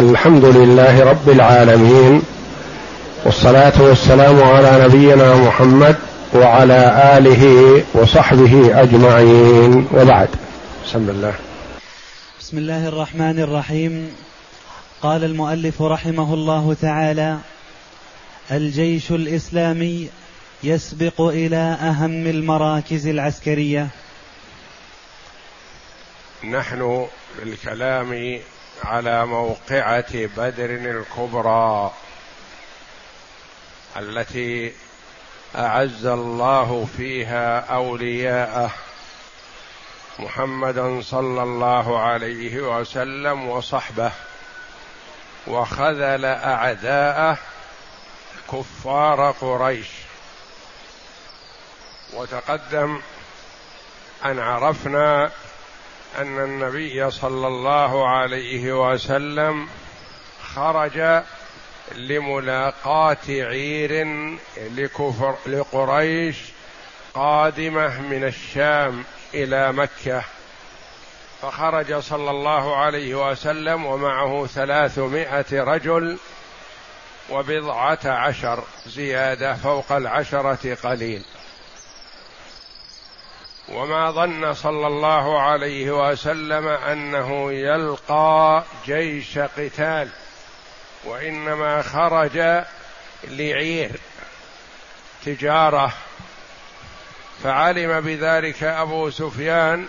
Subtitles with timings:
[0.00, 2.22] الحمد لله رب العالمين
[3.24, 5.96] والصلاة والسلام على نبينا محمد
[6.34, 7.44] وعلى آله
[7.94, 9.88] وصحبه أجمعين.
[9.92, 10.28] وبعد.
[10.86, 11.34] بسم الله.
[12.40, 14.12] بسم الله الرحمن الرحيم.
[15.02, 17.38] قال المؤلف رحمه الله تعالى
[18.50, 20.08] الجيش الإسلامي
[20.62, 23.88] يسبق إلى أهم المراكز العسكرية.
[26.44, 27.06] نحن
[27.38, 28.12] بالكلام
[28.84, 31.92] على موقعة بدر الكبرى
[33.96, 34.72] التي
[35.56, 38.70] أعز الله فيها أولياءه
[40.18, 44.12] محمدا صلى الله عليه وسلم وصحبه
[45.46, 47.38] وخذل أعداءه
[48.52, 49.88] كفار قريش.
[52.12, 53.00] وتقدم
[54.24, 55.30] أن عرفنا
[56.18, 59.68] أن النبي صلى الله عليه وسلم
[60.54, 61.22] خرج
[61.94, 64.06] لملاقاة عير
[64.56, 66.36] لكفر لقريش
[67.14, 70.22] قادمة من الشام إلى مكة.
[71.42, 76.18] فخرج صلى الله عليه وسلم ومعه ثلاثمائة رجل
[77.30, 81.24] وبضعة عشر زيادة فوق العشرة قليل.
[83.70, 90.08] وما ظن صلى الله عليه وسلم أنه يلقى جيش قتال
[91.04, 92.64] وإنما خرج
[93.24, 93.90] لعير
[95.26, 95.92] تجارة
[97.42, 99.86] فعلم بذلك أبو سفيان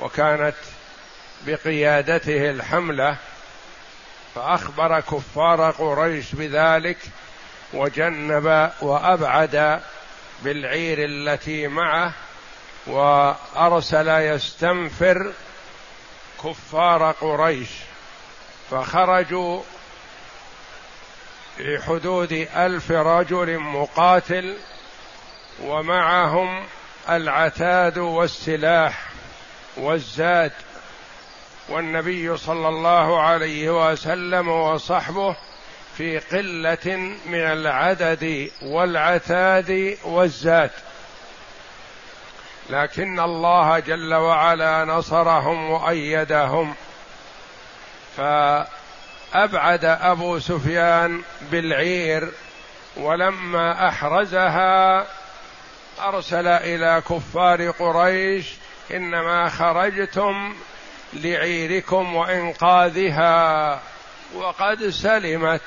[0.00, 0.54] وكانت
[1.46, 3.16] بقيادته الحملة
[4.34, 6.98] فأخبر كفار قريش بذلك
[7.72, 9.80] وجنب وأبعد
[10.42, 12.12] بالعير التي معه
[12.88, 15.32] وأرسل يستنفر
[16.44, 17.68] كفار قريش
[18.70, 19.62] فخرجوا
[21.56, 24.56] في حدود ألف رجل مقاتل
[25.62, 26.64] ومعهم
[27.08, 29.08] العتاد والسلاح
[29.76, 30.52] والزاد
[31.68, 35.36] والنبي صلى الله عليه وسلم وصحبه
[35.96, 36.96] في قلة
[37.26, 40.70] من العدد والعتاد والزاد.
[42.70, 46.74] لكن الله جل وعلا نصرهم وأيدهم.
[48.16, 52.32] فأبعد أبو سفيان بالعير
[52.96, 55.06] ولما أحرزها
[56.00, 58.54] أرسل إلى كفار قريش
[58.90, 60.54] إنما خرجتم
[61.12, 63.80] لعيركم وإنقاذها.
[64.34, 65.62] وقد سلمت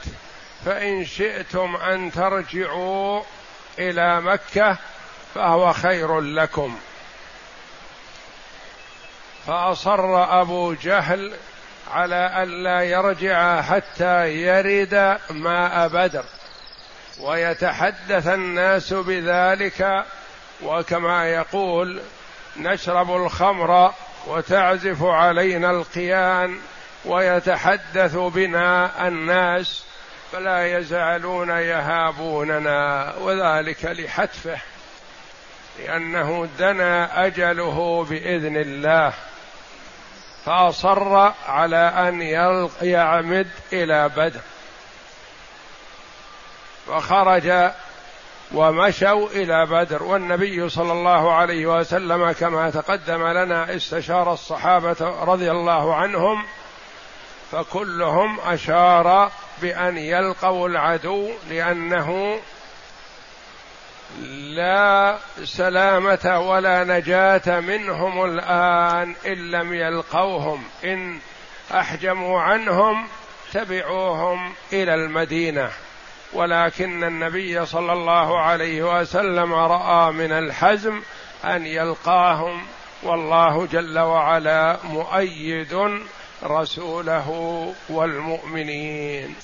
[0.65, 3.21] فإن شئتم أن ترجعوا
[3.79, 4.77] إلى مكة
[5.35, 6.77] فهو خير لكم.
[9.51, 11.33] فأصر أبو جهل
[11.91, 16.23] على الا يرجع حتى يرد ماء بدر.
[17.19, 20.05] ويتحدث الناس بذلك
[20.63, 22.01] وكما يقول
[22.57, 23.93] نشرب الخمر
[24.27, 26.59] وتعزف علينا القيان
[27.05, 29.83] ويتحدث بنا الناس
[30.31, 34.57] فلا يزالون يهابوننا وذلك لحتفه
[35.79, 39.13] لأنه دنا أجله بإذن الله.
[40.45, 42.21] فأصر على أن
[42.81, 44.39] يعمد إلى بدر.
[46.87, 47.71] وخرج
[48.51, 50.03] ومشوا إلى بدر.
[50.03, 56.45] والنبي صلى الله عليه وسلم كما تقدم لنا استشار الصحابة رضي الله عنهم
[57.51, 59.31] فكلهم أشار
[59.61, 62.39] بأن يلقوا العدو لأنه
[64.19, 70.63] لا سلامة ولا نجاة منهم الآن إن لم يلقوهم.
[70.83, 71.19] إن
[71.71, 73.07] أحجموا عنهم
[73.53, 75.69] تبعوهم إلى المدينة.
[76.33, 81.01] ولكن النبي صلى الله عليه وسلم رأى من الحزم
[81.45, 82.65] أن يلقاهم
[83.03, 86.01] والله جل وعلا مؤيد
[86.43, 89.35] رسوله والمؤمنين.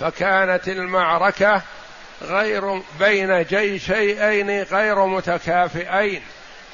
[0.00, 1.62] فكانت المعركة
[2.22, 6.22] غير بين جيشين غير متكافئين.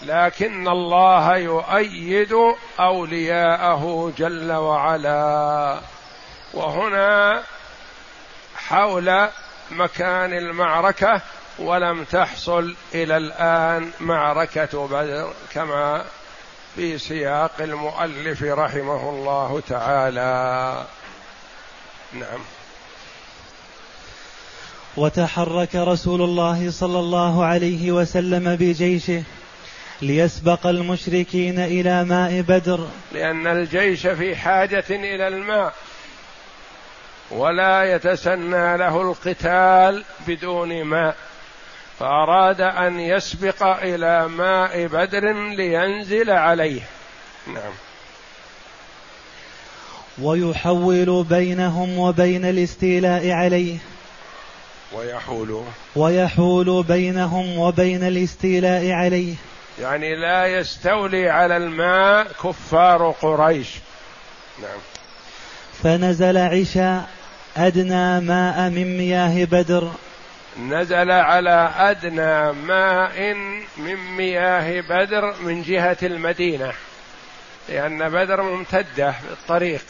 [0.02, 2.34] لكن الله يؤيد
[2.80, 5.80] أولياءه جل وعلا.
[6.54, 7.42] وهنا
[8.56, 9.28] حول
[9.70, 11.20] مكان المعركة
[11.58, 16.04] ولم تحصل إلى الآن معركة بدر كما
[16.74, 20.84] في سياق المؤلف رحمه الله تعالى.
[22.12, 22.40] نعم.
[24.96, 29.22] وتحرك رسول الله صلى الله عليه وسلم بجيشه
[30.02, 32.88] ليسبق المشركين إلى ماء بدر.
[33.12, 35.74] لأن الجيش في حاجة إلى الماء
[37.30, 41.16] ولا يتسنى له القتال بدون ماء.
[41.98, 46.80] فأراد أن يسبق إلى ماء بدر لينزل عليه.
[47.46, 47.72] نعم.
[50.22, 53.78] ويحول بينهم وبين الاستيلاء عليه.
[54.92, 55.64] ويحول.
[55.96, 59.34] ويحول بينهم وبين الاستيلاء عليه.
[59.80, 63.68] يعني لا يستولي على الماء كفار قريش.
[64.62, 64.78] نعم.
[65.82, 67.08] فنزل عشاء
[67.56, 69.90] أدنى ماء من مياه بدر.
[70.60, 73.34] نزل على أدنى ماء
[73.76, 76.72] من مياه بدر من جهة المدينة.
[77.68, 79.80] لأن بدر ممتدة في الطريق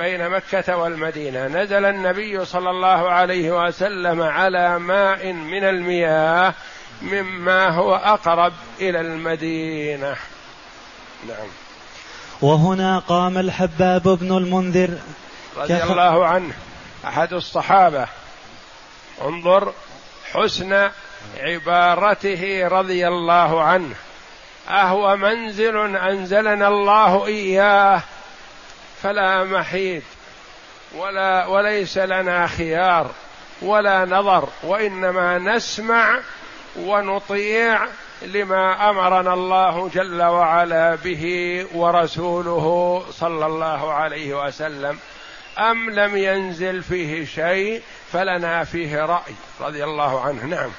[0.00, 1.46] بين مكة والمدينة.
[1.46, 6.54] نزل النبي صلى الله عليه وسلم على ماء من المياه
[7.02, 10.16] مما هو أقرب إلى المدينة.
[11.28, 11.48] نعم.
[12.42, 14.90] وهنا قام الحباب بن المنذر.
[15.56, 15.82] رضي.
[15.82, 16.52] الله عنه
[17.04, 18.06] أحد الصحابة.
[19.22, 19.72] انظر
[20.32, 20.90] حسن
[21.40, 23.94] عبارته رضي الله عنه.
[24.68, 28.02] أهو منزل أنزلنا الله إياه
[29.02, 30.02] فلا محيد
[30.96, 33.10] ولا وليس لنا خيار
[33.62, 36.18] ولا نظر وإنما نسمع
[36.76, 37.86] ونطيع
[38.22, 44.98] لما أمرنا الله جل وعلا به ورسوله صلى الله عليه وسلم.
[45.58, 47.82] أم لم ينزل فيه شيء
[48.12, 50.44] فلنا فيه رأي رضي الله عنه.
[50.44, 50.70] نعم.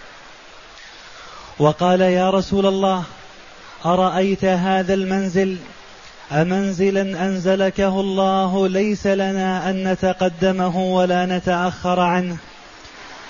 [1.59, 3.03] وقال يا رسول الله
[3.85, 5.57] أرأيت هذا المنزل؟
[6.31, 12.38] أمنزلا أنزلكه الله ليس لنا أن نتقدمه ولا نتأخر عنه.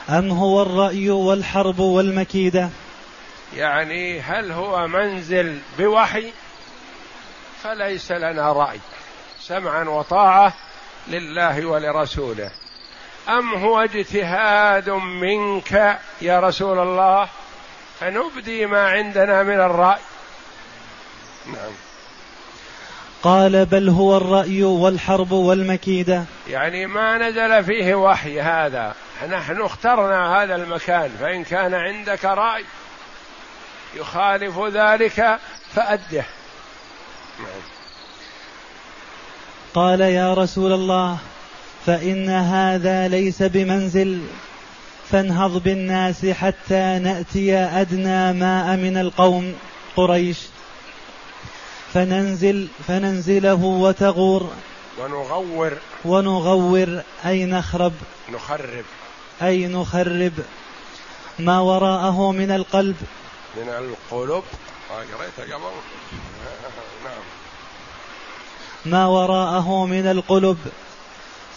[0.10, 2.70] أم هو الرأي والحرب والمكيدة؟
[3.56, 6.32] يعني هل هو منزل بوحي؟
[7.64, 8.80] فليس لنا رأي.
[9.40, 10.54] سمعا وطاعة
[11.08, 12.52] لله ولرسوله.
[13.30, 17.30] أم هو اجتهاد منك يا رسول الله؟
[18.00, 20.00] فنبدي ما عندنا من الرأي.
[21.48, 21.91] نعم.
[23.24, 26.24] قال بل هو الرأي والحرب والمكيدة.
[26.50, 28.94] يعني ما نزل فيه وحي هذا.
[29.30, 32.66] نحن اخترنا هذا المكان فإن كان عندك رأي
[33.96, 35.40] يخالف ذلك
[35.74, 36.26] فأده.
[39.74, 41.18] قال يا رسول الله
[41.86, 44.22] فإن هذا ليس بمنزل
[45.12, 49.56] فانهض بالناس حتى نأتي أدنى ماء من القوم
[49.96, 50.38] قريش.
[51.94, 54.50] فننزل فننزله وتغور.
[55.00, 55.72] ونغور.
[56.06, 57.02] ونغور.
[57.26, 57.94] أي نخرب.
[58.34, 58.84] نخرب.
[59.42, 60.34] أي نخرب.
[61.40, 62.96] ما وراءه من القلب.
[63.58, 64.44] من القلوب.
[64.90, 65.62] قريت قبل.
[67.06, 67.24] نعم.
[68.86, 70.58] ما وراءه من القلب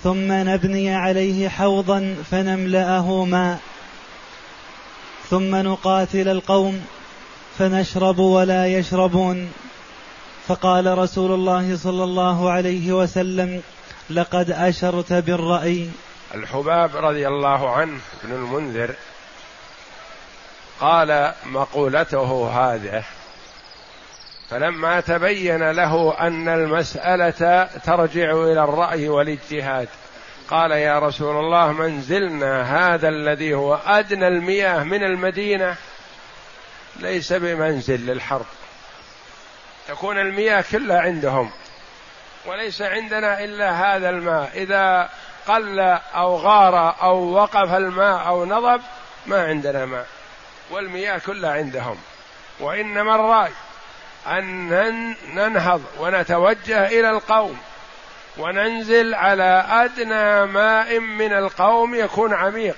[0.02, 3.60] ثم نبني عليه حوضا فنملأه ماء.
[5.31, 6.84] ثم نقاتل القوم.
[7.58, 9.52] فنشرب ولا يشربون.
[10.49, 13.62] فقال رسول الله صلى الله عليه وسلم
[14.11, 15.91] لقد أشرت بالرأي.
[16.35, 18.94] الحباب رضي الله عنه بن المنذر
[20.81, 23.05] قال مقولته هذه
[24.50, 29.88] فلما تبين له أن المسألة ترجع إلى الرأي والاجتهاد
[30.50, 32.63] قال يا رسول الله منزلنا
[32.94, 35.77] هذا الذي هو أدنى المياه من المدينة
[36.96, 38.46] ليس بمنزل للحرب.
[39.88, 41.50] تكون المياه كلها عندهم.
[42.46, 44.50] وليس عندنا إلا هذا الماء.
[44.55, 45.08] إذا
[45.48, 45.81] قل
[46.14, 48.82] أو غار أو وقف الماء أو نضب
[49.26, 50.06] ما عندنا ماء.
[50.70, 51.98] والمياه كلها عندهم.
[52.60, 53.53] وإنما الرأي
[54.26, 54.69] أن
[55.34, 57.58] ننهض ونتوجه إلى القوم
[58.38, 62.76] وننزل على أدنى ماء من القوم يكون عميق.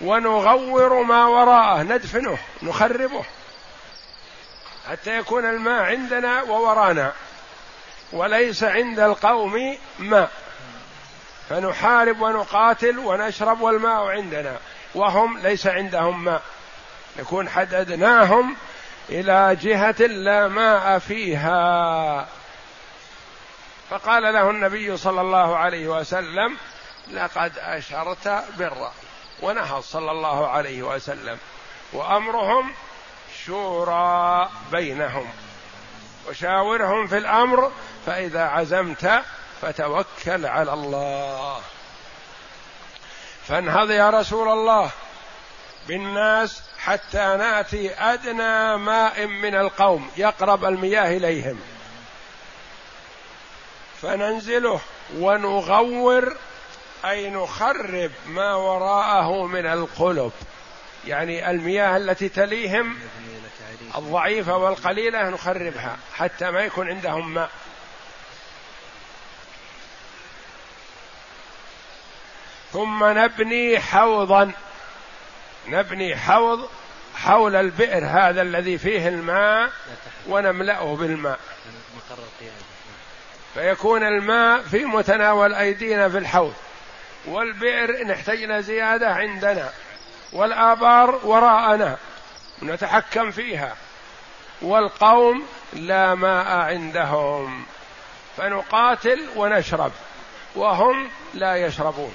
[0.00, 3.24] ونغور ما وراءه ندفنه نخربه.
[4.90, 7.12] حتى يكون الماء عندنا وورانا
[8.12, 10.30] وليس عند القوم ماء.
[11.48, 14.56] فنحارب ونقاتل ونشرب والماء عندنا
[14.94, 16.42] وهم ليس عندهم ماء.
[17.18, 18.56] نكون حددناهم
[19.08, 22.26] إلى جهة لا ماء فيها.
[23.90, 26.56] فقال له النبي صلى الله عليه وسلم
[27.10, 28.90] لقد أشرت بالراي
[29.42, 31.38] ونهض صلى الله عليه وسلم.
[31.92, 32.72] وأمرهم
[33.46, 35.26] شورى بينهم
[36.28, 37.72] وشاورهم في الأمر
[38.06, 39.22] فإذا عزمت
[39.62, 41.60] فتوكل على الله.
[43.48, 44.90] فانهض يا رسول الله
[45.88, 51.60] بالناس حتى نأتي أدنى ماء من القوم يقرب المياه إليهم.
[54.02, 54.80] فننزله
[55.16, 56.36] ونغور
[57.04, 60.32] أي نخرب ما وراءه من القلب.
[61.06, 62.98] يعني المياه التي تليهم
[63.96, 67.50] الضعيفة والقليلة نخربها حتى ما يكون عندهم ماء.
[72.72, 74.52] ثم نبني حوضا.
[75.66, 76.68] نبني حوض
[77.16, 79.70] حول البئر هذا الذي فيه الماء
[80.28, 81.38] ونملأه بالماء.
[83.54, 86.54] فيكون الماء في متناول أيدينا في الحوض.
[87.26, 89.70] والبئر إن احتجنا زيادة عندنا.
[90.32, 91.96] والآبار وراءنا.
[92.62, 93.76] نتحكم فيها.
[94.62, 95.42] والقوم
[95.72, 97.64] لا ماء عندهم.
[98.36, 99.92] فنقاتل ونشرب.
[100.56, 102.14] وهم لا يشربون.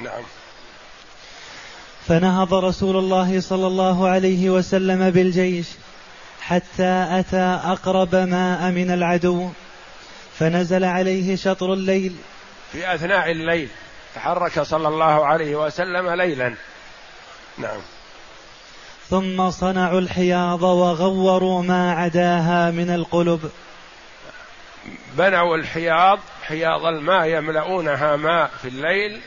[0.00, 0.22] نعم.
[2.08, 5.66] فنهض رسول الله صلى الله عليه وسلم بالجيش
[6.40, 9.50] حتى أتى أقرب ماء من العدو.
[10.38, 12.16] فنزل عليه شطر الليل.
[12.72, 13.68] في أثناء الليل.
[14.18, 16.54] تحرك صلى الله عليه وسلم ليلا.
[17.58, 17.80] نعم.
[19.10, 23.50] ثم صنعوا الحياض وغوروا ما عداها من القلب
[25.12, 29.20] بنوا الحياض حياض الماء يملؤونها ماء في الليل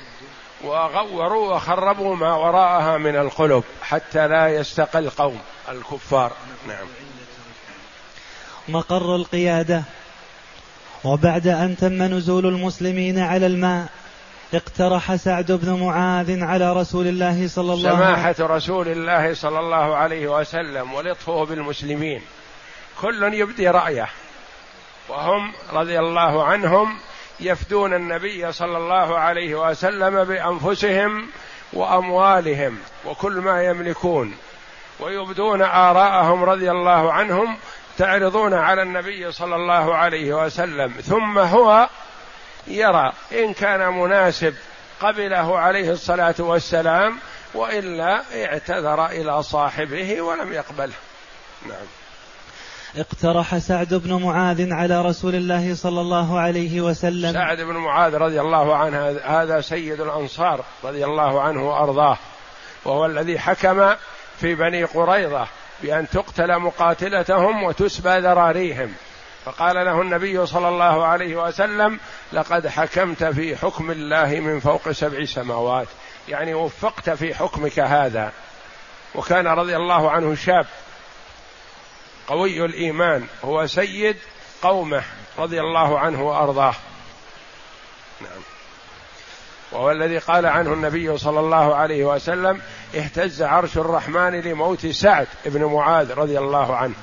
[0.64, 6.32] وغوروا وخربوا ما وراءها من القلب حتى لا يستقل قوم الكفار.
[6.68, 6.88] نعم.
[8.68, 9.84] مقر القيادة.
[11.04, 13.90] وبعد أن تم نزول المسلمين على الماء
[14.54, 19.60] اقترح سعد بن معاذ على رسول الله صلى الله عليه وسلم سماحة رسول الله صلى
[19.60, 22.22] الله عليه وسلم ولطفه بالمسلمين.
[23.02, 24.10] كل يبدي رأيه.
[25.10, 26.98] وهم رضي الله عنهم
[27.40, 31.28] يفدون النبي صلى الله عليه وسلم بأنفسهم
[31.74, 34.34] وأموالهم وكل ما يملكون.
[35.00, 37.58] ويبدون آراءهم رضي الله عنهم
[37.98, 40.94] تعرضون على النبي صلى الله عليه وسلم.
[41.04, 41.90] ثم هو
[42.68, 44.54] يرى إن كان مناسب
[45.02, 47.18] قبله عليه الصلاة والسلام
[47.54, 50.94] وإلا اعتذر إلى صاحبه ولم يقبله.
[51.68, 51.88] نعم.
[52.98, 57.34] اقترح سعد بن معاذ على رسول الله صلى الله عليه وسلم.
[57.34, 62.18] سعد بن معاذ رضي الله عنه هذا سيد الأنصار رضي الله عنه وأرضاه
[62.86, 63.96] وهو الذي حكم
[64.40, 65.48] في بني قريظة
[65.84, 68.94] بأن تقتل مقاتلتهم وتسبى ذراريهم.
[69.46, 72.00] فقال له النبي صلى الله عليه وسلم
[72.34, 75.88] لقد حكمت في حكم الله من فوق سبع سماوات.
[76.30, 78.32] يعني وفقت في حكمك هذا.
[79.16, 80.66] وكان رضي الله عنه شاب
[82.28, 84.18] قوي الإيمان هو سيد
[84.62, 85.04] قومه
[85.38, 86.76] رضي الله عنه وأرضاه.
[88.22, 88.42] نعم.
[89.72, 92.62] وهو الذي قال عنه النبي صلى الله عليه وسلم
[92.96, 96.96] اهتز عرش الرحمن لموت سعد بن معاذ رضي الله عنه.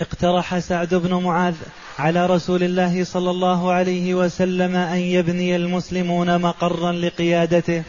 [0.00, 1.54] اقترح سعد بن معاذ
[1.98, 7.82] على رسول الله صلى الله عليه وسلم أن يبني المسلمون مقرا لقيادته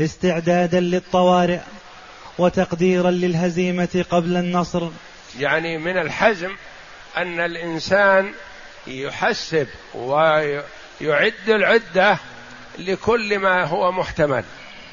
[0.00, 1.60] استعدادا للطوارئ
[2.38, 4.88] وتقديرا للهزيمة قبل النصر.
[5.38, 6.50] يعني من الحزم
[7.16, 8.32] أن الإنسان
[8.86, 12.18] يحسب ويعد العدة
[12.78, 14.44] لكل ما هو محتمل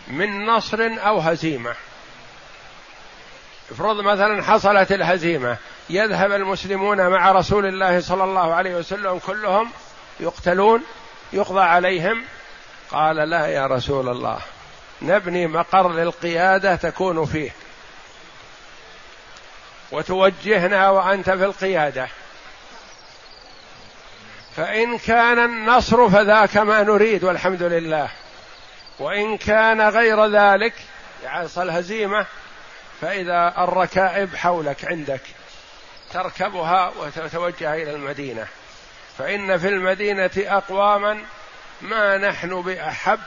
[0.08, 1.76] من نصر أو هزيمة.
[3.72, 5.58] افرض مثلا حصلت الهزيمة
[5.90, 9.72] يذهب المسلمون مع رسول الله صلى الله عليه وسلم كلهم
[10.20, 10.84] يقتلون
[11.34, 12.24] يقضى عليهم.
[12.92, 14.40] قال لا يا رسول الله
[15.02, 17.52] نبني مقر للقيادة تكون فيه.
[19.92, 22.08] وتوجهنا وأنت في القيادة.
[24.56, 28.10] فإن كان النصر فذاك ما نريد والحمد لله.
[29.00, 30.74] وإن كان غير ذلك
[31.24, 32.26] يحصل هزيمه
[33.02, 35.22] فإذا الركائب حولك عندك
[36.14, 38.48] تركبها وتتوجه إلى المدينة.
[39.18, 41.22] فإن في المدينة أقواما
[41.82, 43.20] ما نحن بأحب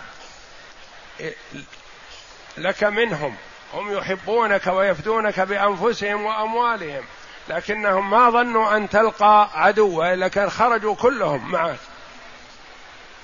[2.57, 3.37] لك منهم.
[3.75, 7.03] هم يحبونك ويفدونك بأنفسهم وأموالهم
[7.49, 11.79] لكنهم ما ظنوا أن تلقى عدوا لكن خرجوا كلهم معك.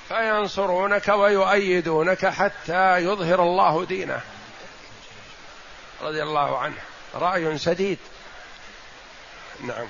[0.08, 4.20] فينصرونك ويؤيدونك حتى يظهر الله دينه.
[6.02, 6.76] رضي الله عنه.
[7.14, 7.98] رأي سديد
[9.66, 9.86] نعم.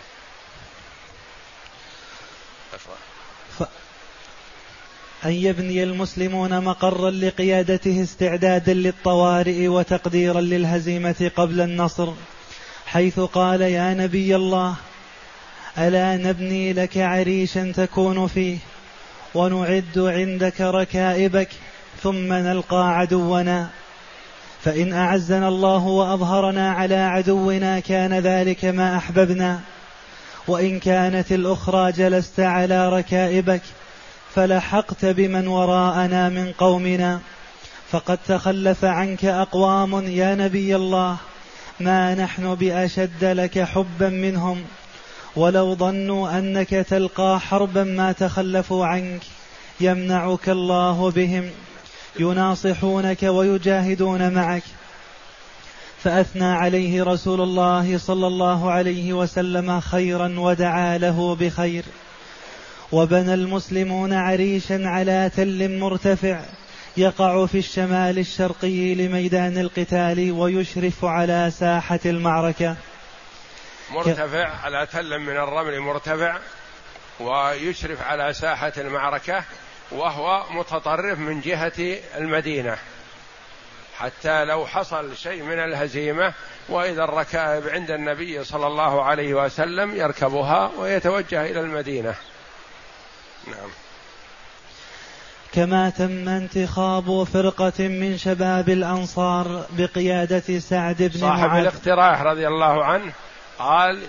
[5.24, 12.12] أن يبني المسلمون مقرا لقيادته استعدادا للطوارئ وتقديرا للهزيمة قبل النصر
[12.86, 14.76] حيث قال يا نبي الله
[15.78, 18.58] ألا نبني لك عريشا تكون فيه
[19.34, 21.48] ونعد عندك ركائبك
[22.02, 23.70] ثم نلقى عدونا.
[24.64, 29.60] فإن أعزنا الله وأظهرنا على عدونا كان ذلك ما أحببنا.
[30.48, 33.62] وإن كانت الأخرى جلست على ركائبك
[34.34, 37.20] فلحقت بمن وراءنا من قومنا.
[37.90, 41.16] فقد تخلف عنك أقوام يا نبي الله
[41.80, 44.64] ما نحن بأشد لك حبا منهم.
[45.36, 49.22] ولو ظنوا أنك تلقى حربا ما تخلفوا عنك
[49.80, 51.50] يمنعك الله بهم.
[52.18, 54.62] يناصحونك ويجاهدون معك.
[56.04, 61.84] فأثنى عليه رسول الله صلى الله عليه وسلم خيرا ودعا له بخير.
[62.92, 66.40] وبنى المسلمون عريشا على تل مرتفع
[66.96, 72.76] يقع في الشمال الشرقي لميدان القتال ويشرف على ساحة المعركة.
[73.90, 76.38] مرتفع على تل من الرمل مرتفع
[77.20, 79.44] ويشرف على ساحة المعركة.
[79.92, 82.76] وهو متطرف من جهة المدينة.
[83.98, 86.32] حتى لو حصل شيء من الهزيمة
[86.68, 92.14] وإذا الركائب عند النبي صلى الله عليه وسلم يركبها ويتوجه إلى المدينة.
[93.46, 93.70] نعم.
[95.52, 101.60] كما تم انتخاب فرقة من شباب الأنصار بقيادة سعد بن صاحب معاذ.
[101.60, 103.12] الاقتراح رضي الله عنه
[103.58, 104.02] قال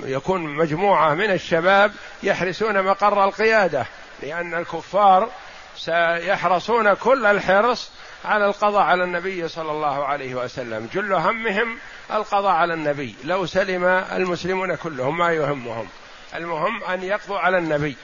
[0.00, 1.92] يكون مجموعة من الشباب
[2.22, 3.86] يحرسون مقر القيادة.
[4.22, 5.28] لأن الكفار
[5.76, 7.90] سيحرصون كل الحرص
[8.24, 10.88] على القضاء على النبي صلى الله عليه وسلم.
[10.94, 11.78] جل همهم
[12.12, 13.14] القضاء على النبي.
[13.24, 15.88] لو سلم المسلمون كلهم ما يهمهم.
[16.34, 17.96] المهم أن يقضوا على النبي.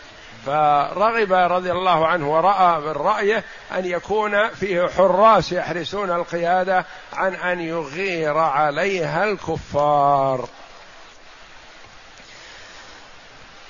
[0.46, 3.44] فرغب رضي الله عنه ورأى من رأيه
[3.74, 10.48] أن يكون فيه حراس يحرسون القيادة عن أن يغير عليها الكفار.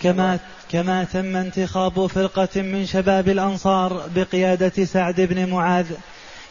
[0.02, 0.38] كما
[0.70, 5.86] كما تم انتخاب فرقة من شباب الأنصار بقيادة سعد بن معاذ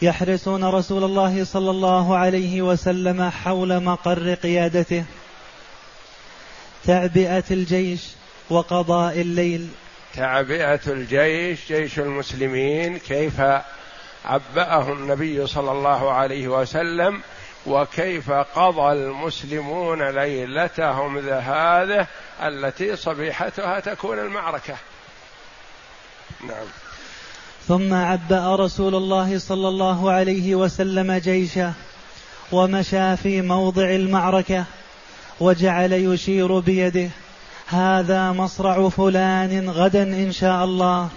[0.01, 5.03] يحرسون رسول الله صلى الله عليه وسلم حول مقر قيادته.
[6.85, 8.01] تعبئة الجيش
[8.49, 9.67] وقضاء الليل.
[10.13, 13.41] تعبئة الجيش جيش المسلمين كيف
[14.25, 17.21] عبأه النبي صلى الله عليه وسلم
[17.65, 22.07] وكيف قضى المسلمون ليلتهم هذه
[22.43, 24.75] التي صبيحتها تكون المعركة.
[26.47, 26.65] نعم.
[27.67, 31.73] ثم عبأ رسول الله صلى الله عليه وسلم جيشه
[32.51, 34.65] ومشى في موضع المعركة
[35.39, 37.09] وجعل يشير بيده.
[37.67, 41.09] هذا مصرع فلان غدا إن شاء الله.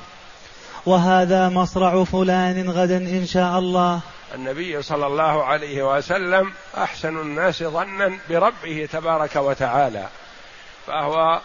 [0.87, 4.01] وهذا مصرع فلان غدا إن شاء الله.
[4.35, 10.09] النبي صلى الله عليه وسلم أحسن الناس ظنا بربه تبارك وتعالى
[10.87, 11.41] فهو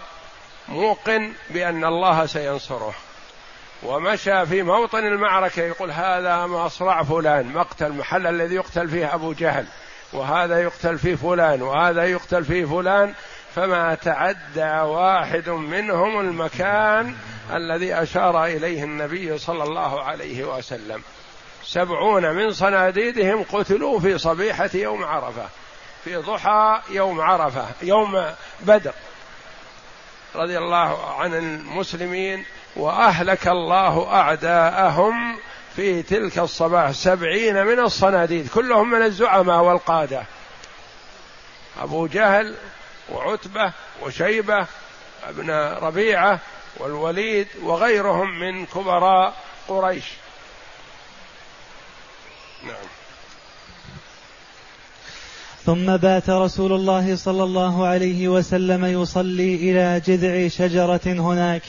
[0.69, 2.93] موقن بأن الله سينصره.
[3.83, 9.65] ومشى في موطن المعركة يقول هذا مصرع فلان مقتل محل الذي يقتل فيه أبو جهل
[10.13, 13.13] وهذا يقتل فيه فلان وهذا يقتل فيه فلان
[13.55, 17.15] فما تعدى واحد منهم المكان
[17.53, 21.01] الذي أشار إليه النبي صلى الله عليه وسلم.
[21.73, 25.49] سبعون من صناديدهم قتلوا في صبيحة يوم عرفة
[26.03, 28.25] في ضحى يوم عرفة يوم
[28.59, 28.93] بدر.
[30.35, 35.37] رضي الله عن المسلمين وأهلك الله أعداءهم
[35.75, 40.23] في تلك الصباح سبعين من الصناديد كلهم من الزعماء والقادة.
[41.81, 42.55] أبو جهل
[43.09, 44.65] وعتبة وشيبة
[45.23, 46.39] ابن ربيعة
[46.77, 49.33] والوليد وغيرهم من كبراء
[49.67, 50.05] قريش.
[52.63, 52.75] نعم.
[55.65, 61.61] ثم بات رسول الله صلى الله عليه وسلم يصلي إلى جذع شجرة هناك.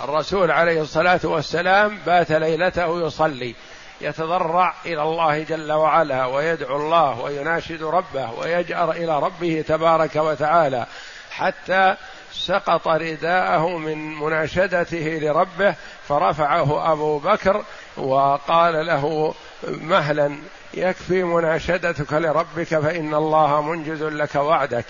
[0.00, 3.54] الرسول عليه الصلاة والسلام بات ليلته يصلي
[4.00, 10.86] يتضرع إلى الله جل وعلا ويدعو الله ويناشد ربه ويجأر إلى ربه تبارك وتعالى
[11.30, 11.96] حتى
[12.32, 15.74] سقط رداءه من مناشدته لربه
[16.08, 17.64] فرفعه أبو بكر
[17.96, 19.34] وقال له
[19.68, 20.36] مهلا
[20.74, 24.86] يكفي مناشدتك لربك فإن الله منجز لك وعدك.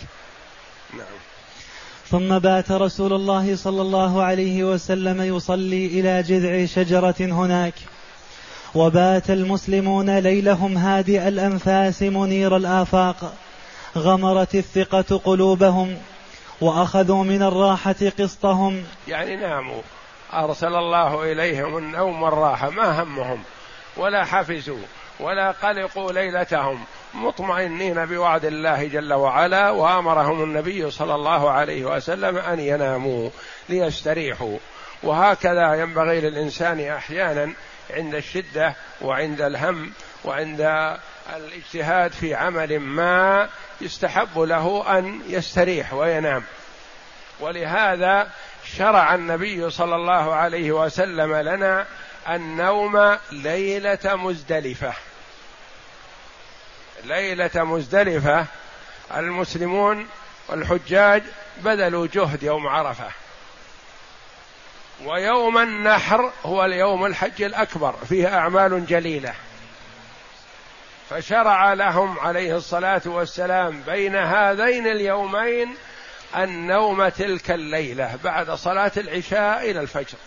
[0.93, 1.07] نعم.
[2.09, 7.75] ثم بات رسول الله صلى الله عليه وسلم يصلي إلى جذع شجرة هناك.
[8.75, 13.35] وبات المسلمون ليلهم هادئ الأنفاس منير الآفاق.
[13.97, 15.97] غمرت الثقة قلوبهم
[16.61, 18.85] وأخذوا من الراحة قسطهم.
[19.09, 19.83] يعني ناموا.
[20.33, 23.43] أرسل الله إليهم النوم والراحة ما همهم؟
[23.97, 24.83] ولا حفزوا
[25.21, 32.61] ولا قلقوا ليلتهم مطمئنين بوعد الله جل وعلا وأمرهم النبي صلى الله عليه وسلم أن
[32.61, 33.31] يناموا
[33.69, 34.59] ليستريحوا.
[35.03, 37.53] وهكذا ينبغي للإنسان أحيانا
[37.91, 39.93] عند الشدة وعند الهم
[40.25, 40.61] وعند
[41.37, 43.49] الاجتهاد في عمل ما
[43.81, 46.43] يستحب له أن يستريح وينام.
[47.41, 48.29] ولهذا
[48.77, 51.87] شرع النبي صلى الله عليه وسلم لنا
[52.29, 54.93] النوم ليلة مزدلفة.
[57.05, 58.47] ليلة مزدلفة.
[59.17, 60.09] المسلمون
[60.49, 61.23] والحجاج
[61.59, 63.09] بذلوا جهد يوم عرفة.
[65.05, 67.95] ويوم النحر هو اليوم الحج الأكبر.
[68.09, 69.35] فيه أعمال جليلة.
[71.11, 75.77] فشرع لهم عليه الصلاة والسلام بين هذين اليومين
[76.37, 80.19] النوم تلك الليلة بعد صلاة العشاء إلى الفجر.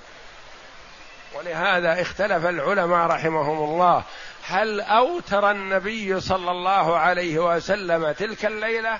[1.35, 4.03] ولهذا اختلف العلماء رحمهم الله.
[4.47, 8.99] هل أوتر النبي صلى الله عليه وسلم تلك الليلة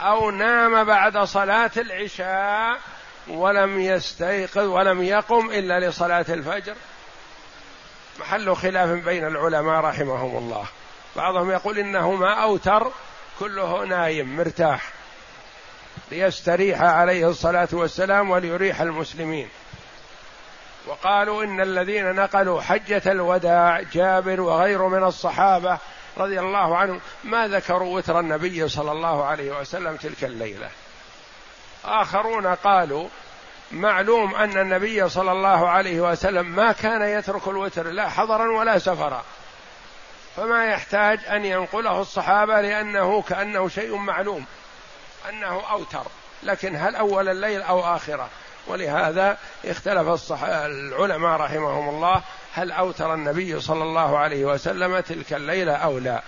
[0.00, 2.78] أو نام بعد صلاة العشاء
[3.28, 6.74] ولم يستيقظ ولم يقم إلا لصلاة الفجر؟
[8.20, 10.64] محل خلاف بين العلماء رحمهم الله.
[11.16, 12.92] بعضهم يقول إنه ما أوتر
[13.38, 14.90] كله نايم مرتاح.
[16.10, 19.48] ليستريح عليه الصلاة والسلام وليريح المسلمين.
[20.86, 25.78] وقالوا إن الذين نقلوا حجة الوداع جابر وغيره من الصحابة
[26.16, 30.70] رضي الله عنهم ما ذكروا وتر النبي صلى الله عليه وسلم تلك الليلة.
[31.84, 33.08] آخرون قالوا
[33.72, 39.24] معلوم أن النبي صلى الله عليه وسلم ما كان يترك الوتر لا حضرا ولا سفرا.
[40.36, 44.44] فما يحتاج أن ينقله الصحابة لأنه كأنه شيء معلوم
[45.28, 46.06] أنه أوتر.
[46.42, 48.28] لكن هل أول الليل أو آخرة؟
[48.66, 50.42] ولهذا اختلف الصح...
[50.42, 52.22] العلماء رحمهم الله
[52.54, 56.22] هل أوتر النبي صلى الله عليه وسلم تلك الليلة أو لا.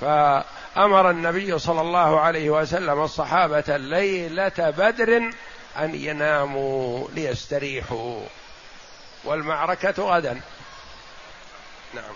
[0.00, 5.16] فأمر النبي صلى الله عليه وسلم الصحابة ليلة بدر
[5.78, 8.20] أن يناموا ليستريحوا.
[9.24, 10.40] والمعركة غدا.
[11.94, 12.14] نعم.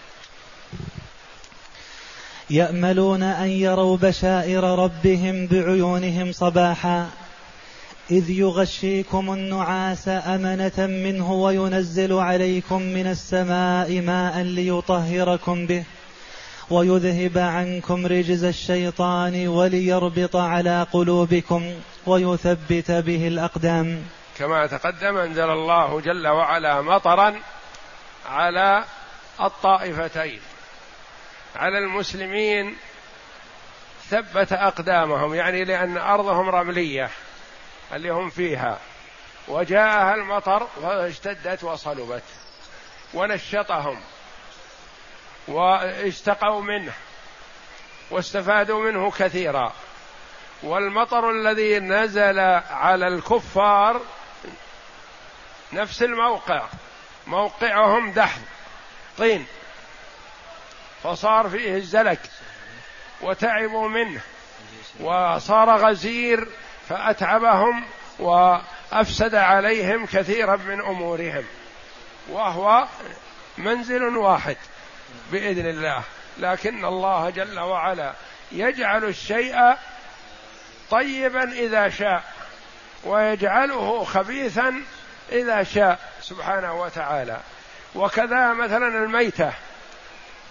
[2.50, 7.10] يأملون أن يروا بشائر ربهم بعيونهم صباحا.
[8.10, 15.84] إذ يغشيكم النعاس أمنة منه وينزل عليكم من السماء ماء ليطهركم به
[16.70, 21.74] ويذهب عنكم رجز الشيطان وليربط على قلوبكم
[22.06, 24.02] ويثبت به الأقدام.
[24.38, 27.36] كما تقدم أنزل الله جل وعلا مطرا
[28.30, 28.84] على
[29.40, 30.40] الطائفتين.
[31.56, 32.76] على المسلمين
[34.08, 37.10] ثبت أقدامهم يعني لأن أرضهم رملية.
[37.92, 38.78] اللي هم فيها.
[39.48, 42.22] وجاءها المطر فاشتدت وصلبت.
[43.14, 44.00] ونشطهم.
[45.48, 46.92] واشتقوا منه.
[48.10, 49.72] واستفادوا منه كثيرا.
[50.62, 52.38] والمطر الذي نزل
[52.70, 54.00] على الكفار
[55.72, 56.66] نفس الموقع.
[57.26, 58.42] موقعهم دحض
[59.18, 59.46] طين.
[61.02, 62.20] فصار فيه الزلك.
[63.20, 64.20] وتعبوا منه.
[65.00, 66.48] وصار غزير
[66.90, 67.84] فأتعبهم
[68.18, 71.44] وأفسد عليهم كثيرا من أمورهم.
[72.28, 72.86] وهو
[73.58, 74.56] منزل واحد
[75.32, 76.02] بإذن الله.
[76.38, 78.12] لكن الله جل وعلا
[78.52, 79.56] يجعل الشيء
[80.90, 82.24] طيبا إذا شاء
[83.04, 84.82] ويجعله خبيثا
[85.32, 87.40] إذا شاء سبحانه وتعالى.
[87.94, 89.52] وكذا مثلا الميتة.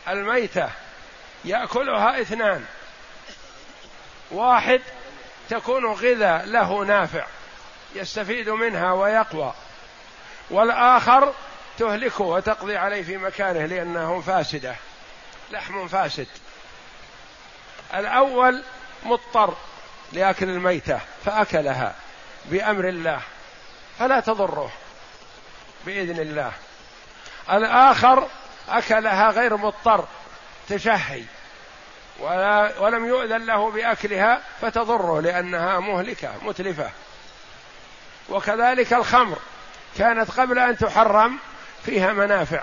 [0.07, 0.69] الميتة
[1.45, 2.65] يأكلها اثنان.
[4.31, 4.81] واحد
[5.49, 7.25] تكون غذاء له نافع
[7.95, 9.53] يستفيد منها ويقوى.
[10.49, 11.33] والآخر
[11.77, 14.75] تهلكه وتقضي عليه في مكانه لأنه فاسدة
[15.51, 16.27] لحم فاسد.
[17.93, 18.63] الأول
[19.03, 19.53] مضطر
[20.13, 21.95] لأكل الميتة فأكلها
[22.45, 23.21] بأمر الله
[23.99, 24.71] فلا تضره
[25.85, 26.51] بإذن الله.
[27.51, 28.27] الآخر
[28.69, 30.07] أكلها غير مضطر
[30.69, 31.23] تشهي.
[32.21, 36.91] ولا ولم يؤذن له بأكلها فتضره لأنها مهلكة متلفة.
[38.29, 39.37] وكذلك الخمر.
[39.97, 41.37] كانت قبل أن تحرم
[41.85, 42.61] فيها منافع.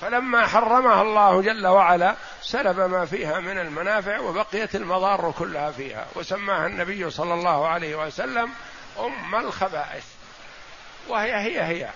[0.00, 6.06] فلما حرمها الله جل وعلا سلب ما فيها من المنافع وبقيت المضار كلها فيها.
[6.14, 8.50] وسماها النبي صلى الله عليه وسلم
[8.98, 10.04] أم الخبائث.
[11.08, 11.88] وهي هي هي.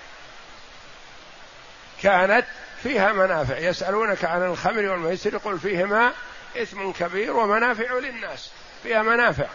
[2.02, 2.46] كانت
[2.87, 3.59] فيها منافع.
[3.59, 6.12] يسألونك عن الخمر والميسر قل فيهما
[6.57, 8.51] إثم كبير ومنافع للناس.
[8.83, 9.46] فيها منافع.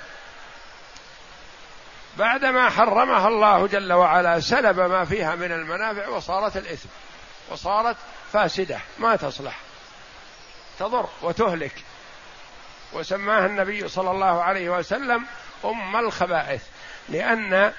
[2.17, 6.89] بعدما حرمها الله جل وعلا سلب ما فيها من المنافع وصارت الإثم.
[7.49, 7.97] وصارت
[8.33, 8.79] فاسدة.
[8.99, 9.59] ما تصلح.
[10.79, 11.83] تضر وتهلك.
[12.93, 15.25] وسماها النبي صلى الله عليه وسلم
[15.65, 16.61] أم الخبائث.
[17.09, 17.73] لأن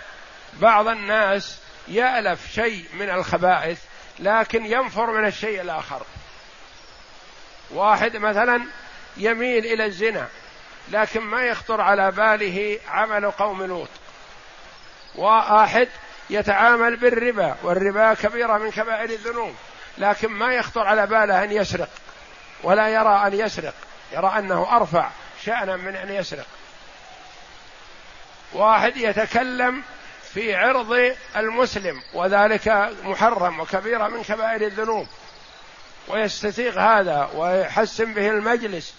[0.60, 3.78] بعض الناس يألف شيء من الخبائث
[4.22, 6.02] لكن ينفر من الشيء الآخر.
[7.70, 8.62] واحد مثلا
[9.16, 10.28] يميل إلى الزنا
[10.88, 13.88] لكن ما يخطر على باله عمل قوم لوط.
[15.14, 15.88] واحد
[16.30, 19.54] يتعامل بالربا والربا كبيرة من كبائر الذنوب
[19.98, 21.88] لكن ما يخطر على باله أن يسرق
[22.62, 23.74] ولا يرى أن يسرق
[24.12, 25.10] يرى أنه أرفع
[25.44, 26.46] شانا من أن يسرق.
[28.52, 29.82] واحد يتكلم
[30.34, 35.06] في عرض المسلم وذلك محرم وكبيره من كبائر الذنوب.
[36.08, 38.94] ويستسيغ هذا ويحسن به المجلس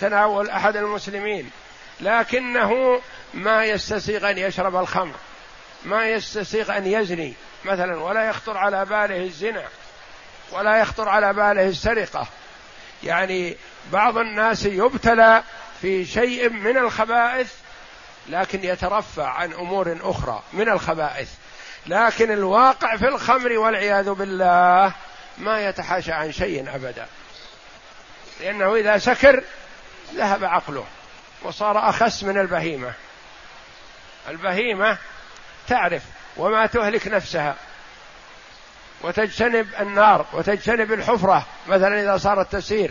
[0.00, 1.50] تناول أحد المسلمين.
[2.00, 3.00] لكنه
[3.34, 5.14] ما يستسيغ أن يشرب الخمر
[5.84, 9.64] ما يستسيغ أن يزني مثلا ولا يخطر على باله الزنا
[10.52, 12.26] ولا يخطر على باله السرقة.
[13.02, 13.56] يعني
[13.92, 15.42] بعض الناس يبتلى
[15.82, 17.63] في شيء من الخبائث
[18.28, 21.30] لكن يترفع عن أمور أخرى من الخبائث.
[21.86, 24.92] لكن الواقع في الخمر والعياذ بالله
[25.38, 27.06] ما يتحاشى عن شيء أبدا.
[28.40, 29.44] لأنه إذا سكر
[30.14, 30.84] ذهب عقله
[31.42, 32.92] وصار أخس من البهيمة.
[34.28, 34.98] البهيمة
[35.68, 36.02] تعرف
[36.36, 37.56] وما تهلك نفسها.
[39.02, 42.90] وتجتنب النار وتجتنب الحفرة مثلا إذا صارت تسير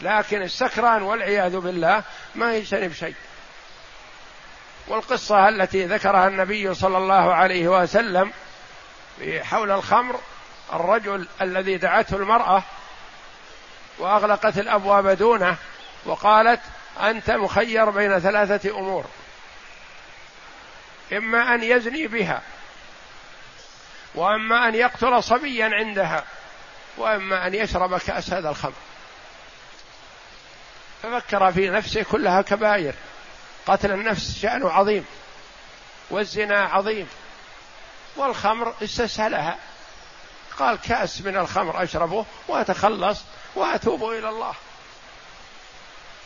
[0.00, 2.02] لكن السكران والعياذ بالله
[2.34, 3.14] ما يجتنب شيء.
[4.90, 8.32] والقصة التي ذكرها النبي صلى الله عليه وسلم
[9.42, 10.20] حول الخمر
[10.72, 12.62] الرجل الذي دعته المرأة
[13.98, 15.56] وأغلقت الأبواب دونه
[16.04, 16.60] وقالت
[17.00, 19.04] أنت مخير بين ثلاثة أمور
[21.12, 22.42] إما أن يزني بها
[24.14, 26.24] وإما أن يقتل صبيا عندها
[26.96, 28.72] وإما أن يشرب كأس هذا الخمر.
[31.02, 32.94] ففكر في نفسه كلها كبائر.
[33.70, 35.04] قتل النفس شأنه عظيم
[36.10, 37.08] والزنا عظيم
[38.16, 39.58] والخمر استسهلها.
[40.58, 43.20] قال كأس من الخمر أشربه وأتخلص
[43.54, 44.54] وأتوب إلى الله.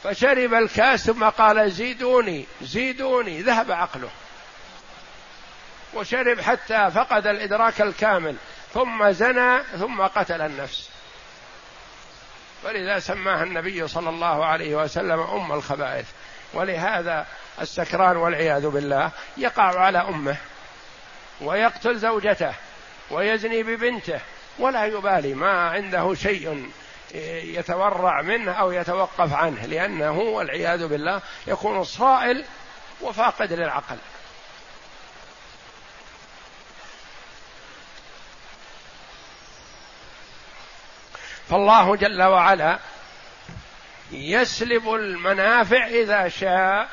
[0.04, 4.10] فشرب الكأس ثم قال زيدوني زيدوني ذهب عقله.
[5.94, 8.36] وشرب حتى فقد الإدراك الكامل
[8.74, 10.90] ثم زنى ثم قتل النفس.
[12.64, 16.06] ولذا سماها النبي صلى الله عليه وسلم أم الخبائث.
[16.54, 17.26] ولهذا
[17.60, 20.36] السكران والعياذ بالله يقع على أمه
[21.40, 22.54] ويقتل زوجته
[23.10, 24.20] ويزني ببنته
[24.58, 26.70] ولا يبالي ما عنده شيء
[27.44, 32.44] يتورع منه أو يتوقف عنه لأنه والعياذ بالله يكون صائل
[33.00, 33.96] وفاقد للعقل.
[41.50, 42.78] فالله جل وعلا
[44.14, 46.88] يسلب المنافع إذا شاء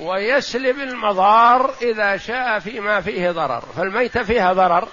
[0.00, 3.60] ويسلب المضار إذا شاء فيما فيه ضرر.
[3.60, 4.88] فالميتة فيها ضرر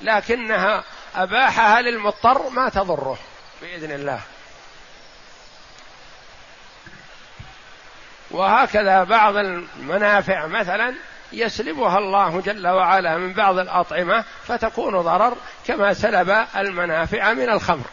[0.00, 0.84] لكنها
[1.16, 3.18] أباحها للمضطر ما تضره
[3.62, 4.20] بإذن الله.
[8.30, 10.94] وهكذا بعض المنافع مثلا
[11.32, 17.84] يسلبها الله جل وعلا من بعض الأطعمة فتكون ضرر كما سلب المنافع من الخمر.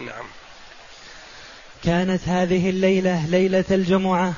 [0.00, 0.26] نعم.
[1.84, 4.34] كانت هذه الليلة ليلة الجمعة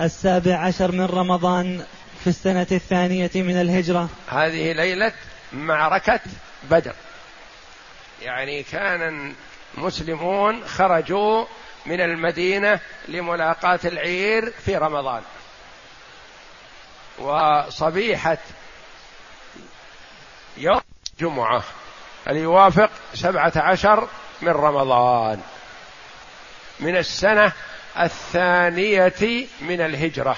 [0.00, 1.84] السابع عشر من رمضان
[2.20, 4.08] في السنة الثانية من الهجرة.
[4.28, 5.12] هذه ليلة
[5.52, 6.20] معركة
[6.70, 6.94] بدر.
[8.22, 9.34] يعني كان
[9.76, 11.46] المسلمون خرجوا
[11.86, 15.22] من المدينة لملاقاة العير في رمضان.
[17.18, 18.38] وصبيحة
[20.56, 20.80] يوم
[21.12, 21.64] الجمعة
[22.28, 24.08] اللي يوافق سبعة عشر
[24.42, 25.40] من رمضان.
[26.80, 27.52] من السنة
[28.00, 30.36] الثانية من الهجرة.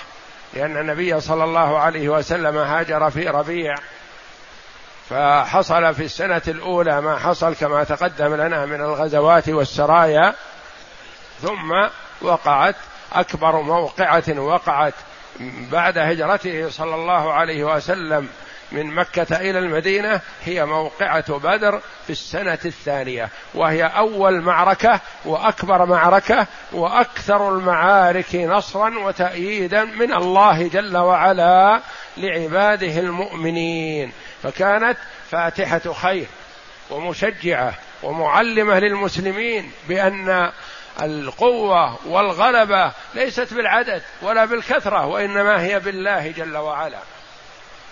[0.55, 3.75] لأن النبي صلى الله عليه وسلم هاجر في ربيع.
[5.11, 10.35] فحصل في السنة الأولى ما حصل كما تقدم لنا من الغزوات والسرايا.
[11.43, 11.89] ثم
[12.23, 12.77] وقعت
[13.13, 14.95] أكبر موقعة وقعت
[15.73, 18.29] بعد هجرته صلى الله عليه وسلم.
[18.73, 26.47] من مكة إلى المدينة هي موقعة بدر في السنة الثانية وهي أول معركة وأكبر معركة
[26.73, 31.81] وأكثر المعارك نصرا وتأييدا من الله جل وعلا
[32.17, 34.13] لعباده المؤمنين.
[34.43, 34.99] فكانت
[35.31, 36.27] فاتحة خير
[36.91, 40.51] ومشجعة ومعلمة للمسلمين بأن
[41.03, 46.99] القوة والغلبة ليست بالعدد ولا بالكثرة وإنما هي بالله جل وعلا.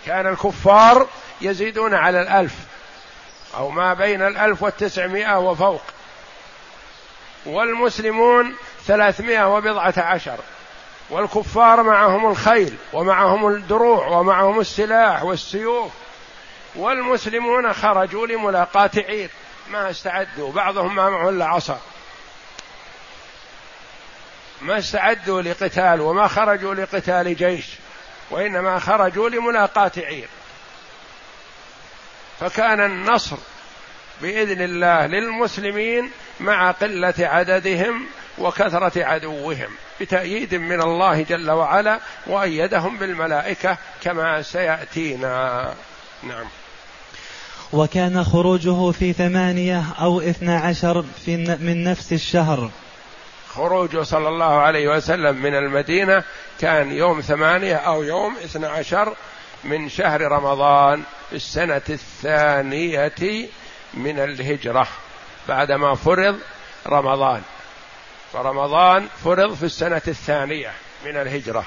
[0.07, 1.07] كان الكفار
[1.41, 2.55] يزيدون على الألف
[3.57, 5.83] أو ما بين الألف والتسعمائة وفوق
[7.47, 8.55] والمسلمون
[8.87, 10.39] ثلاثمائة وبضعة عشر
[11.11, 15.93] والكفار معهم الخيل ومعهم الدروع ومعهم السلاح والسيوف
[16.75, 19.31] والمسلمون خرجوا لملاقاة عير
[19.71, 21.81] ما استعدوا بعضهم ما معه إلا عصا.
[24.63, 27.67] ما استعدوا لقتال وما خرجوا لقتال جيش.
[28.31, 30.29] وإنما خرجوا لملاقاة عير.
[32.41, 33.37] فكان النصر
[34.23, 38.07] بإذن الله للمسلمين مع قلة عددهم
[38.39, 39.69] وكثرة عدوهم
[40.01, 45.75] بتأييد من الله جل وعلا وأيدهم بالملائكة كما سيأتينا.
[46.23, 46.47] نعم.
[47.73, 52.71] وكان خروجه في ثمانية أو اثنى عشر في من نفس الشهر.
[53.55, 56.25] خروجه صلى الله عليه وسلم من المدينة
[56.61, 59.15] كان يوم ثمانية أو يوم اثنى عشر
[59.65, 63.13] من شهر رمضان في السنة الثانية
[63.95, 64.89] من الهجرة
[65.49, 66.39] بعدما فرض
[66.87, 67.43] رمضان.
[68.33, 70.73] فرمضان فرض في السنة الثانية
[71.05, 71.65] من الهجرة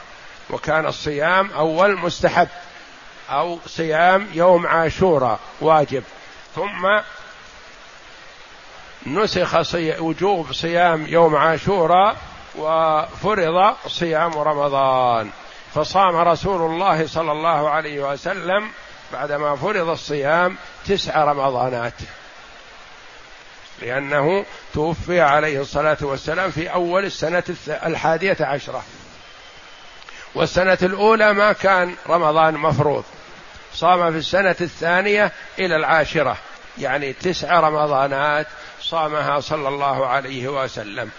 [0.50, 2.48] وكان الصيام أول مستحب
[3.30, 6.04] أو صيام يوم عاشوراء واجب.
[6.56, 7.00] ثم
[9.06, 10.00] نسخ صي...
[10.00, 12.16] وجوب صيام يوم عاشوراء
[12.56, 15.30] وفرض صيام رمضان.
[15.76, 18.70] فصام رسول الله صلى الله عليه وسلم
[19.14, 21.94] بعدما فرض الصيام تسع رمضانات.
[23.82, 28.84] لأنه توفي عليه الصلاة والسلام في أول السنة الحادية عشرة.
[30.36, 33.04] والسنة الأولى ما كان رمضان مفروض.
[33.74, 36.38] صام في السنة الثانية إلى العاشرة.
[36.78, 38.48] يعني تسع رمضانات
[38.84, 41.12] صامها صلى الله عليه وسلم.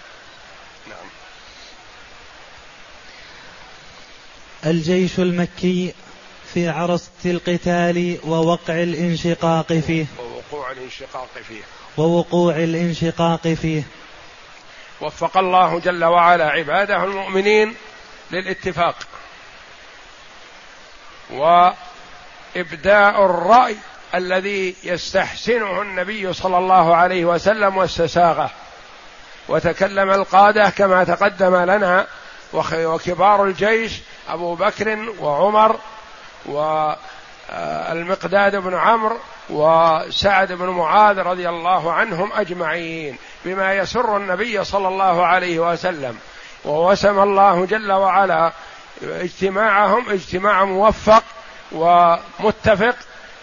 [0.87, 1.07] نعم.
[4.65, 5.93] الجيش المكي
[6.53, 10.05] في عرصة القتال ووقع الانشقاق فيه.
[10.19, 11.61] ووقوع الانشقاق فيه.
[11.97, 13.83] ووقوع الانشقاق فيه.
[15.01, 17.75] وفق الله جل وعلا عباده المؤمنين
[18.31, 18.95] للاتفاق.
[21.29, 23.75] وإبداء الرأي
[24.15, 28.49] الذي يستحسنه النبي صلى الله عليه وسلم واستساغه.
[29.47, 32.07] وتكلم القادة كما تقدم لنا
[32.63, 35.79] وكبار الجيش أبو بكر وعمر
[36.45, 39.17] والمقداد بن عمرو
[39.49, 46.17] وسعد بن معاذ رضي الله عنهم أجمعين بما يسر النبي صلى الله عليه وسلم.
[46.65, 48.51] ووسم الله جل وعلا
[49.03, 51.23] اجتماعهم اجتماع موفق
[51.71, 52.95] ومتفق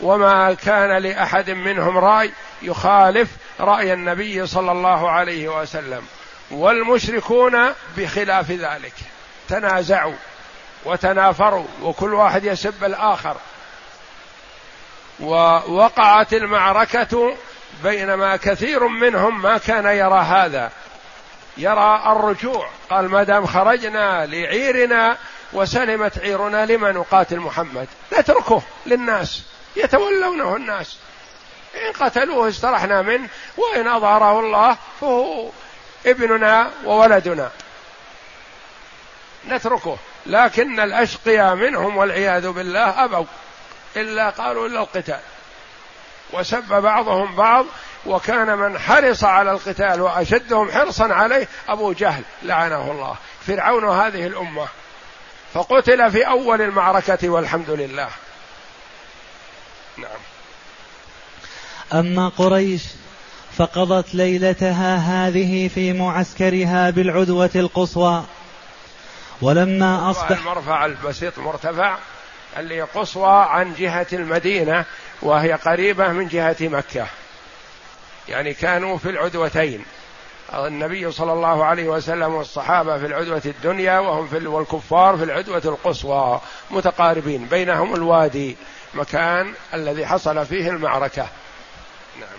[0.03, 2.31] وما كان لأحد منهم رأي
[2.63, 3.29] يخالف
[3.61, 6.03] رأي النبي صلى الله عليه وسلم.
[6.51, 8.95] والمشركون بخلاف ذلك.
[9.49, 10.15] تنازعوا
[10.85, 13.37] وتنافروا وكل واحد يسب الآخر.
[15.21, 17.37] ووقعت المعركة
[17.83, 20.71] بينما كثير منهم ما كان يرى هذا.
[21.57, 25.17] يرى الرجوع قال ما دام خرجنا لعيرنا
[25.53, 27.89] وسلمت عيرنا لما نقاتل محمد؟
[28.19, 29.52] نتركه للناس.
[29.77, 30.97] يتولونه الناس.
[31.75, 35.51] إن قتلوه استرحنا منه وإن أظهره الله فهو
[36.07, 37.51] ابننا وولدنا.
[39.49, 39.97] نتركه.
[40.27, 43.25] لكن الأشقياء منهم والعياذ بالله أبوا.
[43.97, 45.21] إلا قالوا إلا القتال.
[46.33, 47.67] وسب بعضهم بعض
[48.07, 53.17] وكان من حرص على القتال وأشدهم حرصا عليه أبو جهل لعنه الله.
[53.47, 54.69] فرعون هذه الأمة.
[55.55, 58.09] فقتل في أول المعركة والحمد لله.
[60.03, 60.21] نعم.
[62.01, 62.83] أما قريش
[63.57, 68.25] فقضت ليلتها هذه في معسكرها بالعدوة القصوى.
[69.43, 71.97] ولما أصبح المرفع البسيط مرتفع
[72.59, 74.85] اللي قصوى عن جهة المدينة
[75.23, 77.07] وهي قريبة من جهة مكة.
[78.29, 79.85] يعني كانوا في العدوتين.
[80.55, 86.41] النبي صلى الله عليه وسلم والصحابة في العدوة الدنيا وهم في والكفار في العدوة القصوى
[86.71, 88.57] متقاربين بينهم الوادي.
[88.95, 91.27] مكان الذي حصل فيه المعركة.
[92.21, 92.39] نعم.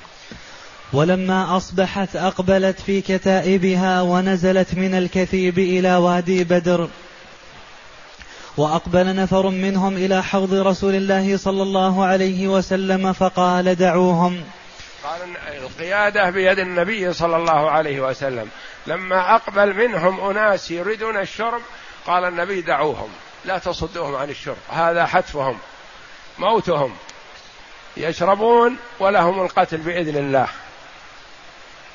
[0.94, 6.90] ولما أصبحت أقبلت في كتائبها ونزلت من الكثيب إلى وادي بدر.
[8.58, 14.44] وأقبل نفر منهم إلى حوض رسول الله صلى الله عليه وسلم فقال دعوهم.
[15.04, 15.22] قال
[15.64, 18.50] القيادة بيد النبي صلى الله عليه وسلم.
[18.88, 21.62] لما أقبل منهم أناس يريدون الشرب
[22.08, 23.10] قال النبي دعوهم
[23.46, 25.58] لا تصدوهم عن الشرب هذا حتفهم.
[26.40, 26.96] موتهم.
[27.98, 30.48] يشربون ولهم القتل بإذن الله.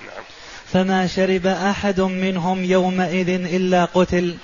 [0.00, 0.24] نعم.
[0.72, 4.36] فما شرب أحد منهم يومئذ إلا قتل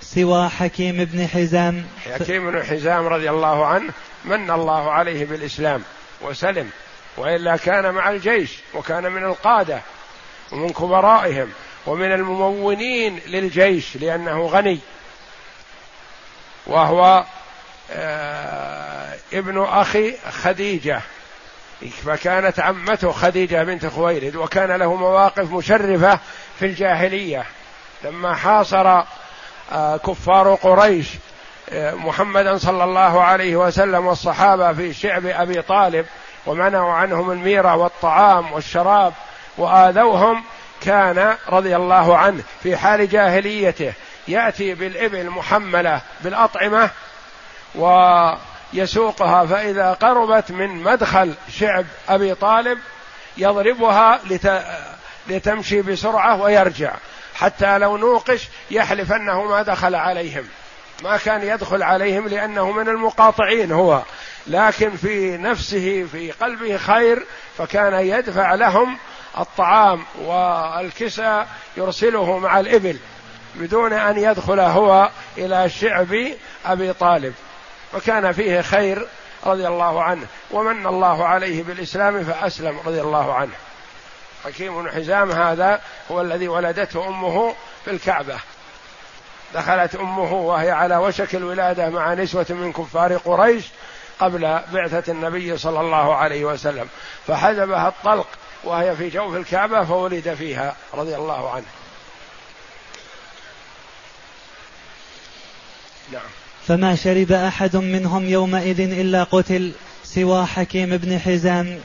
[0.00, 1.86] سوى حكيم بن حزام.
[2.06, 3.92] حكيم بن حزام رضي الله عنه
[4.24, 5.82] من الله عليه بالإسلام
[6.22, 6.70] وسلم
[7.16, 9.80] وإلا كان مع الجيش وكان من القادة
[10.52, 11.52] ومن كبرائهم
[11.86, 14.78] ومن الممونين للجيش لأنه غني
[16.66, 17.24] وهو
[19.32, 21.00] ابن أخي خديجة.
[22.06, 26.18] فكانت عمته خديجة بنت خويلد وكان له مواقف مشرفة
[26.58, 27.44] في الجاهلية.
[28.04, 29.02] لما حاصر
[29.72, 31.08] آه، كفار قريش
[31.70, 36.06] آه، محمدا صلى الله عليه وسلم والصحابة في شعب أبي طالب
[36.46, 39.12] ومنعوا عنهم الميرة والطعام والشراب
[39.58, 40.44] وآذوهم
[40.80, 43.92] كان رضي الله عنه في حال جاهليته.
[44.28, 46.90] يأتي بالإبل محملة بالأطعمة
[47.74, 52.78] ويسوقها فإذا قربت من مدخل شعب أبي طالب
[53.36, 54.64] يضربها لت...
[55.28, 56.94] لتمشي بسرعة ويرجع
[57.34, 60.44] حتى لو نوقش يحلف أنه ما دخل عليهم.
[61.02, 64.02] ما كان يدخل عليهم لأنه من المقاطعين هو.
[64.46, 67.26] لكن في نفسه في قلبه خير
[67.58, 68.98] فكان يدفع لهم
[69.38, 71.44] الطعام والكسى
[71.76, 72.98] يرسله مع الإبل
[73.54, 76.16] بدون أن يدخل هو إلى شعب
[76.66, 77.34] أبي طالب.
[77.94, 79.06] وكان فيه خير
[79.46, 83.52] رضي الله عنه ومن الله عليه بالإسلام فأسلم رضي الله عنه.
[84.44, 85.80] حكيم بن حزام هذا
[86.10, 88.38] هو الذي ولدته أمه في الكعبة.
[89.54, 93.64] دخلت أمه وهي على وشك الولادة مع نسوة من كفار قريش
[94.20, 96.88] قبل بعثة النبي صلى الله عليه وسلم.
[97.26, 98.28] فحجبها الطلق
[98.64, 101.66] وهي في جوف الكعبة فولد فيها رضي الله عنه.
[106.12, 106.43] نعم.
[106.68, 109.72] فما شرب أحد منهم يومئذ إلا قتل
[110.04, 111.80] سوى حكيم بن حزام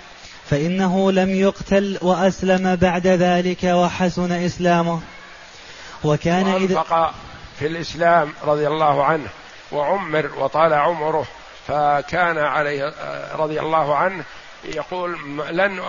[0.50, 5.02] فإنه لم يقتل وأسلم بعد ذلك وحسن إسلامه.
[6.04, 7.14] وكان إذا
[7.60, 9.28] في الإسلام رضي الله عنه
[9.72, 11.26] وعمر وطال عمره
[11.68, 12.94] فكان عليه
[13.36, 14.24] رضي الله عنه
[14.64, 15.18] يقول
[15.52, 15.82] لن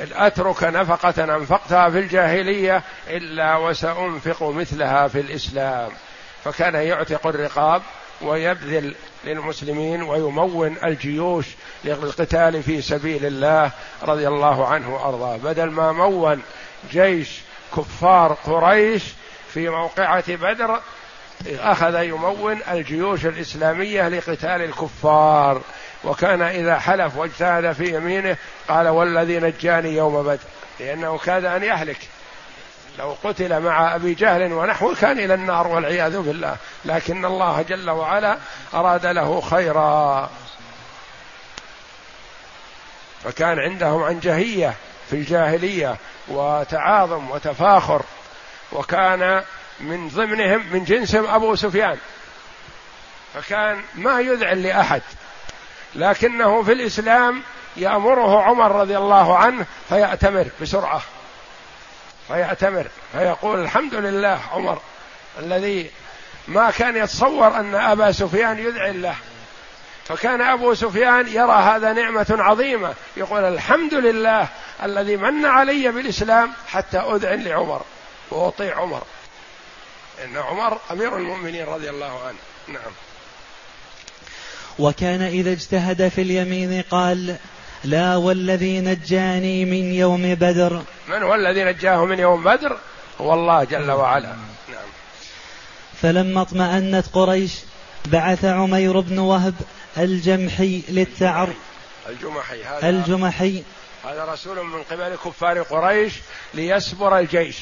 [0.00, 5.90] أترك نفقة أنفقتها في الجاهلية إلا وسأنفق مثلها في الإسلام.
[6.44, 7.82] فكان يعتق الرقاب
[8.22, 8.94] ويبذل
[9.24, 11.46] للمسلمين ويمون الجيوش
[11.84, 13.70] للقتال في سبيل الله
[14.02, 15.36] رضي الله عنه وأرضاه.
[15.36, 16.42] بدل ما مون
[16.90, 17.40] جيش
[17.76, 19.02] كفار قريش
[19.54, 20.80] في موقعة بدر
[21.46, 25.60] أخذ يمون الجيوش الإسلامية لقتال الكفار.
[26.04, 28.36] وكان إذا حلف واجتهد في يمينه
[28.68, 30.38] قال والذي نجاني يوم بدر
[30.80, 31.98] لأنه كاد أن يهلك.
[32.98, 36.56] لو قتل مع أبي جهل ونحوه كان إلى النار والعياذ بالله.
[36.84, 38.38] لكن الله جل وعلا
[38.74, 40.30] أراد له خيرا.
[43.24, 44.74] فكان عندهم عنجهية
[45.10, 45.96] في الجاهلية
[46.28, 48.02] وتعاظم وتفاخر.
[48.72, 49.42] وكان
[49.80, 51.98] من ضمنهم من جنسهم أبو سفيان.
[53.34, 55.02] فكان ما يذعن لأحد.
[55.94, 57.42] لكنه في الإسلام
[57.76, 61.02] يأمره عمر رضي الله عنه فيأتمر بسرعة.
[62.28, 64.80] فيعتمر فيقول الحمد لله عمر
[65.38, 65.90] الذي
[66.48, 69.16] ما كان يتصور أن أبا سفيان يذعن له
[70.04, 72.94] فكان أبو سفيان يرى هذا نعمة عظيمة.
[73.16, 74.48] يقول الحمد لله
[74.82, 77.82] الذي من علي بالإسلام حتى اذعن لعمر
[78.30, 79.02] وأطيع عمر.
[80.24, 82.38] إن عمر أمير المؤمنين رضي الله عنه.
[82.68, 82.92] نعم.
[84.78, 87.36] وكان إذا اجتهد في اليمين قال
[87.84, 92.78] لا والذي نجاني من يوم بدر من هو الذي نجاه من يوم بدر؟
[93.20, 94.28] هو الله جل وعلا.
[94.68, 94.88] نعم.
[96.02, 97.52] فلما اطمأنت قريش
[98.06, 99.54] بعث عمير بن وهب
[99.98, 101.48] الجمحي للتعر.
[102.08, 103.62] الجمحي هذا الجمحي.
[104.04, 106.14] هذا رسول من قبل كفار قريش
[106.54, 107.58] ليسبر الجيش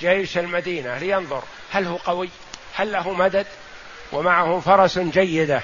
[0.00, 2.28] جيش المدينة لينظر هل هو قوي
[2.74, 3.46] هل له مدد؟
[4.12, 5.62] ومعه فرس جيدة.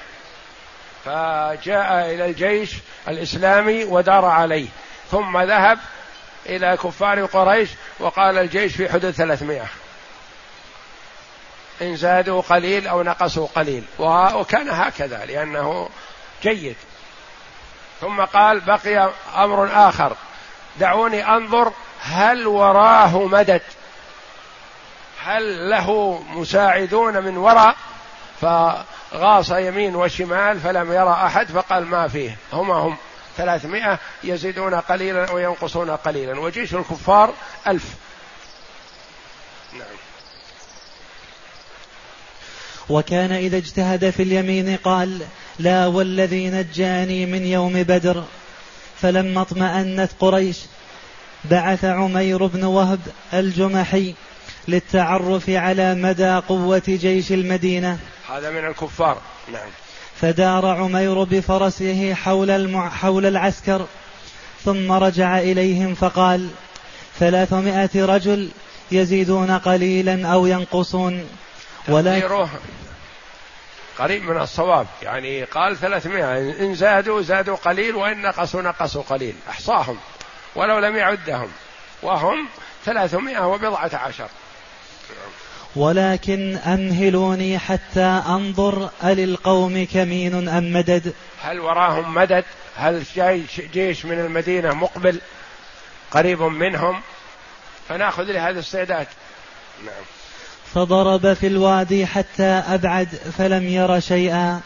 [1.05, 2.71] فجاء إلى الجيش
[3.07, 4.67] الإسلامي ودار عليه.
[5.11, 5.79] ثم ذهب
[6.45, 7.69] إلى كفار قريش
[7.99, 9.65] وقال الجيش في حدود ثلاثمائة.
[11.81, 13.83] إن زادوا قليل أو نقصوا قليل.
[13.99, 15.89] وكان هكذا لأنه
[16.43, 16.75] جيد.
[18.01, 20.15] ثم قال بقي أمر آخر.
[20.79, 21.71] دعوني أنظر
[22.01, 23.61] هل وراه مدد.
[25.23, 27.75] هل له مساعدون من وراء؟
[28.41, 32.37] فغاص يمين وشمال فلم يرى أحد فقال ما فيه.
[32.53, 32.97] هما هم.
[33.37, 36.39] ثلاثمائة يزيدون قليلا وينقصون قليلا.
[36.39, 37.33] وجيش الكفار
[37.67, 37.85] ألف.
[39.73, 39.87] نعم.
[42.89, 45.21] وكان إذا اجتهد في اليمين قال
[45.59, 48.23] لا والذي نجاني من يوم بدر.
[49.01, 50.57] فلما اطمأنت قريش
[51.45, 52.99] بعث عمير بن وهب
[53.33, 54.13] الجمحي
[54.67, 57.99] للتعرف على مدى قوة جيش المدينة.
[58.29, 59.21] هذا من الكفار.
[59.53, 59.69] نعم.
[60.21, 62.89] فدار عمير بفرسه حول, المع...
[62.89, 63.85] حول العسكر
[64.65, 66.49] ثم رجع إليهم فقال
[67.19, 68.51] ثلاثمائة رجل
[68.91, 71.29] يزيدون قليلا أو ينقصون
[71.87, 72.47] ولا
[73.97, 74.87] قريب من الصواب.
[75.01, 76.39] يعني قال ثلاثمائة.
[76.59, 79.35] إن زادوا زادوا قليل وإن نقصوا نقصوا قليل.
[79.49, 79.97] أحصاهم
[80.55, 81.49] ولو لم يعدهم.
[82.03, 82.47] وهم
[82.85, 84.27] ثلاثمائة وبضعة عشر.
[85.75, 92.43] ولكن أمهلوني حتى أنظر أللقوم كمين أم مدد؟ هل وراهم مدد؟
[92.75, 95.19] هل جيش, جيش من المدينة مقبل؟
[96.11, 97.01] قريب منهم؟
[97.89, 99.07] فنأخذ لهذا استعداد
[99.85, 100.03] نعم.
[100.73, 103.07] فضرب في الوادي حتى أبعد
[103.37, 104.61] فلم ير شيئا.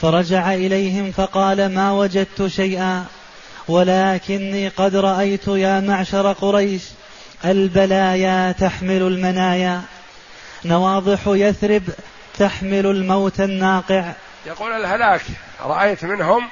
[0.00, 3.06] فرجع إليهم فقال ما وجدت شيئا؟
[3.68, 6.82] ولكني قد رأيت يا معشر قريش
[7.44, 9.82] البلايا تحمل المنايا.
[10.64, 11.82] نواضح يثرب
[12.38, 14.12] تحمل الموت الناقع.
[14.46, 15.22] يقول الهلاك
[15.60, 16.48] رأيت منهم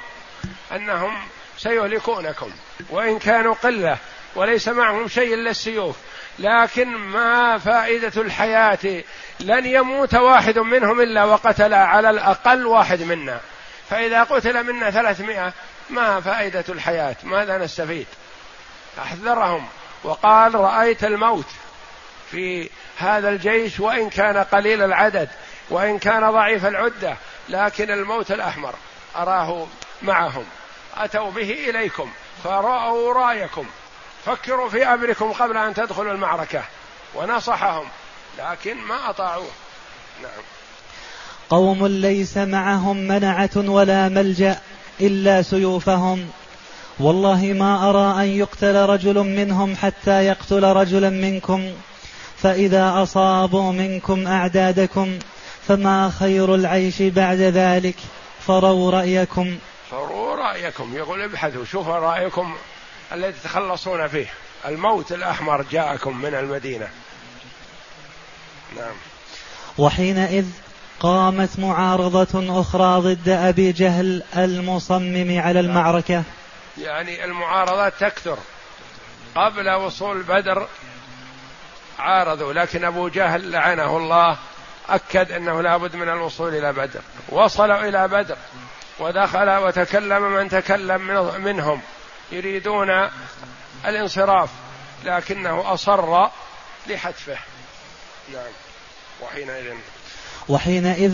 [0.71, 1.17] أنهم
[1.57, 2.51] سيهلكونكم
[2.89, 3.97] وإن كانوا قلة
[4.35, 5.95] وليس معهم شيء إلا السيوف
[6.39, 9.03] لكن ما فائدة الحياة؟
[9.39, 13.39] لن يموت واحد منهم إلا وقتل على الأقل واحد منا.
[13.89, 15.53] فإذا قتل منا ثلاثمائة
[15.89, 18.07] ما فائدة الحياة؟ ماذا نستفيد؟
[18.99, 19.65] أحذرهم
[20.03, 21.45] وقال رأيت الموت.
[22.31, 25.29] في هذا الجيش وإن كان قليل العدد
[25.69, 27.15] وإن كان ضعيف العدة
[27.49, 28.75] لكن الموت الأحمر.
[29.15, 29.67] أراه
[30.01, 30.45] معهم.
[30.97, 32.11] أتوا به إليكم
[32.43, 33.65] فرأوا رأيكم.
[34.25, 36.63] فكروا في أمركم قبل أن تدخلوا المعركة
[37.15, 37.85] ونصحهم
[38.39, 39.49] لكن ما أطاعوه.
[40.21, 40.43] نعم.
[41.49, 44.59] قوم ليس معهم منعة ولا ملجأ
[45.01, 46.29] إلا سيوفهم.
[46.99, 51.71] والله ما أرى أن يقتل رجل منهم حتى يقتل رجلا منكم.
[52.41, 55.19] فإذا أصابوا منكم أعدادكم
[55.67, 57.95] فما خير العيش بعد ذلك؟
[58.47, 59.57] فروا رأيكم.
[59.91, 60.95] فروا رأيكم.
[60.95, 62.55] يقول ابحثوا شوفوا رأيكم
[63.11, 64.27] الذي تتخلصون فيه.
[64.65, 66.87] الموت الأحمر جاءكم من المدينة.
[68.77, 68.95] نعم.
[69.77, 70.45] وحينئذ
[70.99, 76.23] قامت معارضة أخرى ضد أبي جهل المصمم على المعركة.
[76.77, 78.37] يعني المعارضات تكثر
[79.35, 80.67] قبل وصول بدر
[82.01, 84.37] عارضوا لكن أبو جهل لعنه الله
[84.89, 87.01] أكد أنه لابد من الوصول إلى بدر.
[87.29, 88.37] وصلوا إلى بدر
[88.99, 91.01] ودخل وتكلم من تكلم
[91.41, 91.81] منهم.
[92.31, 93.09] يريدون
[93.85, 94.49] الانصراف
[95.03, 96.27] لكنه أصر
[96.87, 97.37] لحتفه.
[98.33, 98.51] نعم.
[99.21, 99.75] وحينئذ.
[100.49, 101.13] وحينئذ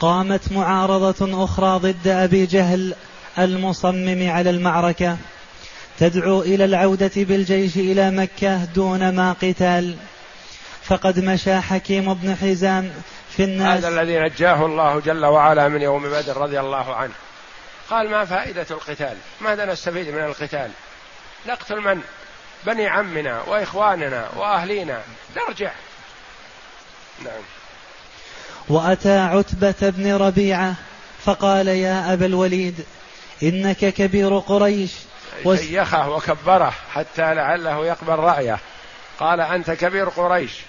[0.00, 2.94] قامت معارضة أخرى ضد أبي جهل
[3.38, 5.16] المصمم على المعركة.
[6.00, 9.96] تدعو إلى العودة بالجيش إلى مكة دون ما قتال.
[10.82, 12.92] فقد مشى حكيم بن حزام
[13.36, 13.84] في الناس.
[13.84, 17.12] هذا الذي نجاه الله جل وعلا من يوم بدر رضي الله عنه.
[17.90, 20.70] قال ما فائدة القتال؟ ماذا نستفيد من القتال؟
[21.48, 22.00] نقتل من؟
[22.66, 25.00] بني عمنا وإخواننا وأهلينا.
[25.36, 25.70] نرجع.
[27.24, 27.42] نعم.
[28.68, 30.74] وأتى عتبة بن ربيعة
[31.24, 32.84] فقال يا أبا الوليد
[33.42, 34.90] إنك كبير قريش
[35.44, 38.58] شيخه وكبره حتى لعله يقبل رأيه.
[39.20, 40.60] قال أنت كبير قريش.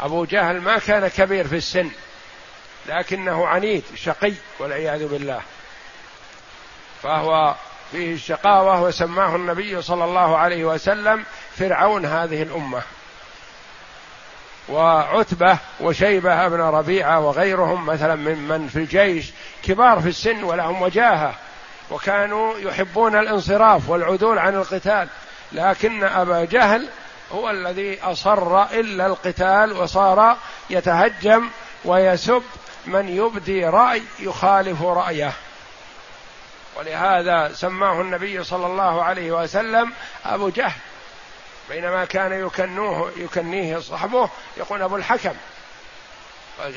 [0.00, 1.90] أبو جهل ما كان كبير في السن
[2.86, 5.40] لكنه عنيد شقي والعياذ بالله.
[7.02, 7.54] فهو
[7.92, 11.24] فيه الشقاوة وسماه النبي صلى الله عليه وسلم
[11.58, 12.82] فرعون هذه الأمة.
[14.68, 19.32] وعتبة وشيبة بن ربيعة وغيرهم مثلا ممن في الجيش
[19.62, 21.34] كبار في السن ولهم وجاهة.
[21.90, 25.08] وكانوا يحبون الانصراف والعدول عن القتال
[25.52, 26.88] لكن أبا جهل
[27.32, 30.36] هو الذي أصر إلا القتال وصار
[30.70, 31.48] يتهجم
[31.84, 32.42] ويسب
[32.86, 35.32] من يبدي رأي يخالف رأيه.
[36.76, 39.92] ولهذا سماه النبي صلى الله عليه وسلم
[40.24, 40.80] أبو جهل
[41.68, 45.34] بينما كان يكنوه يكنيه صحبه يقول أبو الحكم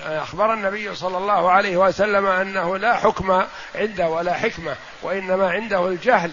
[0.04, 3.44] أخبر النبي صلى الله عليه وسلم أنه لا حكم
[3.76, 6.32] عنده ولا حكمة وإنما عنده الجهل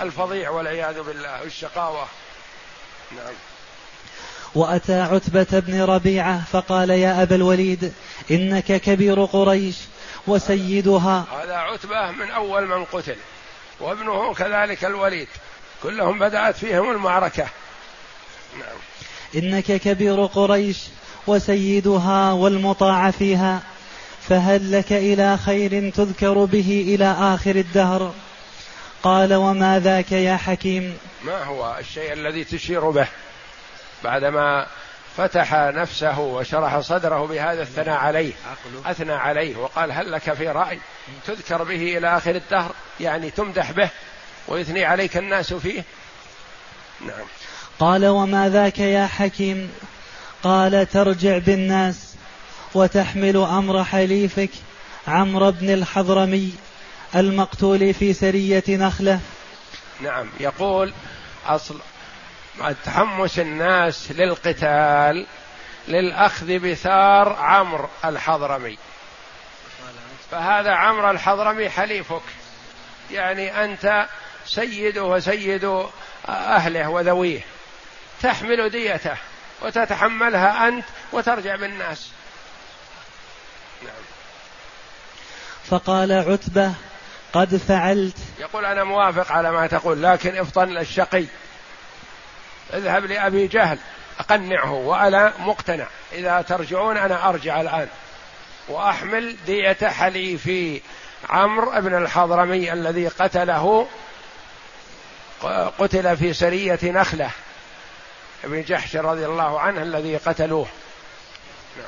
[0.00, 2.06] الفظيع والعياذ بالله والشقاوة.
[3.12, 3.34] نعم.
[4.54, 7.92] وأتى عتبة بن ربيعة فقال يا أبا الوليد
[8.30, 9.76] إنك كبير قريش
[10.26, 11.26] وسيدها.
[11.42, 13.16] هذا عتبة من أول من قتل
[13.80, 15.28] وابنه كذلك الوليد
[15.82, 17.46] كلهم بدأت فيهم المعركة.
[18.58, 18.76] نعم.
[19.36, 20.78] إنك كبير قريش
[21.26, 23.62] وسيدها والمطاع فيها
[24.28, 28.12] فهل لك إلى خير تذكر به إلى آخر الدهر؟
[29.02, 33.06] قال وما ذاك يا حكيم؟ ما هو الشيء الذي تشير به؟
[34.04, 34.66] بعدما
[35.16, 38.32] فتح نفسه وشرح صدره بهذا الثناء عليه
[38.86, 40.78] أثنى عليه وقال هل لك في رأي
[41.26, 43.90] تذكر به إلى آخر الدهر؟ يعني تمدح به
[44.48, 45.84] ويثني عليك الناس فيه؟
[47.00, 47.26] نعم.
[47.78, 49.72] قال وما ذاك يا حكيم؟
[50.44, 52.14] قال ترجع بالناس
[52.74, 54.50] وتحمل أمر حليفك
[55.08, 56.52] عمرو بن الحضرمي
[57.14, 59.20] المقتول في سرية نخلة.
[60.00, 60.92] نعم يقول
[61.46, 61.80] أصل
[62.84, 65.26] تحمس الناس للقتال
[65.88, 68.78] للأخذ بثار عمرو الحضرمي.
[70.30, 72.22] فهذا عمرو الحضرمي حليفك.
[73.10, 74.06] يعني أنت
[74.46, 75.84] سيده وسيد
[76.28, 77.40] أهله وذويه
[78.22, 79.16] تحمل ديته.
[79.62, 82.08] وتتحملها أنت وترجع بالناس.
[83.82, 83.92] نعم.
[85.70, 86.74] فقال عتبة
[87.32, 88.16] قد فعلت.
[88.38, 91.24] يقول أنا موافق على ما تقول لكن افطن الشقي.
[92.74, 93.78] اذهب لأبي جهل
[94.20, 95.86] أقنعه وأنا مقتنع.
[96.12, 97.88] إذا ترجعون أنا أرجع الآن.
[98.68, 100.80] وأحمل دية حليفي
[101.30, 103.88] عمرو بن الحضرمي الذي قتله
[105.78, 107.30] قتل في سرية نخلة.
[108.44, 110.66] ابن جحش رضي الله عنه الذي قتلوه.
[111.76, 111.86] نعم.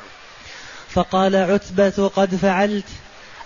[0.89, 2.89] فقال عتبة قد فعلت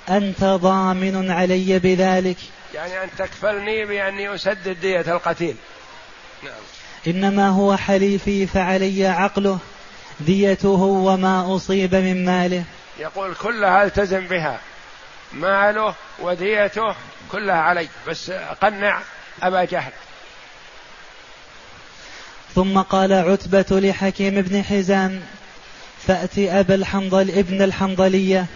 [0.08, 2.36] أنت ضامن علي بذلك.
[2.74, 5.56] يعني أن تكفلني بأني أسدد دية القتيل.
[6.42, 6.52] نعم.
[7.06, 9.58] إنما هو حليفي فعلي عقله
[10.20, 12.64] ديته وما أصيب من ماله.
[12.98, 14.60] يقول كلها التزم بها
[15.32, 16.94] ماله وديته
[17.32, 18.30] كلها علي بس
[18.62, 19.00] قنع
[19.42, 19.92] أبا جهل.
[22.54, 25.20] ثم قال عتبة لحكيم بن حزام
[26.06, 28.46] فأت أبا الحنظل ابن الحنظلية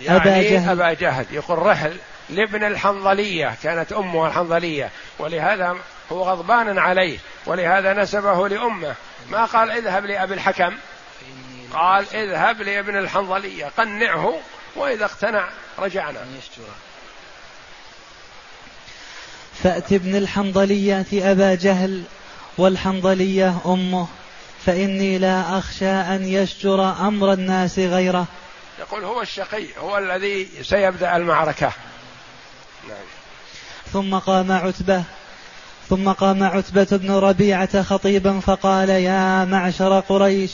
[0.00, 0.70] يعني أبا جهل.
[0.70, 1.26] أبا جهل.
[1.30, 1.96] يقول رحل
[2.30, 5.76] لابن الحنظلية كانت أمه الحنظلية ولهذا
[6.12, 8.94] هو غضبان عليه ولهذا نسبه لأمه.
[9.30, 10.74] ما قال اذهب لأبي الحكم؟
[11.72, 14.34] قال اذهب لابن الحنظلية قنعه
[14.76, 16.20] وإذا اقتنع رجعنا.
[19.62, 22.02] فأت ابن الحنظلية أبا جهل
[22.58, 24.06] والحنظلية أمه
[24.66, 28.26] فإني لا أخشى أن يشجر أمر الناس غيره.
[28.78, 31.72] يقول هو الشقي هو الذي سيبدأ المعركة.
[32.88, 33.06] نعم.
[33.92, 35.02] ثم قام عتبة
[35.88, 40.50] ثم قام عتبة بن ربيعة خطيبا فقال يا معشر قريش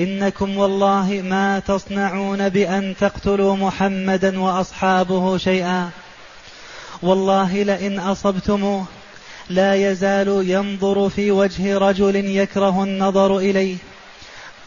[0.00, 5.90] إنكم والله ما تصنعون بأن تقتلوا محمدا وأصحابه شيئا.
[7.02, 8.86] والله لئن أصبتموه
[9.50, 13.76] لا يزال ينظر في وجه رجل يكره النظر إليه.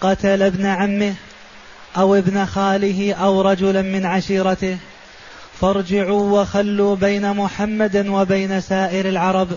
[0.01, 1.13] قتل ابن عمه
[1.97, 4.77] أو ابن خاله أو رجلا من عشيرته.
[5.61, 9.47] فارجعوا وخلوا بين محمد وبين سائر العرب.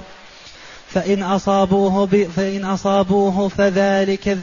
[0.94, 2.06] فإن أصابوه
[2.36, 4.38] فإن أصابوه فذلك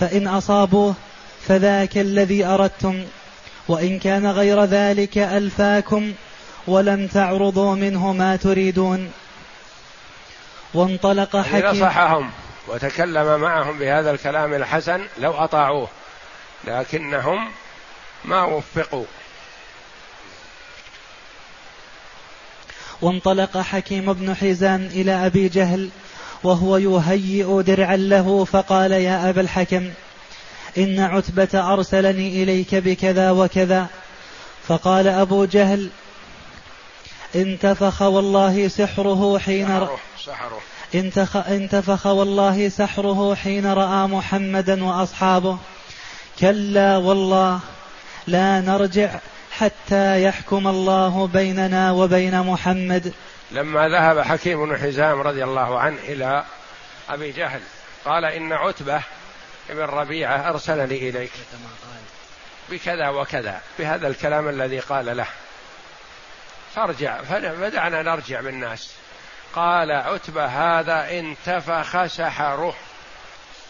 [0.00, 0.94] فإن أصابوه
[1.48, 3.02] فذاك الذي أردتم.
[3.68, 6.12] وإن كان غير ذلك ألفاكم
[6.66, 9.10] ولم تعرضوا منه ما تريدون.
[10.74, 11.66] وانطلق حكيم.
[11.66, 12.30] نصحهم
[12.68, 15.88] وتكلم معهم بهذا الكلام الحسن لو أطاعوه
[16.64, 17.50] لكنهم
[18.24, 19.04] ما وفقوا.
[23.02, 25.90] وانطلق حكيم بن حزام إلى أبي جهل
[26.42, 29.90] وهو يهيئ درعا له فقال يا أبا الحكم
[30.78, 33.86] إن عتبة أرسلني إليك بكذا وكذا.
[34.68, 35.90] فقال أبو جهل
[37.36, 40.60] انتفخ والله سحره حين سحره, سحره.
[41.48, 45.58] انتفخ والله سحره حين رأى محمدا وأصحابه.
[46.40, 47.60] كلا والله
[48.26, 49.18] لا نرجع
[49.50, 53.12] حتى يحكم الله بيننا وبين محمد.
[53.50, 56.44] لما ذهب حكيم بن حزام رضي الله عنه إلى
[57.08, 57.60] أبي جهل
[58.04, 59.00] قال إن عتبة
[59.68, 61.32] بن ربيعة أرسلني إليك.
[62.70, 65.26] بكذا وكذا بهذا الكلام الذي قال له.
[66.74, 68.94] فارجع فبدأنا نرجع بالناس.
[69.54, 72.74] قال عتبة هذا انتفخ سحره.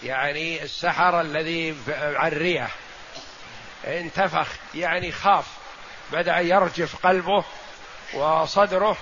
[0.02, 2.70] يعني السحر الذي عن الريح
[3.86, 5.46] انتفخ يعني خاف.
[6.12, 7.44] بدأ يرجف قلبه
[8.14, 8.96] وصدره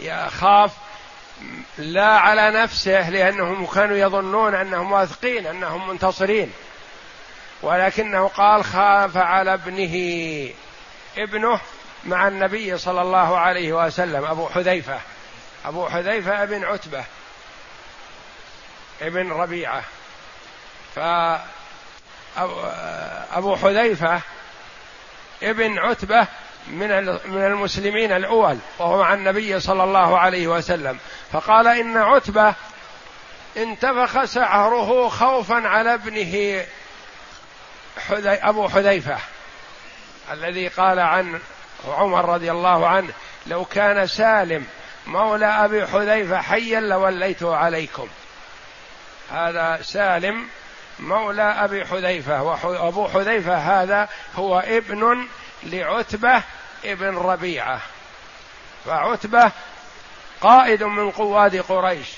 [0.00, 0.72] يخاف
[1.78, 6.52] لا على نفسه لأنهم كانوا يظنون أنهم واثقين أنهم منتصرين.
[7.62, 10.48] ولكنه قال خاف على ابنه.
[11.18, 11.60] ابنه
[12.06, 15.00] مع النبي صلى الله عليه وسلم أبو حذيفة.
[15.64, 17.04] أبو حذيفة ابن عتبة
[19.02, 19.82] ابن ربيعة.
[22.36, 24.20] فأبو حذيفة
[25.42, 26.26] ابن عتبة
[26.66, 30.98] من من المسلمين الأول وهو مع النبي صلى الله عليه وسلم.
[31.32, 32.54] فقال إن عتبة
[33.56, 36.64] انتفخ سعره خوفا على ابنه
[38.24, 39.18] أبو حذيفة
[40.32, 41.40] الذي قال عن
[41.88, 43.12] عمر رضي الله عنه
[43.46, 44.66] لو كان سالم
[45.06, 48.08] مولى أبي حذيفة حيا لوليته عليكم.
[49.32, 50.48] هذا سالم
[50.98, 55.26] مولى أبي حذيفة وأبو حذيفة هذا هو ابن
[55.62, 56.42] لعتبة
[56.84, 57.80] ابن ربيعة.
[58.84, 59.50] فعتبة
[60.40, 62.08] قائد من قواد قريش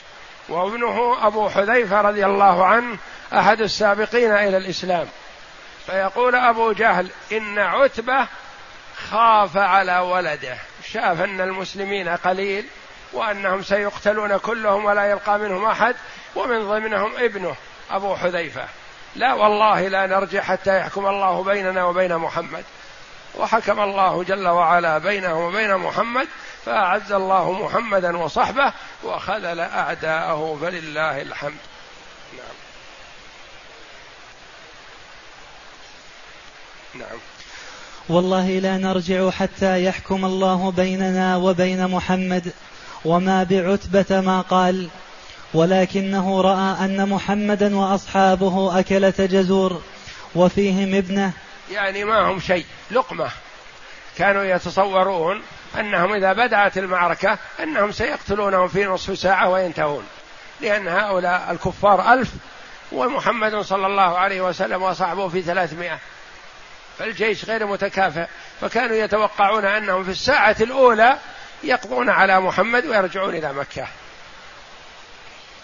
[0.48, 2.96] وابنه أبو حذيفة رضي الله عنه
[3.32, 5.06] أحد السابقين إلى الإسلام.
[5.86, 8.26] فيقول أبو جهل إن عتبة
[9.10, 10.58] خاف على ولده.
[10.92, 12.66] شاف أن المسلمين قليل
[13.12, 15.96] وأنهم سيقتلون كلهم ولا يبقى منهم أحد
[16.36, 17.56] ومن ضمنهم ابنه
[17.90, 18.64] أبو حذيفة.
[19.16, 22.64] لا والله لا نرجع حتى يحكم الله بيننا وبين محمد.
[23.34, 26.28] وحكم الله جل وعلا بينه وبين محمد
[26.64, 28.72] فأعز الله محمدا وصحبه
[29.04, 31.58] وخذل أعداءه فلله الحمد.
[32.36, 32.56] نعم.
[36.94, 37.18] نعم.
[38.08, 42.52] والله لا نرجع حتى يحكم الله بيننا وبين محمد
[43.04, 44.88] وما بعتبة ما قال
[45.54, 49.82] ولكنه رأى أن محمدا وأصحابه أكلة جزور
[50.34, 51.32] وفيهم ابنه.
[51.72, 52.64] يعني ما هم شيء.
[52.90, 53.30] لقمة.
[54.18, 55.42] كانوا يتصورون
[55.80, 60.04] أنهم إذا بدأت المعركة أنهم سيقتلونهم في نصف ساعة وينتهون.
[60.60, 62.30] لأن هؤلاء الكفار ألف
[62.92, 65.98] ومحمد صلى الله عليه وسلم وصحبه في ثلاثمائة.
[66.98, 68.26] فالجيش غير متكافئ
[68.60, 71.18] فكانوا يتوقعون أنهم في الساعة الأولى
[71.62, 73.88] يقضون على محمد ويرجعون إلى مكة.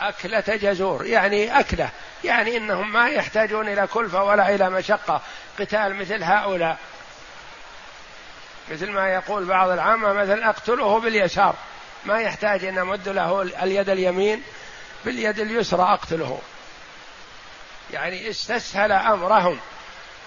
[0.00, 1.90] أكلة جزور يعني أكلة
[2.24, 5.20] يعني إنهم ما يحتاجون إلى كلفة ولا إلى مشقة.
[5.58, 6.78] قتال مثل هؤلاء.
[8.70, 11.54] مثل ما يقول بعض العامة مثلا أقتله باليسار.
[12.04, 14.42] ما يحتاج أن أمد له اليد اليمين
[15.04, 16.40] باليد اليسرى أقتله.
[17.92, 19.58] يعني استسهل أمرهم.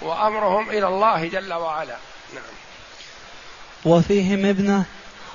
[0.02, 1.98] وأمرهم إلى الله جل وعلا.
[2.34, 2.44] نعم.
[3.86, 4.84] وفيهم ابنه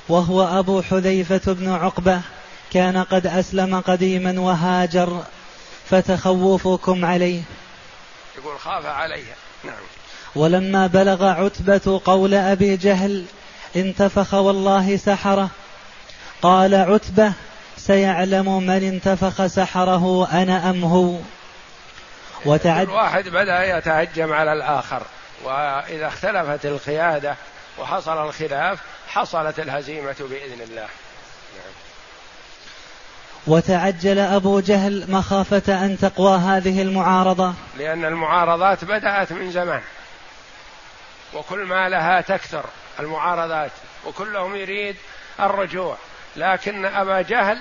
[0.08, 2.20] وهو أبو حذيفة بن عقبة
[2.72, 5.22] كان قد أسلم قديما وهاجر
[5.90, 7.42] فتخوفكم عليه.
[8.38, 9.24] يقول خاف عليه
[9.64, 9.82] نعم.
[10.34, 13.24] ولما بلغ عتبة قول أبي جهل
[13.76, 15.50] انتفخ والله سحره.
[16.42, 17.32] قال عتبة
[17.76, 21.16] سيعلم من انتفخ سحره أنا أم هو؟
[22.44, 25.02] وتعد واحد بدأ يتهجم على الآخر.
[25.44, 27.36] وإذا اختلفت القيادة
[27.78, 28.78] وحصل الخلاف
[29.08, 30.88] حصلت الهزيمة بإذن الله.
[31.56, 31.72] نعم.
[33.46, 39.82] وتعجل أبو جهل مخافة أن تقوى هذه المعارضة؟ لأن المعارضات بدأت من زمان.
[41.34, 42.64] وكل ما لها تكثر
[43.00, 43.70] المعارضات
[44.06, 44.96] وكلهم يريد
[45.40, 45.96] الرجوع.
[46.36, 47.58] لكن أبا جهل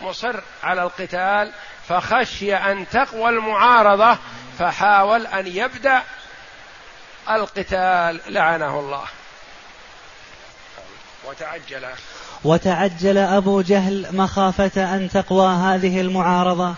[0.00, 1.52] مصر على القتال
[1.88, 4.18] فخشي أن تقوى المعارضة
[4.58, 6.02] فحاول أن يبدأ
[7.30, 9.04] القتال لعنه الله.
[11.24, 11.86] وتعجل.
[12.44, 16.74] وتعجل أبو جهل مخافة أن تقوى هذه المعارضة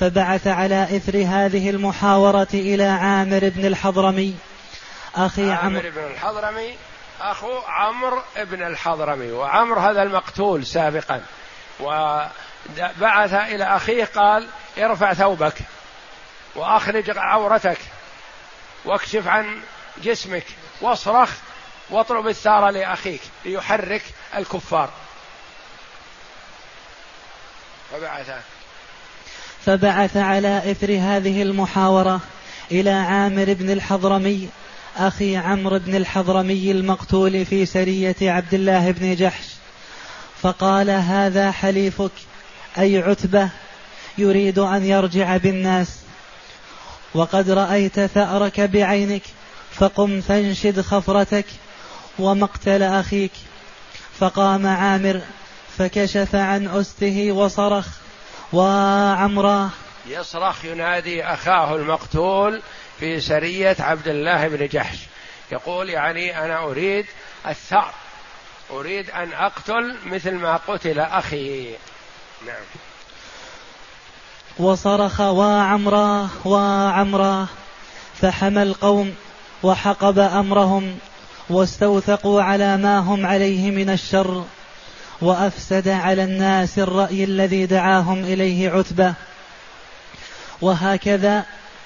[0.00, 4.34] فبعث على إثر هذه المحاورة إلى عامر بن الحضرمي.
[5.16, 6.76] أخي عامر بن الحضرمي
[7.20, 11.20] أخو عمرو بن الحضرمي وعمرو هذا المقتول سابقا.
[12.78, 14.48] وبعث إلى أخيه قال
[14.78, 15.54] ارفع ثوبك
[16.54, 17.78] وأخرج عورتك
[18.84, 19.60] واكشف عن
[20.02, 20.44] جسمك
[20.80, 21.30] واصرخ
[21.90, 24.02] واطلب الثار لأخيك ليحرك
[24.36, 24.90] الكفار.
[27.92, 28.30] فبعث.
[29.66, 32.20] فبعث على إثر هذه المحاورة
[32.70, 34.48] إلى عامر بن الحضرمي
[34.96, 39.44] أخي عمرو بن الحضرمي المقتول في سرية عبد الله بن جحش
[40.42, 42.10] فقال هذا حليفك
[42.78, 43.48] أي عتبة
[44.18, 45.98] يريد أن يرجع بالناس.
[47.14, 49.22] وقد رأيت ثأرك بعينك
[49.72, 51.46] فقم فانشد خفرتك
[52.18, 53.32] ومقتل أخيك.
[54.18, 55.20] فقام عامر
[55.78, 57.86] فكشف عن أسته وصرخ
[58.52, 59.70] وعمراه.
[60.06, 62.62] يصرخ ينادي أخاه المقتول
[62.98, 64.98] في سرية عبد الله بن جحش.
[65.52, 67.06] يقول يعني أنا أريد
[67.48, 67.92] الثأر
[68.70, 71.74] أريد أن أقتل مثل ما قتل أخي.
[72.46, 72.64] نعم.
[74.58, 77.46] وصرخ وعمراه وعمراه
[78.20, 79.14] فحمى القوم
[79.62, 80.98] وحقب أمرهم
[81.50, 84.44] واستوثقوا على ما هم عليه من الشر
[85.20, 89.14] وأفسد على الناس الرأي الذي دعاهم إليه عتبة.
[90.60, 91.44] وهكذا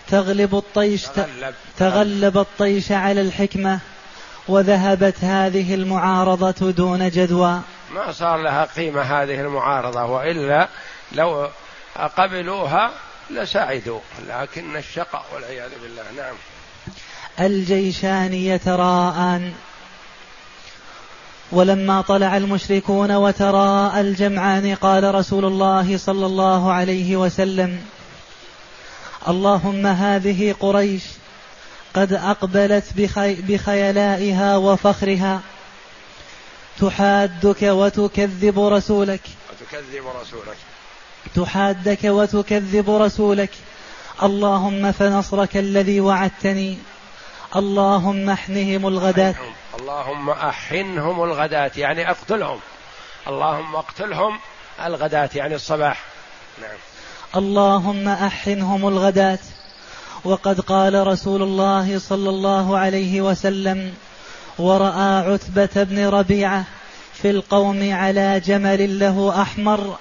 [0.08, 3.78] تغلب الطيش تغلب, تغلب الطيش على الحكمة
[4.48, 7.60] وذهبت هذه المعارضة دون جدوى.
[7.94, 10.68] ما صار لها قيمة هذه المعارضة وإلا
[11.12, 11.48] لو
[12.16, 12.90] قبلوها
[13.30, 16.02] لسعدوا لكن الشقاء والعياذ بالله.
[16.16, 16.34] نعم.
[17.40, 19.52] الجيشان يتراءان.
[21.52, 27.80] ولما طلع المشركون وتراءى الجمعان قال رسول الله صلى الله عليه وسلم
[29.28, 31.02] اللهم هذه قريش
[31.94, 35.40] قد أقبلت بخي بخيلائها وفخرها
[36.80, 39.20] تحادك وتكذب رسولك.
[39.50, 40.56] وتكذب رسولك.
[41.34, 43.50] تحادك وتكذب رسولك.
[44.22, 46.78] اللهم فنصرك الذي وعدتني.
[47.56, 49.34] اللهم احنهم الغداة.
[49.80, 52.60] اللهم احنهم الغداة يعني اقتلهم.
[53.28, 54.38] اللهم اقتلهم
[54.84, 56.04] الغداة يعني الصباح.
[56.60, 56.78] نعم.
[57.36, 59.38] اللهم احنهم الغداة.
[60.24, 63.94] وقد قال رسول الله صلى الله عليه وسلم
[64.60, 66.64] ورأى عتبة بن ربيعة
[67.12, 69.96] في القوم على جمل له أحمر.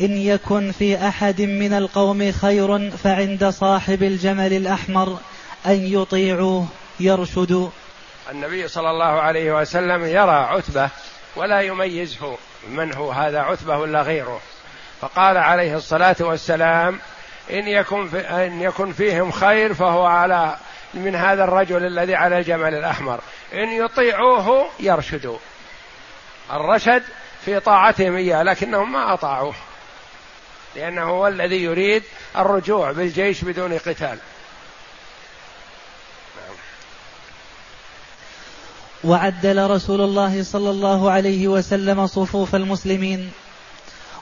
[0.00, 5.18] إن يكن في أحد من القوم خير فعند صاحب الجمل الأحمر
[5.66, 6.66] أن يطيعوه
[7.00, 7.68] يرشدوا
[8.30, 10.88] النبي صلى الله عليه وسلم يرى عتبة
[11.36, 12.36] ولا يميزه
[12.68, 14.40] من هو هذا عتبة ولا غيره.
[15.00, 16.98] فقال عليه الصلاة والسلام
[17.50, 20.56] إن يكن في إن يكن فيهم خير فهو على
[20.94, 23.20] من هذا الرجل الذي على الجمل الأحمر.
[23.54, 25.38] إن يطيعوه يرشدوا.
[26.52, 27.02] الرشد
[27.44, 29.54] في طاعتهم إياه لكنهم ما أطاعوه.
[30.76, 32.02] لأنه هو الذي يريد
[32.36, 34.18] الرجوع بالجيش بدون قتال.
[39.04, 43.32] وعدل رسول الله صلى الله عليه وسلم صفوف المسلمين.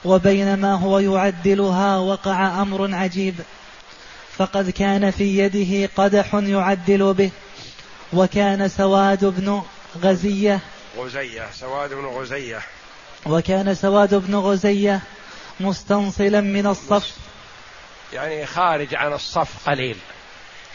[0.05, 3.35] وبينما هو يعدلها وقع أمر عجيب.
[4.39, 7.31] فقد كان في يده قدح يعدل به
[8.13, 9.63] وكان سواد بن
[10.03, 10.59] غزية
[10.97, 12.61] غزية سواد بن غزية.
[13.25, 15.01] وكان سواد بن غزية
[15.59, 17.15] مستنصلا من الصف.
[18.13, 19.97] يعني خارج عن الصف قليل.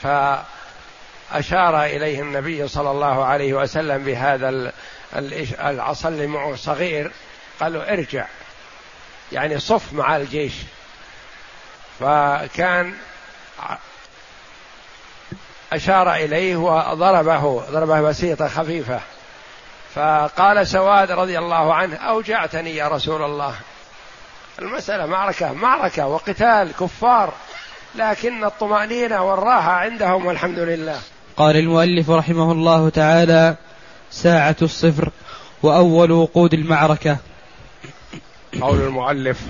[0.02, 4.72] فأشار إليه النبي صلى الله عليه وسلم بهذا
[5.60, 7.12] العصا اللي معه صغير
[7.60, 8.26] قال له ارجع.
[9.32, 10.54] يعني صف مع الجيش.
[12.00, 12.94] فكان
[15.72, 19.00] أشار إليه وضربه ضربة بسيطة خفيفة.
[19.94, 23.54] فقال سواد رضي الله عنه أوجعتني يا رسول الله.
[24.58, 27.32] المسألة معركة معركة وقتال كفار.
[27.94, 31.00] لكن الطمأنينة والراحة عندهم والحمد لله.
[31.36, 33.56] قال المؤلف رحمه الله تعالى
[34.10, 35.08] ساعة الصفر
[35.62, 37.16] وأول وقود المعركة.
[38.60, 39.40] قول المؤلف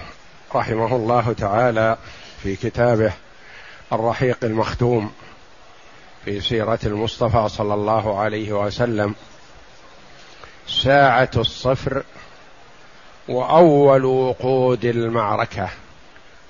[0.55, 1.97] رحمه الله تعالى
[2.43, 3.13] في كتابه
[3.95, 5.13] الرحيق المختوم
[6.25, 9.15] في سيرة المصطفى صلى الله عليه وسلم.
[10.67, 12.03] ساعة الصفر
[13.29, 15.69] وأول وقود المعركة.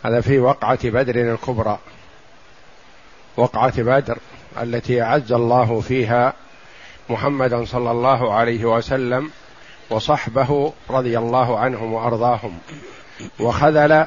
[0.05, 1.79] هذا في وقعة بدر الكبرى.
[3.37, 4.19] وقعة بدر
[4.63, 6.33] التي أعز الله فيها
[7.11, 9.31] محمدا صلى الله عليه وسلم
[9.91, 12.59] وصحبه رضي الله عنهم وأرضاهم.
[13.41, 14.07] وخذل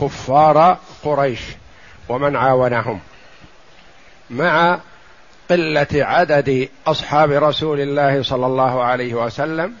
[0.00, 1.40] كفار قريش.
[2.12, 3.00] ومن عاونهم
[4.30, 4.78] مع
[5.50, 9.74] قلة عدد أصحاب رسول الله صلى الله عليه وسلم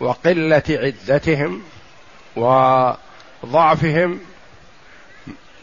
[0.00, 1.62] وقلة عدتهم
[2.36, 4.20] وضعفهم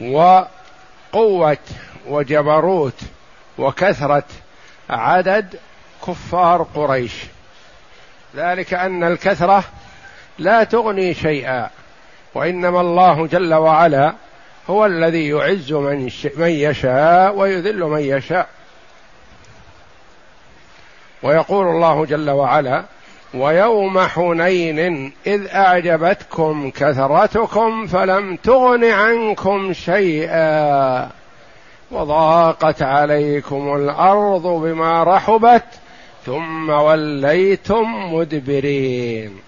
[0.02, 1.58] وقوة
[2.08, 3.00] وجبروت
[3.58, 4.26] وكثرة
[4.90, 5.60] عدد
[6.08, 7.14] كفار قريش.
[8.36, 9.64] ذلك أن الكثرة
[10.40, 11.70] لا تغني شيئا
[12.36, 14.14] وإنما الله جل وعلا
[14.70, 16.10] هو الذي يعز من
[16.50, 18.50] يشاء ويذل من يشاء.
[21.24, 22.84] ويقول الله جل وعلا
[23.34, 31.10] ويوم حنين إذ أعجبتكم كثرتكم فلم تغن عنكم شيئا
[31.92, 35.66] وضاقت عليكم الأرض بما رحبت
[36.26, 39.40] ثم وليتم مدبرين.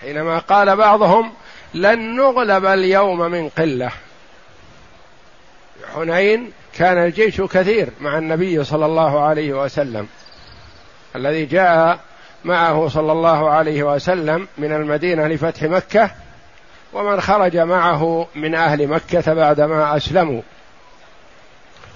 [0.00, 1.32] حينما قال بعضهم
[1.74, 3.90] لن نغلب اليوم من قلة.
[5.94, 10.06] حنين كان الجيش كثير مع النبي صلى الله عليه وسلم.
[11.16, 11.98] الذي جاء
[12.44, 16.10] معه صلى الله عليه وسلم من المدينة لفتح مكة
[16.92, 20.42] ومن خرج معه من أهل مكة بعدما أسلموا.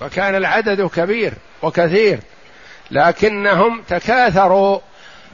[0.01, 2.19] فكان العدد كبير وكثير
[2.91, 4.79] لكنهم تكاثروا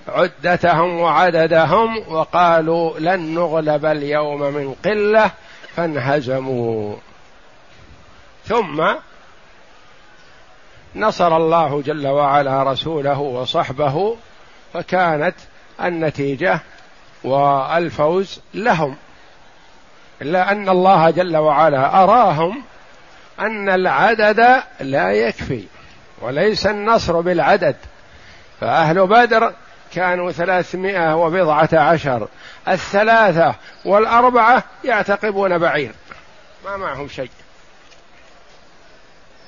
[0.09, 5.31] عدتهم وعددهم وقالوا لن نغلب اليوم من قلة
[5.77, 6.97] فانهزموا.
[8.45, 8.85] ثم
[10.97, 14.17] نصر الله جل وعلا رسوله وصحبه
[14.75, 15.35] فكانت
[15.81, 16.61] النتيجة
[17.25, 18.97] والفوز لهم.
[20.23, 22.63] إلا أن الله جل وعلا أراهم
[23.41, 25.65] أن العدد لا يكفي
[26.21, 27.77] وليس النصر بالعدد.
[28.61, 29.53] فأهل بدر
[29.95, 32.29] كانوا ثلاثمائة وبضعة عشر.
[32.69, 35.93] الثلاثة والأربعة يعتقبون بعير.
[36.65, 37.31] ما معهم شيء.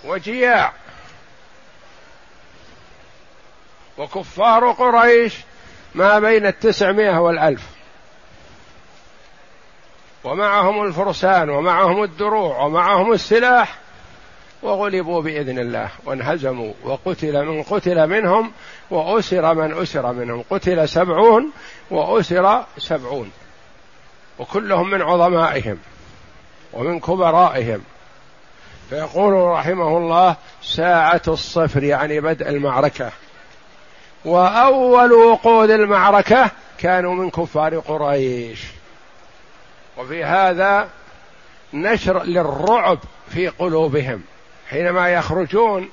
[0.04, 0.72] وجياع.
[3.98, 5.34] وكفار قريش
[5.94, 7.66] ما بين التسعمائة والألف.
[10.24, 13.78] ومعهم الفرسان ومعهم الدروع ومعهم السلاح.
[14.66, 18.52] وغلبوا بإذن الله وانهزموا وقتل من قتل منهم
[18.90, 21.50] وأسر من أسر منهم قتل سبعون
[21.90, 23.30] وأسر سبعون
[24.38, 25.78] وكلهم من عظمائهم
[26.72, 27.82] ومن كبرائهم
[28.90, 33.12] فيقول رحمه الله ساعة الصفر يعني بدء المعركة
[34.24, 38.64] وأول وقود المعركة كانوا من كفار قريش
[39.98, 40.88] وفي هذا
[41.74, 42.98] نشر للرعب
[43.28, 44.22] في قلوبهم
[44.70, 45.90] حينما يخرجون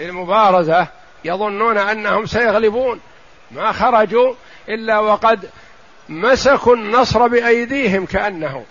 [0.00, 0.86] للمبارزة
[1.24, 3.00] يظنون أنهم سيغلبون.
[3.50, 4.34] ما خرجوا
[4.68, 5.48] إلا وقد
[6.08, 8.64] مسكوا النصر بأيديهم كأنه.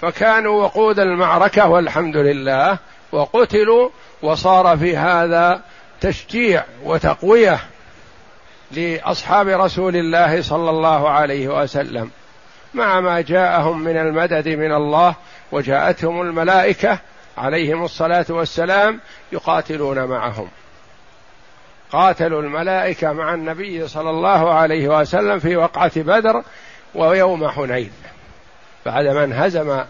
[0.00, 2.78] فكانوا وقود المعركة والحمد لله
[3.12, 3.90] وقتلوا
[4.22, 5.62] وصار في هذا
[6.00, 7.60] تشجيع وتقوية
[8.70, 12.10] لأصحاب رسول الله صلى الله عليه وسلم.
[12.74, 15.14] مع ما جاءهم من المدد من الله
[15.52, 16.98] وجاءتهم الملائكة
[17.38, 19.00] عليهم الصلاة والسلام
[19.32, 20.48] يقاتلون معهم.
[21.92, 26.42] قاتلوا الملائكة مع النبي صلى الله عليه وسلم في وقعة بدر
[26.94, 27.92] ويوم حنين.
[28.86, 29.84] بعدما انهزم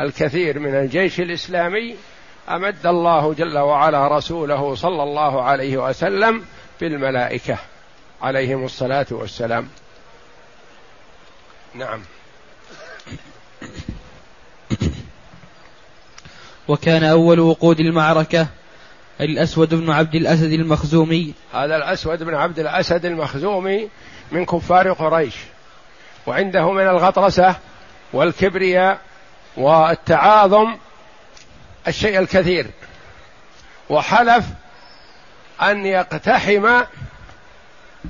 [0.00, 1.96] الكثير من الجيش الإسلامي
[2.48, 6.44] أمد الله جل وعلا رسوله صلى الله عليه وسلم
[6.80, 7.58] بالملائكة
[8.22, 9.68] عليهم الصلاة والسلام.
[11.74, 12.00] نعم.
[16.68, 18.46] وكان أول وقود المعركة
[19.20, 21.34] الأسود بن عبد الأسد المخزومي.
[21.54, 23.88] هذا الأسود بن عبد الأسد المخزومي
[24.32, 25.34] من كفار قريش.
[26.26, 27.56] وعنده من الغطرسة
[28.12, 28.98] والكبرياء
[29.56, 30.76] والتعاظم
[31.88, 32.66] الشيء الكثير.
[33.90, 34.44] وحلف
[35.62, 36.82] أن يقتحم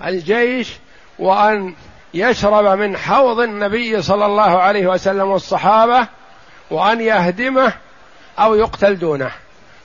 [0.04, 0.72] الجيش
[1.18, 1.74] وأن
[2.14, 6.06] يشرب من حوض النبي صلى الله عليه وسلم والصحابة
[6.70, 7.72] وأن يهدمه
[8.38, 9.30] أو يقتل دونه.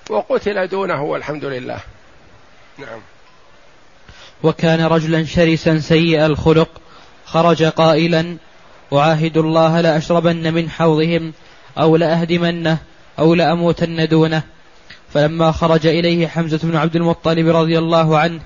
[0.09, 1.79] وقتل دونه والحمد لله.
[2.77, 2.99] نعم.
[4.43, 6.69] وكان رجلا شرسا سيء الخلق
[7.25, 8.37] خرج قائلا
[8.93, 11.33] أعاهد الله لأشربن من حوضهم
[11.77, 12.77] أو لأهدمنه
[13.19, 14.43] أو لأموتن دونه.
[15.13, 18.41] فلما خرج إليه حمزة بن عبد المطلب رضي الله عنه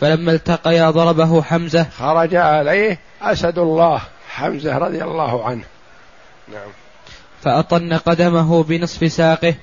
[0.00, 5.64] فلما التقيا ضربه حمزة خرج عليه أسد الله حمزة رضي الله عنه.
[6.48, 6.81] نعم.
[7.42, 9.54] فأطن قدمه بنصف ساقه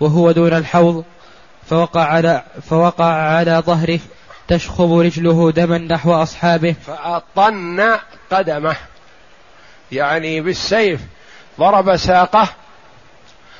[0.00, 1.04] وهو دون الحوض
[1.70, 4.00] فوقع على فوقع على ظهره
[4.48, 6.72] تشخب رجله دما نحو أصحابه.
[6.72, 7.98] فأطن
[8.30, 8.76] قدمه
[9.92, 11.00] يعني بالسيف
[11.60, 12.48] ضرب ساقه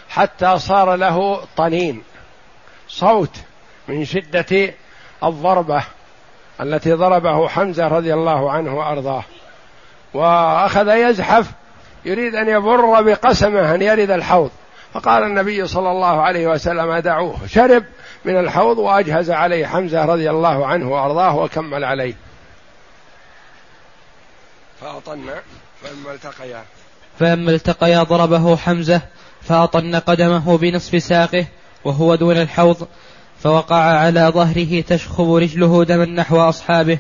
[0.09, 2.03] حتى صار له طنين.
[2.89, 3.37] صوت
[3.89, 4.75] من شدة
[5.25, 5.83] الضربة
[6.61, 9.25] التي ضربه حمزة رضي الله عنه وأرضاه.
[10.15, 11.47] وأخذ يزحف
[12.05, 14.51] يريد أن يبر بقسمه أن يرد الحوض.
[14.95, 17.85] فقال النبي صلى الله عليه وسلم دعوه شرب
[18.25, 22.15] من الحوض وأجهز عليه حمزة رضي الله عنه وأرضاه وكمل عليه.
[24.81, 25.25] فأطن
[25.83, 26.63] فلما التقيا.
[27.19, 29.01] فلما التقيا ضربه حمزة
[29.43, 31.47] فأطن قدمه بنصف ساقه
[31.85, 32.89] وهو دون الحوض
[33.41, 36.99] فوقع على ظهره تشخب رجله دما نحو أصحابه.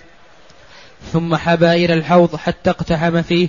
[1.12, 3.49] ثم حبى إلى الحوض حتى اقتحم فيه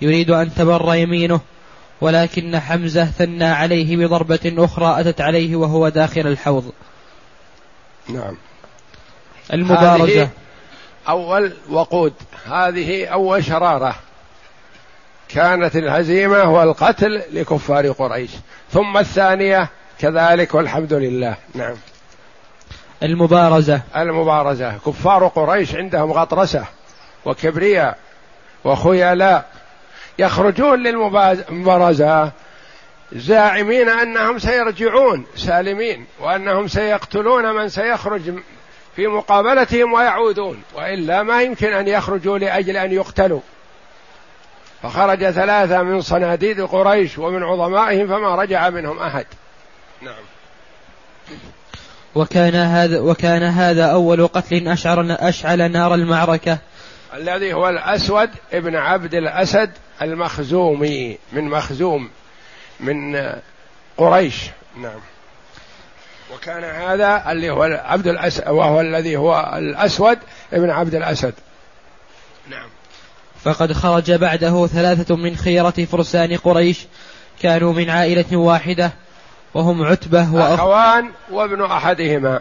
[0.00, 1.40] يريد أن تبر يمينه
[2.00, 6.72] ولكن حمزة ثنى عليه بضربة أخرى أتت عليه وهو داخل الحوض.
[8.08, 8.36] نعم.
[9.52, 10.28] المبارزة.
[11.08, 12.12] أول وقود.
[12.46, 13.94] هذه أول شرارة.
[15.28, 18.30] كانت الهزيمة والقتل لكفار قريش.
[18.72, 19.68] ثم الثانية
[19.98, 21.36] كذلك والحمد لله.
[21.54, 21.74] نعم.
[23.02, 23.80] المبارزة.
[23.96, 24.78] المبارزة.
[24.86, 26.64] كفار قريش عندهم غطرسة
[27.24, 27.98] وكبرياء
[28.64, 29.57] وخيلاء.
[30.18, 32.32] يخرجون للمبارزة
[33.12, 38.34] زاعمين أنهم سيرجعون سالمين وأنهم سيقتلون من سيخرج
[38.96, 43.40] في مقابلتهم ويعودون وإلا ما يمكن أن يخرجوا لأجل أن يقتلوا.
[44.82, 49.26] فخرج ثلاثة من صناديد قريش ومن عظمائهم فما رجع منهم أحد.
[50.02, 50.22] نعم.
[52.14, 56.58] وكان هذا وكان هذا أول قتل أشعر أشعل نار المعركة.
[57.14, 59.70] الذي هو الأسود ابن عبد الأسد
[60.02, 62.10] المخزومي من مخزوم
[62.80, 63.32] من
[63.96, 64.36] قريش.
[64.76, 65.00] نعم.
[66.34, 70.18] وكان هذا اللي هو عبد الأسد وهو الذي هو الأسود
[70.52, 71.34] ابن عبد الأسد.
[72.48, 72.68] نعم.
[73.44, 76.86] فقد خرج بعده ثلاثة من خيرة فرسان قريش
[77.42, 78.92] كانوا من عائلة واحدة
[79.54, 82.40] وهم عتبة وأخ أخوان وابن أحدهما.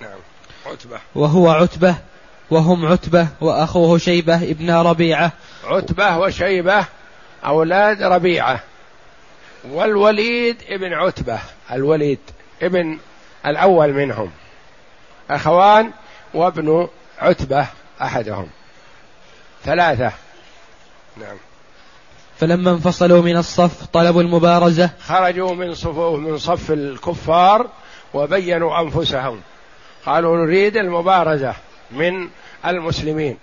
[0.00, 0.18] نعم
[0.66, 0.98] عتبة.
[1.14, 1.94] وهو عتبة
[2.50, 5.32] وهم عتبة وأخوه شيبة ابن ربيعة.
[5.64, 6.86] عتبة وشيبة
[7.44, 8.60] أولاد ربيعة.
[9.70, 11.38] والوليد ابن عتبة
[11.72, 12.18] الوليد
[12.62, 12.98] ابن
[13.46, 14.30] الأول منهم.
[15.30, 15.90] أخوان
[16.34, 16.88] وابن
[17.18, 17.66] عتبة
[18.02, 18.46] أحدهم.
[19.64, 20.12] ثلاثة.
[21.16, 21.36] نعم.
[22.40, 24.90] فلما انفصلوا من الصف طلبوا المبارزة.
[25.06, 27.66] خرجوا من صفوف من صف الكفار
[28.14, 29.40] وبينوا أنفسهم.
[30.06, 31.54] قالوا نريد المبارزة.
[31.90, 32.28] من
[32.66, 33.36] المسلمين.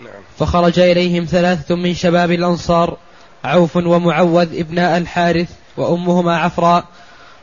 [0.00, 0.22] نعم.
[0.38, 2.96] فخرج إليهم ثلاثة من شباب الأنصار
[3.44, 6.84] عوف ومعوذ ابناء الحارث وأمهما عفراء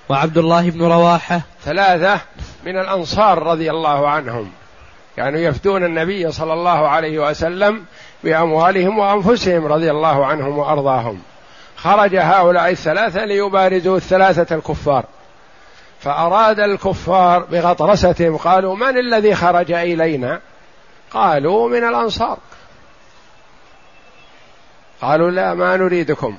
[0.09, 1.41] وعبد الله بن رواحة.
[1.63, 2.21] ثلاثة
[2.65, 4.51] من الأنصار رضي الله عنهم.
[5.17, 7.85] كانوا يفدون النبي صلى الله عليه وسلم
[8.23, 11.21] بأموالهم وأنفسهم رضي الله عنهم وأرضاهم.
[11.75, 15.05] خرج هؤلاء الثلاثة ليبارزوا الثلاثة الكفار.
[15.99, 20.41] فأراد الكفار بغطرستهم قالوا من الذي خرج إلينا؟
[21.11, 22.37] قالوا من الأنصار.
[25.01, 26.37] قالوا لا ما نريدكم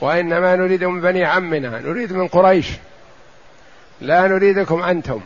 [0.00, 2.68] وإنما نريد من بني عمنا نريد من قريش.
[4.00, 5.20] لا نريدكم أنتم.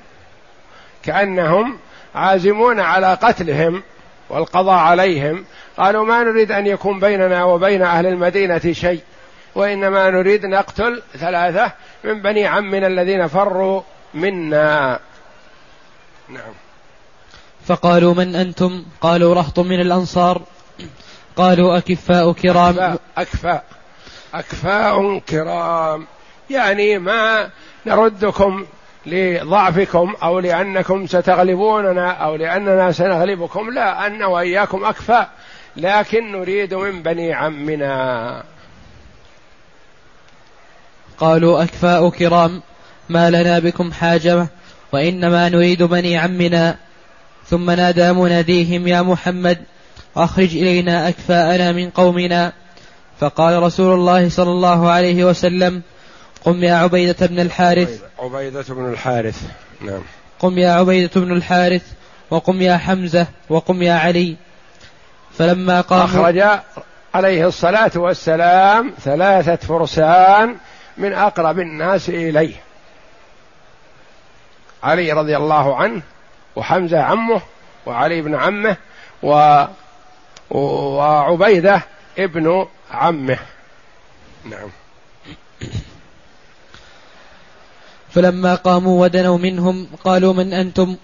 [1.03, 1.79] كأنهم
[2.15, 3.83] عازمون على قتلهم
[4.29, 5.45] والقضاء عليهم.
[5.77, 9.03] قالوا ما نريد أن يكون بيننا وبين أهل المدينة شيء
[9.55, 11.73] وإنما نريد نقتل ثلاثة
[12.05, 13.83] من بني عمنا الذين فروا
[14.15, 15.01] منا.
[16.29, 16.53] نعم.
[17.67, 20.43] فقالوا من أنتم؟ قالوا رهط من الأنصار.
[21.37, 22.79] قالوا أكفاء كرام.
[22.79, 23.65] أكفاء أكفاء,
[24.35, 26.07] أكفاء كرام.
[26.51, 27.51] يعني ما
[27.87, 28.67] نردكم
[29.07, 33.71] لضعفكم أو لأنكم ستغلبوننا أو لأننا سنغلبكم.
[33.71, 35.31] لا ان وإياكم أكفاء
[35.77, 38.43] لكن نريد من بني عمنا.
[41.21, 42.63] قالوا أكفاء كرام
[43.09, 44.47] ما لنا بكم حاجة
[44.93, 46.77] وإنما نريد بني عمنا.
[47.47, 49.59] ثم نادى مناديهم يا محمد
[50.17, 52.53] أخرج إلينا أكفاءنا من قومنا.
[53.21, 55.83] فقال رسول الله صلى الله عليه وسلم
[56.45, 58.03] قم يا عبيدة بن الحارث.
[58.19, 59.43] عبيدة بن الحارث
[59.81, 60.01] نعم.
[60.39, 61.83] قم يا عبيدة بن الحارث
[62.31, 64.37] وقم يا حمزة وقم يا علي.
[65.39, 66.43] فلما قام أخرج
[67.15, 70.57] عليه الصلاة والسلام ثلاثة فرسان
[70.99, 72.55] من أقرب الناس إليه.
[74.83, 76.03] علي رضي الله عنه
[76.57, 77.41] وحمزة عمه
[77.87, 78.77] وعلي بن عمه
[79.23, 79.65] و
[80.51, 81.83] وعبيدة
[82.19, 83.39] ابن عمه.
[84.45, 84.69] نعم.
[88.11, 90.97] فلما قاموا ودنوا منهم قالوا من أنتم؟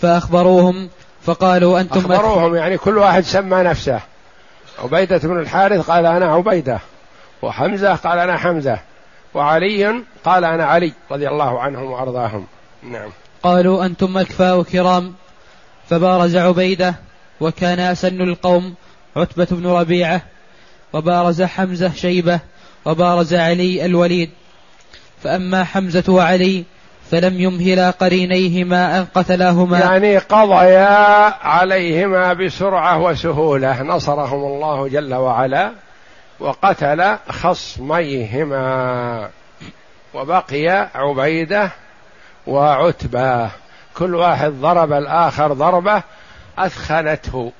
[0.00, 0.90] فأخبروهم
[1.22, 4.00] فقالوا أنتم أخبروهم يعني كل واحد سمى نفسه.
[4.78, 6.80] عبيدة بن الحارث قال أنا عبيدة
[7.42, 8.78] وحمزة قال أنا حمزة.
[9.34, 12.46] وعلي قال أنا علي رضي الله عنهم وأرضاهم.
[12.82, 13.10] نعم.
[13.42, 15.14] قالوا أنتم أكفاء كرام
[15.88, 16.94] فبارز عبيدة
[17.40, 18.74] وكان أسن القوم
[19.16, 20.22] عتبة بن ربيعة
[20.92, 22.40] وبارز حمزة شيبة
[22.84, 24.30] وبارز علي الوليد.
[25.22, 26.64] فأما حمزة وعلي
[27.10, 29.78] فلم يمهلا قرينيهما أن قتلاهما.
[29.78, 35.72] يعني قضيا عليهما بسرعة وسهولة نصرهم الله جل وعلا.
[36.40, 39.30] وقتل خصميهما
[40.14, 41.70] وبقي عبيدة
[42.46, 43.50] وعتبة.
[43.96, 46.02] كل واحد ضرب الآخر ضربة
[46.58, 47.52] أثخنته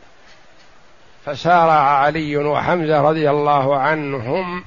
[1.24, 4.64] فسارع علي وحمزة رضي الله عنهم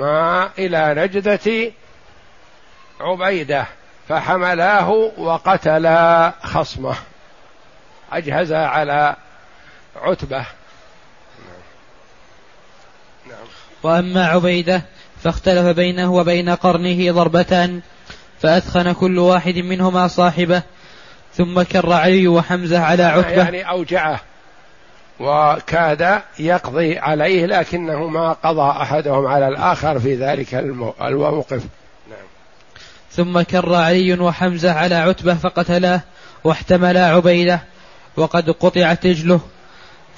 [0.00, 1.72] ما إلى نجدة
[3.00, 3.66] عبيدة
[4.08, 6.94] فحملاه وقتلا خصمه.
[8.12, 9.16] اجهزا على
[10.02, 10.46] عتبة.
[13.86, 13.96] نعم.
[13.96, 14.82] وأما عبيدة
[15.24, 17.80] فاختلف بينه وبين قرنه ضربتان
[18.42, 20.62] فأثخن كل واحد منهما صاحبه
[21.34, 23.42] ثم كر علي وحمزة على عتبة.
[23.42, 24.20] يعني أوجعه
[25.20, 30.54] وكاد يقضي عليه لكنه ما قضى أحدهم على الآخر في ذلك
[31.00, 31.62] الموقف.
[33.12, 36.00] ثم كر علي وحمزة على عتبة فقتلاه
[36.44, 37.60] واحتملا عبيدة
[38.16, 39.40] وقد قطعت رجله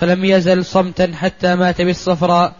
[0.01, 2.53] فلم يزل صمتا حتى مات بالصفراء.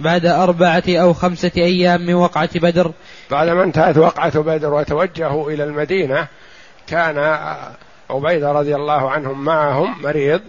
[0.00, 2.92] بعد أربعة أو خمسة أيام من وقعة بدر.
[3.30, 6.26] بعدما انتهت وقعة بدر وتوجهوا إلى المدينة
[6.86, 7.18] كان
[8.10, 10.40] عبيدة رضي الله عنهم معهم مريض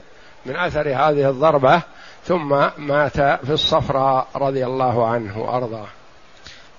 [0.46, 1.82] من أثر هذه الضربة
[2.26, 5.88] ثم مات في الصفراء رضي الله عنه وأرضاه.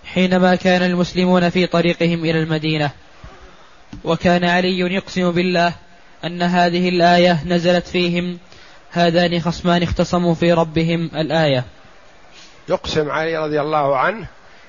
[0.05, 2.91] حينما كان المسلمون في طريقهم إلى المدينة
[4.05, 5.73] وكان علي يقسم بالله
[6.25, 8.39] أن هذه الآية نزلت فيهم
[8.91, 11.65] هذان خصمان اختصموا في ربهم الآية.
[12.69, 14.27] يقسم علي رضي الله عنه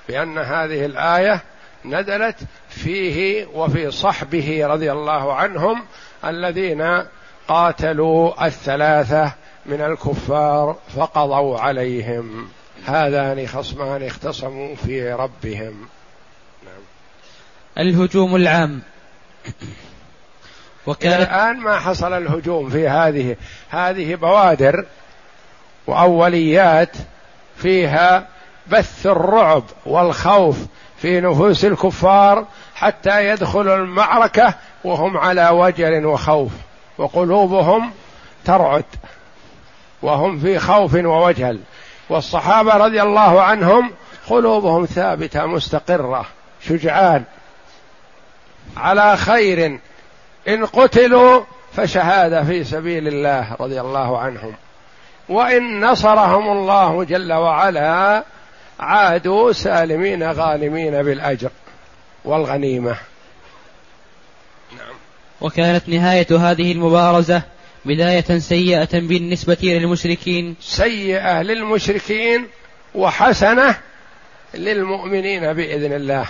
[0.07, 1.41] بأن هذه الآية
[1.85, 2.35] نزلت
[2.69, 5.85] فيه وفي صحبه رضي الله عنهم
[6.25, 7.03] الذين
[7.47, 9.33] قاتلوا الثلاثة
[9.65, 12.49] من الكفار فقضوا عليهم.
[12.85, 15.87] هذان خصمان اختصموا في ربهم.
[16.65, 16.81] نعم.
[17.77, 18.81] الهجوم العام.
[20.87, 23.35] وكان الآن ما حصل الهجوم في هذه
[23.69, 24.85] هذه بوادر
[25.87, 26.95] وأوليات
[27.61, 28.27] فيها
[28.67, 30.57] بث الرعب والخوف
[30.97, 32.45] في نفوس الكفار
[32.75, 34.53] حتى يدخلوا المعركة
[34.83, 36.51] وهم على وجل وخوف
[36.97, 37.91] وقلوبهم
[38.45, 38.85] ترعد
[40.01, 41.59] وهم في خوف ووجل
[42.09, 43.91] والصحابة رضي الله عنهم
[44.29, 46.25] قلوبهم ثابتة مستقرة
[46.61, 47.23] شجعان
[48.77, 49.79] على خير.
[50.47, 51.41] إن قتلوا
[51.73, 54.53] فشهادة في سبيل الله رضي الله عنهم.
[55.29, 58.23] وإن نصرهم الله جل وعلا
[58.79, 61.49] عادوا سالمين غانمين بالأجر
[62.25, 62.97] والغنيمة.
[64.77, 64.95] نعم.
[65.41, 67.41] وكانت نهاية هذه المبارزة
[67.85, 70.55] بداية سيئة بالنسبة للمشركين.
[70.61, 72.47] سيئة للمشركين
[72.95, 73.77] وحسنة
[74.53, 76.25] للمؤمنين بإذن الله.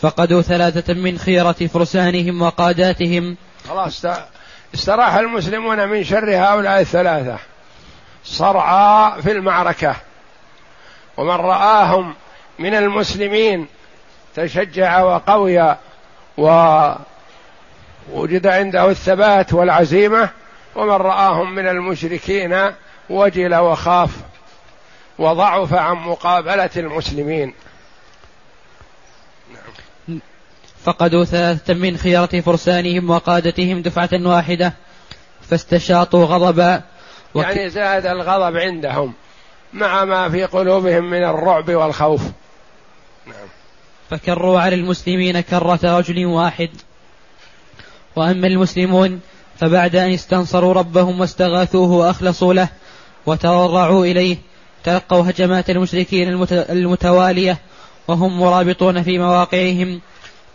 [0.00, 3.36] فقدوا ثلاثة من خيرة فرسانهم وقاداتهم.
[3.68, 4.06] خلاص
[4.74, 7.38] استراح المسلمون من شر هؤلاء الثلاثة.
[8.24, 9.96] صرعى في المعركة.
[11.16, 12.14] ومن رآهم
[12.58, 13.66] من المسلمين
[14.34, 15.76] تشجع وقوي
[16.38, 16.96] ووجد
[18.46, 20.28] عنده الثبات والعزيمة.
[20.76, 22.72] ومن رآهم من المشركين
[23.10, 24.10] وجل وخاف
[25.18, 27.54] وضعف عن مقابلة المسلمين.
[30.88, 34.72] فقدوا ثلاثة من خيرة فرسانهم وقادتهم دفعة واحدة
[35.42, 36.82] فاستشاطوا غضبا
[37.34, 37.44] وك...
[37.44, 39.12] يعني زاد الغضب عندهم
[39.72, 42.22] مع ما في قلوبهم من الرعب والخوف.
[43.26, 43.48] نعم.
[44.10, 46.70] فكروا على المسلمين كرة رجل واحد.
[48.16, 49.20] وأما المسلمون
[49.58, 52.68] فبعد أن استنصروا ربهم واستغاثوه وأخلصوا له
[53.26, 54.36] وتضرعوا إليه
[54.84, 57.58] تلقوا هجمات المشركين المتوالية
[58.08, 60.00] وهم مرابطون في مواقعهم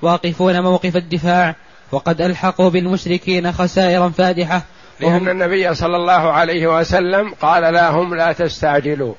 [0.04, 1.56] واقفون موقف الدفاع
[1.92, 4.62] وقد ألحقوا بالمشركين خسائرا فادحة.
[5.00, 9.14] لأن النبي صلى الله عليه وسلم قال لهم لا تستعجلوا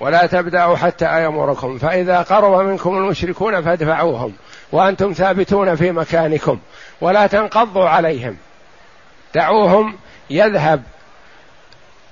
[0.00, 4.32] ولا تبدأوا حتى أيمركم فإذا قرب منكم المشركون فادفعوهم
[4.72, 6.58] وأنتم ثابتون في مكانكم
[7.00, 8.36] ولا تنقضوا عليهم.
[9.34, 9.94] دعوهم
[10.30, 10.82] يذهب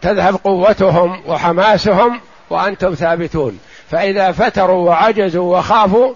[0.02, 2.20] تذهب قوتهم وحماسهم
[2.50, 3.58] وأنتم ثابتون.
[3.90, 6.14] فإذا فتروا وعجزوا وخافوا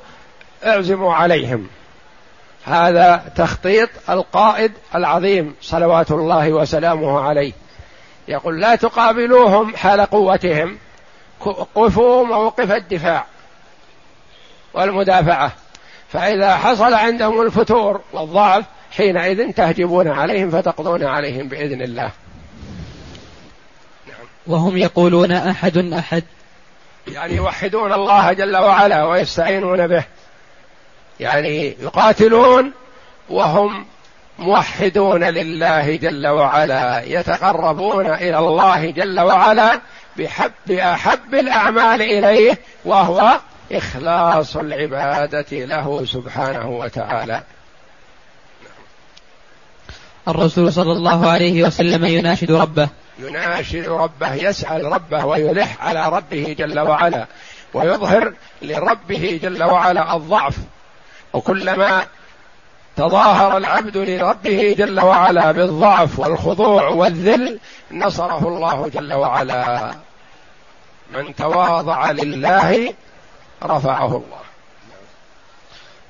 [0.67, 1.69] أعزموا عليهم.
[2.65, 7.53] هذا تخطيط القائد العظيم صلوات الله وسلامه عليه.
[8.29, 10.79] يقول لا تقابلوهم حال قوتهم.
[11.75, 13.27] قفوا موقف الدفاع
[14.75, 15.53] والمدافعة.
[16.09, 22.11] فإذا حصل عندهم الفتور والضعف حينئذ تهجمون عليهم فتقضون عليهم بإذن الله.
[24.47, 26.25] وهم يقولون أحد أحد.
[27.09, 30.05] يعني يوحدون الله جل وعلا ويستعينون به.
[31.21, 32.73] يعني يقاتلون
[33.31, 33.87] وهم
[34.39, 39.81] موحدون لله جل وعلا يتقربون إلى الله جل وعلا
[40.17, 43.41] بحب احب الأعمال إليه وهو
[43.73, 47.43] إخلاص العبادة له سبحانه وتعالى.
[50.29, 52.89] الرسول صلى الله عليه وسلم يناشد ربه.
[53.19, 57.27] يناشد ربه يسأل ربه ويلح على ربه جل وعلا
[57.75, 58.33] ويظهر
[58.63, 60.57] لربه جل وعلا الضعف
[61.33, 62.07] وكلما
[62.97, 67.59] تظاهر العبد لربه جل وعلا بالضعف والخضوع والذل
[67.93, 69.95] نصره الله جل وعلا.
[71.15, 72.95] من تواضع لله
[73.63, 74.41] رفعه الله.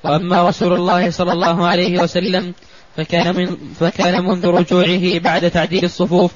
[0.03, 2.53] وأما رسول الله صلى الله عليه وسلم
[2.97, 6.31] فكان من فكان منذ رجوعه بعد تعديل الصفوف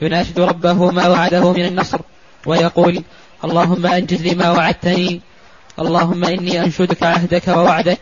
[0.00, 2.00] يناشد ربه ما وعده من النصر
[2.46, 3.02] ويقول
[3.44, 5.20] اللهم انجز لي ما وعدتني
[5.78, 7.98] اللهم إني أنشدك عهدك ووعدك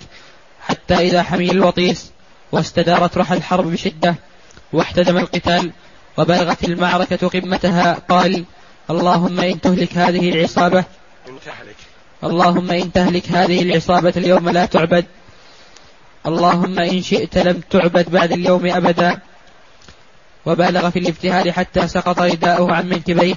[0.60, 2.10] حتى إذا حمي الوطيس
[2.52, 4.14] واستدارت رحى الحرب بشدة
[4.72, 5.72] واحتدم القتال
[6.18, 8.44] وبلغت المعركة قمتها قال
[8.90, 10.84] اللهم إن تهلك هذه العصابة
[12.24, 15.04] اللهم إن تهلك هذه العصابة اليوم لا تعبد.
[16.26, 19.18] اللهم إن شئت لم تعبد بعد اليوم أبدا.
[20.46, 23.34] وبالغ في الابتهال حتى سقط رداؤه عن منكبيه.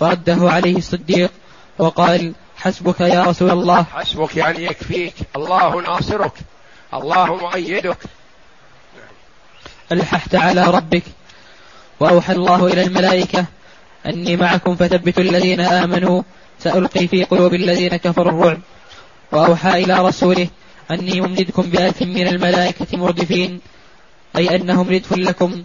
[0.00, 1.30] فرده عليه الصديق
[1.78, 2.32] وقال
[2.62, 3.82] حسبك يا رسول الله.
[3.82, 5.14] حسبك يعني يكفيك.
[5.36, 6.32] الله ناصرك.
[6.94, 7.98] الله مؤيدك.
[9.92, 11.02] ألححت على ربك.
[12.00, 13.44] وأوحى الله إلى الملائكة.
[14.06, 16.22] أني معكم فثبتوا الذين آمنوا.
[16.58, 18.58] سألقي في قلوب الذين كفروا الرعب.
[19.32, 20.48] وأوحى إلى رسوله.
[20.90, 23.60] أني ممددكم بألف من الملائكة مردفين.
[24.36, 25.64] أي أنهم ردف لكم.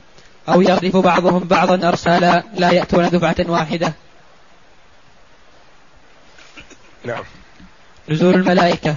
[0.50, 2.44] أو يردف بعضهم بعضا أرسالا.
[2.56, 3.94] لا يأتون دفعة واحدة.
[7.08, 7.24] نعم.
[8.10, 8.96] نزول الملائكة.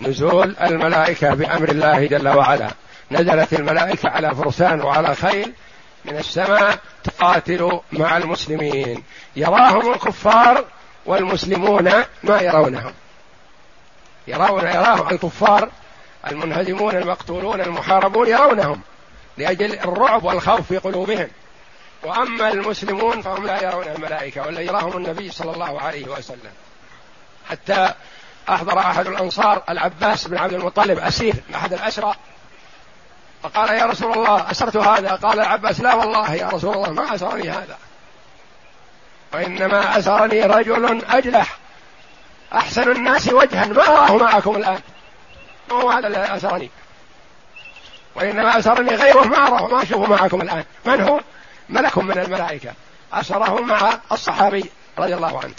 [0.00, 2.70] نزول الملائكة بأمر الله جل وعلا.
[3.10, 5.52] نزلت الملائكة على فرسان وعلى خيل.
[6.04, 9.02] من السماء تقاتل مع المسلمين.
[9.36, 10.64] يراهم الكفار
[11.06, 12.92] والمسلمون ما يرونهم.
[14.28, 15.70] يرون يراهم الكفار
[16.26, 18.80] المنهزمون المقتولون المحاربون يرونهم.
[19.38, 21.28] لأجل الرعب والخوف في قلوبهم.
[22.02, 26.52] وأما المسلمون فهم لا يرون الملائكة ولا يراهم النبي صلى الله عليه وسلم.
[27.50, 27.94] حتى
[28.48, 32.14] أحضر أحد الأنصار العباس بن عبد المطلب أسير أحد الأسرى
[33.42, 37.50] فقال يا رسول الله أسرت هذا؟ قال العباس لا والله يا رسول الله ما أسرني
[37.50, 37.78] هذا.
[39.34, 41.58] وإنما أسرني رجل أجلح.
[42.54, 44.80] أحسن الناس وجها ما أراه معكم الآن؟
[45.72, 46.70] هو هذا الذي أسرني.
[48.14, 50.64] وإنما أسرني غيره ما أراه ما أشوفه معكم الآن.
[50.86, 51.20] من هو؟
[51.68, 52.72] ملك من الملائكة.
[53.12, 55.54] أسره مع الصحابي رضي الله عنه.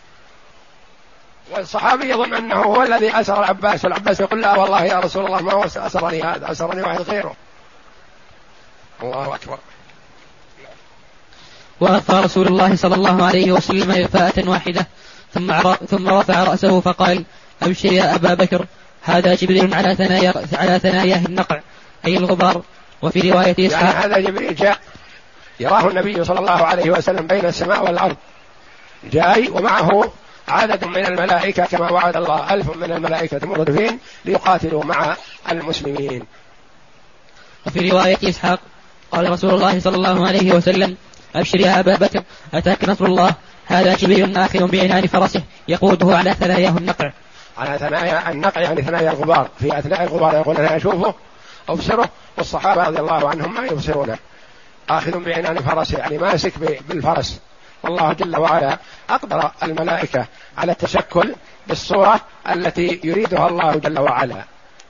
[1.52, 5.54] والصحابي يظن أنه هو الذي أسر العباس والعباس يقول لا والله يا رسول الله ما
[5.54, 7.36] هو أسرني هذا أسرني واحد غيره
[9.04, 9.58] الله أكبر.
[11.80, 14.88] وألقى رسول الله صلى الله عليه وسلم إغفاءة واحدة
[15.34, 17.26] ثم ثم رفع رأسه فقال
[17.62, 18.66] أبشر يا أبا بكر
[19.04, 21.60] هذا جبريل على ثنايا على ثناياه النقع
[22.06, 22.62] أي الغبار.
[23.02, 24.80] وفي رواية إسحاق يعني هذا جبريل جاء
[25.60, 28.16] يراه النبي صلى الله عليه وسلم بين السماء والأرض
[29.04, 30.12] جاي ومعه
[30.52, 35.16] عدد من الملائكة كما وعد الله ألف من الملائكة مردفين ليقاتلوا مع
[35.52, 36.24] المسلمين.
[37.68, 38.60] وفي رواية إسحاق
[39.12, 40.98] قال رسول الله صلى الله عليه وسلم
[41.36, 42.24] أبشر يا أبا بكر
[42.54, 47.12] أتاك نصر الله؟ هذا جبريل آخذ بعنان فرسه يقوده على ثناياه النقع.
[47.58, 49.50] على ثنايا النقع يعني ثنايا الغبار.
[49.60, 51.14] في أثناء الغبار يقول أنا أشوفه
[51.70, 54.18] أبصره والصحابة رضي الله عنهم ما يبصرونه.
[54.90, 56.54] آخذ بعنان فرسه يعني ماسك
[56.90, 57.40] بالفرس.
[57.84, 58.78] والله جل وعلا
[59.10, 60.26] أقدر الملائكة
[60.58, 61.36] على التشكل
[61.68, 64.44] بالصورة التي يريدها الله جل وعلا.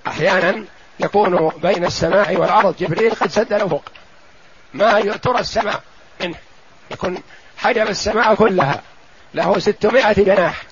[0.08, 0.66] أحيانا
[1.00, 3.92] يكون بين السماء والأرض جبريل قد سد الأفق
[4.74, 5.82] ما ترى السماء
[6.22, 6.36] منه.
[6.92, 7.18] يكون
[7.58, 8.82] حجب السماء كلها.
[9.34, 10.64] له ستمائة جناح.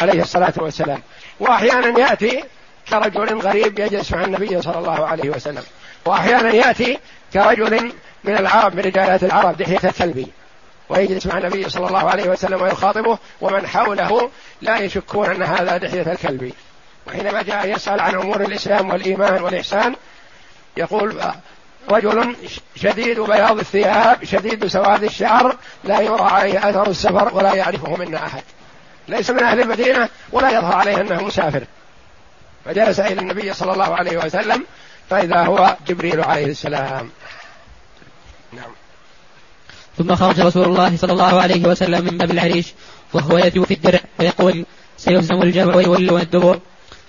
[0.00, 1.02] عليه الصلاة والسلام.
[1.40, 2.44] وأحيانا يأتي
[2.88, 5.62] كرجل غريب يجلس مع النبي صلى الله عليه وسلم.
[6.04, 6.98] وأحيانا يأتي
[7.32, 7.92] كرجل
[8.24, 10.26] من العرب من رجالات العرب دحية الكلبي
[10.88, 14.30] ويجلس مع النبي صلى الله عليه وسلم ويخاطبه ومن حوله
[14.62, 16.54] لا يشكون أن هذا دحية الكلبي
[17.06, 19.94] وحينما جاء يسأل عن أمور الإسلام والإيمان والإحسان
[20.76, 21.20] يقول
[21.90, 22.36] رجل
[22.76, 28.42] شديد بياض الثياب شديد سواد الشعر لا يرى عليه أثر السفر ولا يعرفه منا أحد.
[29.08, 31.64] ليس من أهل المدينة ولا يظهر عليه أنه مسافر.
[32.64, 34.64] فجلس إلى النبي صلى الله عليه وسلم
[35.10, 37.10] فإذا هو جبريل عليه السلام.
[39.98, 42.66] ثم خرج رسول الله صلى الله عليه وسلم من باب العريش
[43.14, 44.64] وهو يدعو في الدرع ويقول
[44.96, 46.60] سيهزم الجمع ويولون الدبر.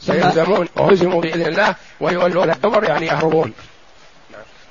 [0.01, 3.53] سيهزمون وهزموا بإذن الله ويولون الدبر يعني يهربون.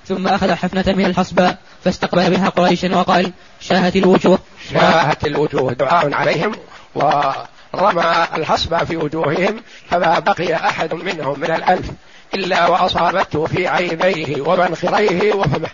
[0.08, 4.38] ثم أخذ حفنة من الحصبة فاستقبل بها قريشا وقال شاهت الوجوه.
[4.72, 6.52] شاهت الوجوه دعاء عليهم
[6.94, 11.90] ورمى الحصبة في وجوههم فما بقي أحد منهم من الألف
[12.34, 15.70] إلا وأصابته في عينيه ومنخريه وفمه.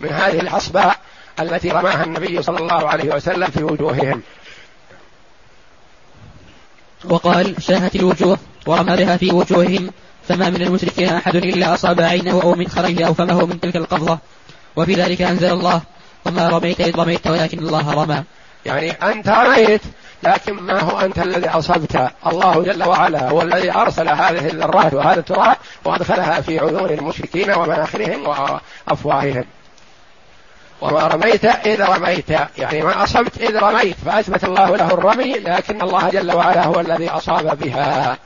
[0.00, 0.94] من هذه الحصبة
[1.40, 4.22] التي رماها النبي صلى الله عليه وسلم في وجوههم.
[7.04, 9.90] وقال شاهت الوجوه ورمى بها في وجوههم
[10.28, 14.18] فما من المشركين أحد إلا أصاب عينه أو من خريه أو فمه من تلك القبضة.
[14.76, 15.82] وفي ذلك أنزل الله
[16.24, 18.24] وما رميت إذ رميت ولكن الله رمى.
[18.66, 19.80] يعني أنت رميت
[20.22, 25.20] لكن ما هو أنت الذي أصبت الله جل وعلا هو الذي أرسل هذه الذرات وهذا
[25.20, 28.26] التراب وأدخلها في عيون المشركين ومناخرهم
[28.88, 29.44] وأفواههم.
[30.80, 36.10] وما رميت إذ رميت يعني ما أصبت إذ رميت فأثبت الله له الرمي لكن الله
[36.10, 38.18] جل وعلا هو الذي أصاب بها.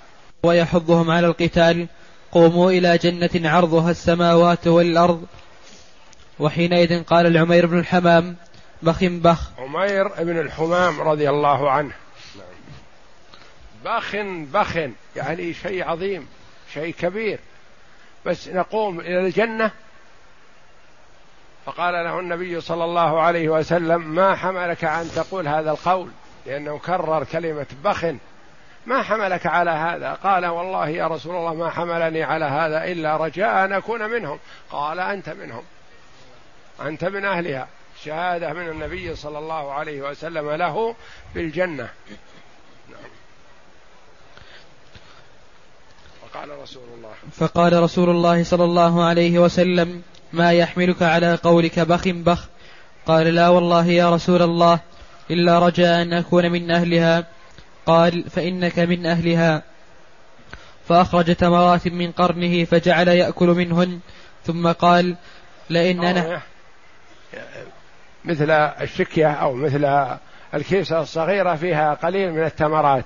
[0.43, 1.87] ويحضهم على القتال
[2.33, 5.27] قوموا إلى جنة عرضها السماوات والأرض.
[6.39, 8.37] وحينئذ قال العمير بن الحمام
[8.83, 9.51] بخ بخ.
[9.59, 11.93] عمير بن الحمام رضي الله عنه.
[13.85, 14.17] بخ
[14.53, 14.77] بخ
[15.17, 16.27] يعني شيء عظيم
[16.75, 17.39] شيء كبير.
[18.27, 19.71] بس نقوم إلى الجنة
[21.69, 26.11] فقال له النبي صلى الله عليه وسلم ما حملك أن تقول هذا القول؟
[26.47, 28.05] لأنه كرر كلمة بخ
[28.87, 33.65] ما حملك على هذا؟ قال والله يا رسول الله ما حملني على هذا إلا رجاء
[33.65, 34.39] أن أكون منهم.
[34.71, 35.63] قال أنت منهم.
[36.81, 37.69] أنت من أهلها.
[38.05, 40.95] شهادة من النبي صلى الله عليه وسلم له
[41.35, 41.89] بالجنة.
[42.89, 43.11] نعم.
[46.23, 47.15] وقال رسول الله.
[47.33, 50.03] فقال رسول الله صلى الله عليه وسلم
[50.33, 52.49] ما يحملك على قولك بخ بخ.
[53.07, 54.81] قال لا والله يا رسول الله
[55.31, 57.25] إلا رجاء أن أكون من أهلها.
[57.87, 59.63] قال فإنك من أهلها.
[60.89, 64.01] فأخرج تمرات من قرنه فجعل يأكل منهن.
[64.45, 65.17] ثم قال
[65.71, 66.41] لئن أنا
[68.25, 70.09] مثل الشكية أو مثل
[70.55, 73.05] الكيسة الصغيرة فيها قليل من التمرات.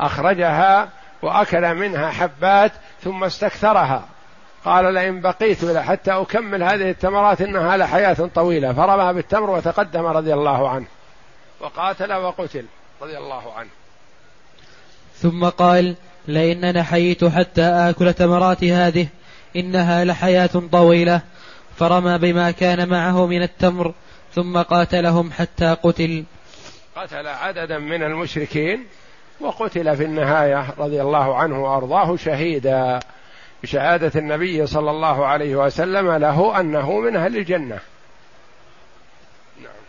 [0.00, 0.88] أخرجها
[1.22, 2.72] وأكل منها حبات
[3.02, 4.08] ثم استكثرها.
[4.64, 8.72] قال لئن بقيت حتى أكمل هذه التمرات إنها لحياة طويلة.
[8.72, 10.86] فرمى بالتمر وتقدم رضي الله عنه.
[11.60, 12.64] وقاتل وقتل
[13.02, 13.68] رضي الله عنه.
[15.18, 15.94] ثم قال
[16.28, 19.06] لئن أنا حييت حتى آكل تمرات هذه
[19.56, 21.20] إنها لحياة طويلة.
[21.78, 23.92] فرمى بما كان معه من التمر
[24.34, 26.24] ثم قاتلهم حتى قتل.
[26.96, 28.86] قتل عددا من المشركين
[29.40, 33.00] وقتل في النهاية رضي الله عنه وأرضاه شهيدا.
[33.64, 37.78] بشهادة النبي صلى الله عليه وسلم له أنه من أهل الجنة.
[39.62, 39.82] نعم.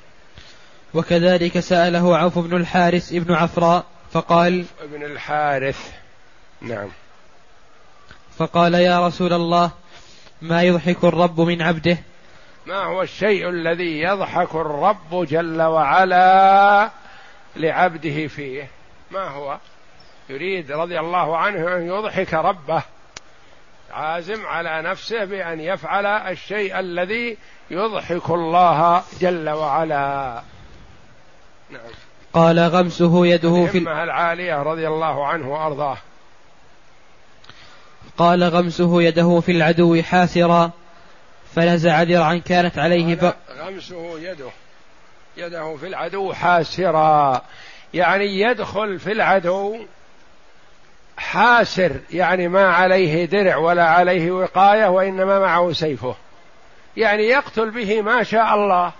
[0.94, 5.92] وكذلك سأله عوف بن الحارث ابن عفراء فقال ابن الحارث.
[6.62, 6.88] نعم.
[8.38, 9.72] فقال يا رسول الله
[10.42, 11.98] ما يضحك الرب من عبده؟
[12.66, 16.90] ما هو الشيء الذي يضحك الرب جل وعلا
[17.56, 18.68] لعبده فيه؟
[19.12, 19.58] ما هو؟
[20.30, 22.84] يريد رضي الله عنه أن يضحك ربه.
[23.96, 27.38] عازم على نفسه بأن يفعل الشيء الذي
[27.72, 30.42] يضحك الله جل وعلا.
[31.70, 31.82] نعم.
[32.34, 35.98] قال غمسه يده في العالية رضي الله عنه وأرضاه.
[38.18, 40.72] قال غمسه يده في العدو حاسرا
[41.56, 43.34] فنزع درعا كانت عليه ف...
[43.60, 44.50] غمسه يده
[45.38, 47.42] يده في العدو حاسرا.
[47.94, 49.78] يعني يدخل في العدو
[51.18, 56.16] حاسر يعني ما عليه درع ولا عليه وقاية وإنما معه سيفه.
[56.98, 58.92] يعني يقتل به ما شاء الله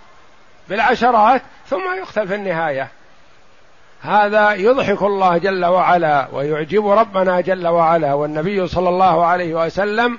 [0.68, 2.88] بالعشرات ثم يقتل في النهاية.
[4.00, 8.14] هذا يضحك الله جل وعلا ويعجب ربنا جل وعلا.
[8.14, 10.18] والنبي صلى الله عليه وسلم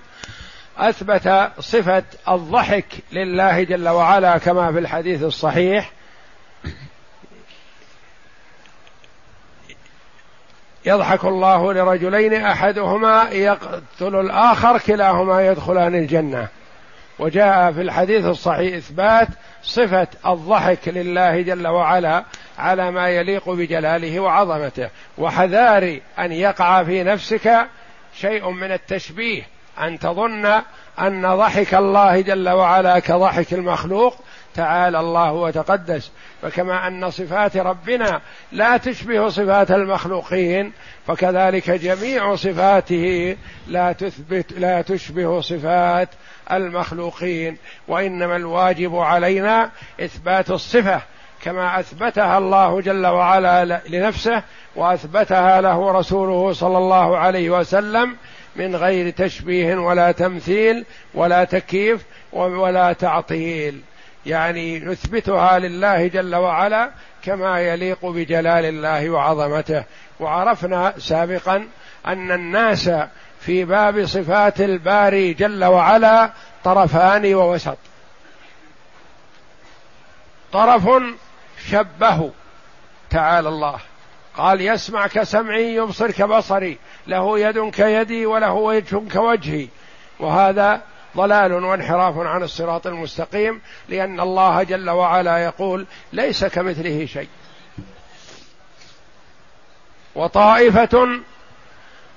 [0.77, 5.91] أثبت صفة الضحك لله جل وعلا كما في الحديث الصحيح.
[10.87, 16.47] يضحك الله لرجلين أحدهما يقتل الآخر كلاهما يدخلان الجنة.
[17.19, 19.27] وجاء في الحديث الصحيح إثبات
[19.63, 22.23] صفة الضحك لله جل وعلا
[22.59, 24.89] على ما يليق بجلاله وعظمته.
[25.17, 27.67] وحذار أن يقع في نفسك
[28.13, 29.43] شيء من التشبيه.
[29.81, 30.61] أن تظن
[30.99, 34.15] أن ضحك الله جل وعلا كضحك المخلوق
[34.57, 36.11] تعالى الله وتقدس.
[36.41, 38.21] فكما أن صفات ربنا
[38.51, 40.71] لا تشبه صفات المخلوقين
[41.07, 46.09] فكذلك جميع صفاته لا تثبت لا تشبه صفات
[46.51, 47.57] المخلوقين.
[47.87, 49.71] وإنما الواجب علينا
[50.01, 51.01] إثبات الصفة
[51.41, 54.43] كما أثبتها الله جل وعلا لنفسه
[54.75, 58.15] وأثبتها له رسوله صلى الله عليه وسلم
[58.55, 63.81] من غير تشبيه ولا تمثيل ولا تكييف ولا تعطيل.
[64.25, 66.91] يعني نثبتها لله جل وعلا
[67.23, 69.83] كما يليق بجلال الله وعظمته.
[70.19, 71.67] وعرفنا سابقا
[72.05, 72.91] أن الناس
[73.39, 76.31] في باب صفات الباري جل وعلا
[76.63, 77.77] طرفان ووسط.
[80.51, 80.89] طرف
[81.69, 82.29] شبهوا
[83.09, 83.79] تعالى الله.
[84.37, 86.77] قال يسمع كسمعي يبصر كبصري
[87.07, 89.67] له يد كيدي وله وجه كوجهي.
[90.19, 90.81] وهذا
[91.17, 97.29] ضلال وانحراف عن الصراط المستقيم لأن الله جل وعلا يقول ليس كمثله شيء.
[100.15, 101.19] وطائفة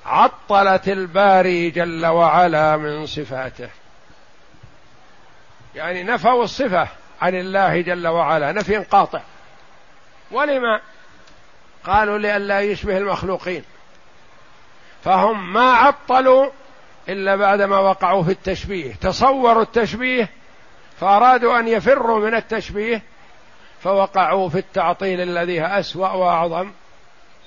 [0.06, 3.68] عطلت الباري جل وعلا من صفاته.
[5.74, 6.89] يعني نفوا الصفة
[7.22, 9.20] عن الله جل وعلا نفي قاطع.
[10.31, 10.81] ولما؟
[11.85, 13.64] قالوا لئلا يشبه المخلوقين.
[15.05, 16.51] فهم ما عطلوا
[17.11, 18.95] إلا بعدما وقعوا في التشبيه.
[18.95, 20.28] تصوروا التشبيه
[21.01, 23.03] فأرادوا أن يفروا من التشبيه
[23.81, 26.70] فوقعوا في التعطيل الذي أسوأ وأعظم.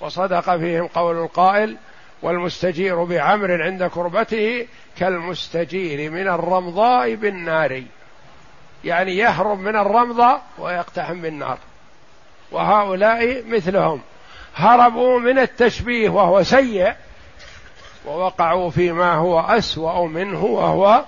[0.02, 1.78] وصدق فيهم قول القائل
[2.22, 4.68] والمستجير بعمر عند كربته
[4.98, 7.84] كالمستجير من الرمضاء بالنار.
[8.84, 11.58] يعني يهرب من الرمضة ويقتحم بالنار.
[12.52, 14.02] وهؤلاء مثلهم.
[14.56, 16.94] هربوا من التشبيه وهو سيء
[18.06, 21.06] ووقعوا فيما هو أسوأ منه وهو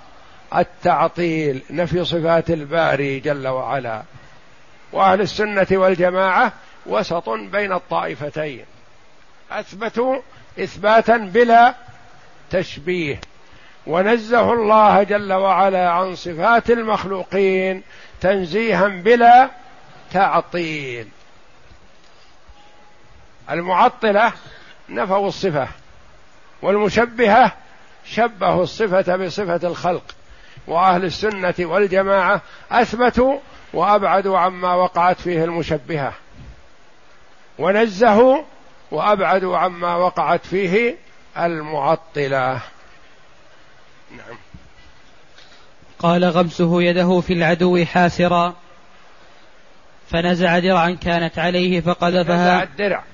[0.56, 4.02] التعطيل نفي صفات الباري جل وعلا.
[4.92, 6.52] وأهل السنة والجماعة
[6.86, 8.64] وسط بين الطائفتين.
[9.50, 10.16] أثبتوا
[10.58, 11.74] إثباتا بلا
[12.50, 13.20] تشبيه.
[13.86, 17.82] ونزه الله جل وعلا عن صفات المخلوقين
[18.20, 19.50] تنزيها بلا
[20.12, 21.08] تعطيل.
[23.50, 24.32] المعطلة
[24.88, 25.68] نفوا الصفة.
[26.62, 27.52] والمشبهة
[28.04, 30.14] شبهوا الصفة بصفة الخلق
[30.66, 33.38] وأهل السنة والجماعة أثبتوا
[33.72, 36.12] وأبعدوا عما وقعت فيه المشبهة.
[37.58, 38.42] ونزهوا
[38.90, 40.96] وأبعدوا عما وقعت فيه
[41.38, 42.60] المعطلة.
[44.10, 44.38] نعم.
[45.98, 48.54] قال غمسه يده في العدو حاسرا
[50.10, 52.54] فنزع درعا كانت عليه فقذفها.
[52.54, 53.04] نزع الدرع.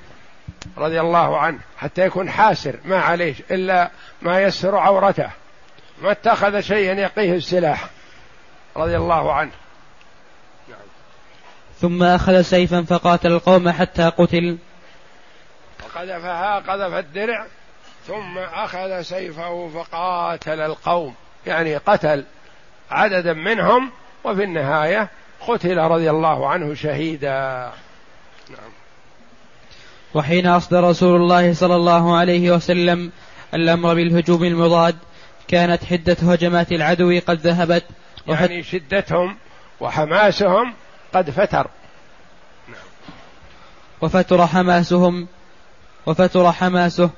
[0.78, 3.90] رضي الله عنه حتى يكون حاسر ما عليه إلا
[4.22, 5.30] ما يسر عورته
[6.02, 7.86] ما اتخذ شيئا يقيه السلاح.
[8.76, 9.50] رضي الله عنه.
[10.68, 10.78] نعم.
[11.80, 14.58] ثم أخذ سيفا فقاتل القوم حتى قتل.
[15.84, 17.46] وقذفها قذف الدرع
[18.06, 21.14] ثم أخذ سيفه فقاتل القوم.
[21.46, 22.24] يعني قتل
[22.90, 23.90] عددا منهم
[24.24, 25.08] وفي النهاية
[25.40, 27.72] قتل رضي الله عنه شهيدا.
[28.50, 28.81] نعم.
[30.14, 33.12] وحين أصدر رسول الله صلى الله عليه وسلم
[33.54, 34.96] الأمر بالهجوم المضاد
[35.48, 37.84] كانت حدة هجمات العدو قد ذهبت
[38.28, 39.36] يعني شدتهم
[39.80, 40.74] وحماسهم
[41.14, 41.66] قد فتر.
[44.00, 45.26] وفتر حماسهم
[46.06, 47.10] وفتر حماسه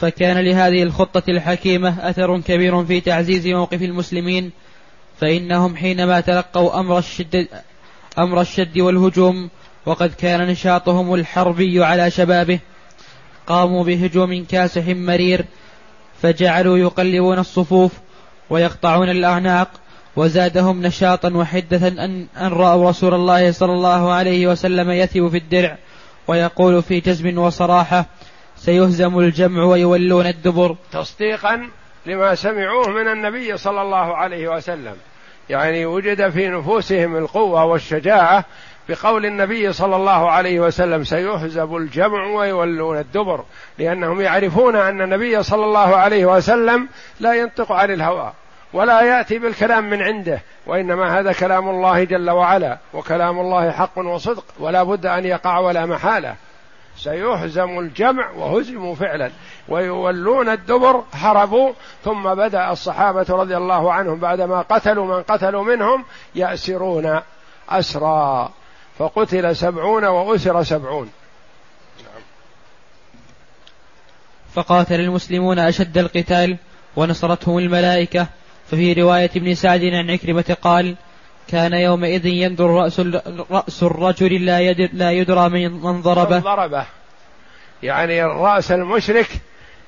[0.00, 4.52] فكان لهذه الخطة الحكيمة أثر كبير في تعزيز موقف المسلمين
[5.20, 7.48] فإنهم حينما تلقوا أمر الشد
[8.18, 9.50] أمر الشد والهجوم
[9.86, 12.58] وقد كان نشاطهم الحربي على شبابه.
[13.46, 15.44] قاموا بهجوم كاسح مرير
[16.22, 17.92] فجعلوا يقلبون الصفوف
[18.50, 19.68] ويقطعون الأعناق
[20.16, 25.78] وزادهم نشاطا وحدة أن, أن رأوا رسول الله صلى الله عليه وسلم يثب في الدرع
[26.28, 28.06] ويقول في جزم وصراحة
[28.56, 30.76] سيهزم الجمع ويولون الدبر.
[30.92, 31.68] تصديقا
[32.06, 34.96] لما سمعوه من النبي صلى الله عليه وسلم.
[35.50, 38.44] يعني وجد في نفوسهم القوة والشجاعة
[38.88, 43.44] بقول النبي صلى الله عليه وسلم سيهزم الجمع ويولون الدبر
[43.78, 46.88] لأنهم يعرفون أن النبي صلى الله عليه وسلم
[47.20, 48.32] لا ينطق عن الهوى
[48.72, 54.44] ولا يأتي بالكلام من عنده وإنما هذا كلام الله جل وعلا وكلام الله حق وصدق
[54.58, 56.34] ولا بد أن يقع ولا محالة.
[56.96, 59.30] سيهزم الجمع وهزموا فعلا
[59.68, 61.72] ويولون الدبر هربوا
[62.04, 66.04] ثم بدأ الصحابة رضي الله عنهم بعدما قتلوا من قتلوا منهم
[66.34, 67.20] يأسرون
[67.68, 68.50] اسرى
[68.98, 71.10] فقتل سبعون وأسر سبعون.
[74.54, 76.56] فقاتل المسلمون أشد القتال
[76.96, 78.26] ونصرتهم الملائكة.
[78.70, 80.96] ففي رواية ابن سعد عن عكرمة قال
[81.48, 83.00] كان يومئذ يندر رأس,
[83.50, 86.38] رأس الرجل لا, يدر لا يدرى من ضربه.
[86.38, 86.86] ضربه.
[87.82, 89.28] يعني رأس المشرك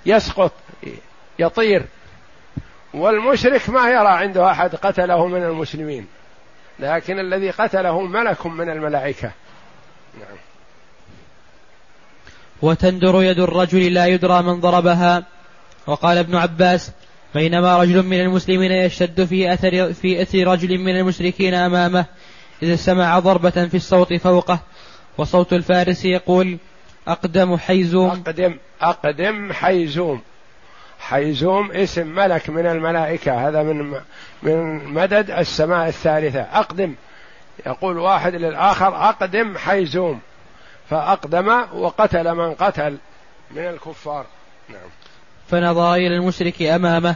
[0.07, 0.53] يسقط
[1.39, 1.85] يطير.
[2.95, 6.07] والمشرك ما يرى عنده أحد قتله من المسلمين.
[6.79, 9.33] لكن الذي قتله ملك من الملائكة.
[10.19, 10.37] نعم.
[12.63, 15.25] وتندر يد الرجل لا يدرى من ضربها.
[15.87, 16.93] وقال ابن عباس
[17.35, 22.05] بينما رجل من المسلمين يشتد في أثر في أثر رجل من المشركين أمامه
[22.63, 24.61] إذا سمع ضربة في الصوت فوقه.
[25.19, 26.59] وصوت الفارس يقول
[27.09, 28.11] أقدم حيزوم.
[28.11, 30.23] أقدم أقدم حيزوم.
[31.01, 34.01] حيزوم اسم ملك من الملائكة هذا من
[34.43, 36.41] من مدد السماء الثالثة.
[36.41, 36.95] أقدم.
[37.67, 40.21] يقول واحد للآخر أقدم حيزوم.
[40.91, 42.99] فأقدم وقتل من قتل
[43.51, 44.27] من الكفار.
[44.69, 44.89] نعم.
[45.49, 47.15] فنظر إلى المشرك أمامه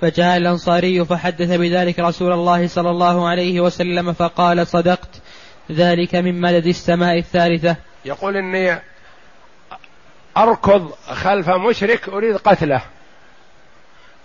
[0.00, 5.22] فجاء الأنصاري فحدث بذلك رسول الله صلى الله عليه وسلم فقال صدقت.
[5.72, 7.76] ذلك من مدد السماء الثالثة.
[8.04, 8.78] يقول إني
[10.36, 12.82] أركض خلف مشرك أريد قتله.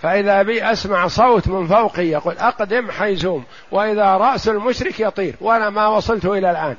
[0.04, 5.88] فإذا بي أسمع صوت من فوقي يقول أقدم حيزوم وإذا رأس المشرك يطير وأنا ما
[5.88, 6.76] وصلت إلى الآن.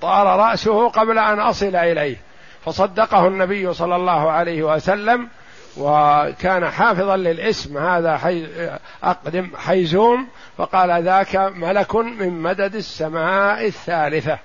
[0.00, 2.16] طار رأسه قبل أن أصل إليه.
[2.64, 5.28] فصدقه النبي صلى الله عليه وسلم
[5.76, 8.46] وكان حافظا للاسم هذا حي
[9.02, 10.28] أقدم حيزوم
[10.58, 14.38] فقال ذاك ملك من مدد السماء الثالثة.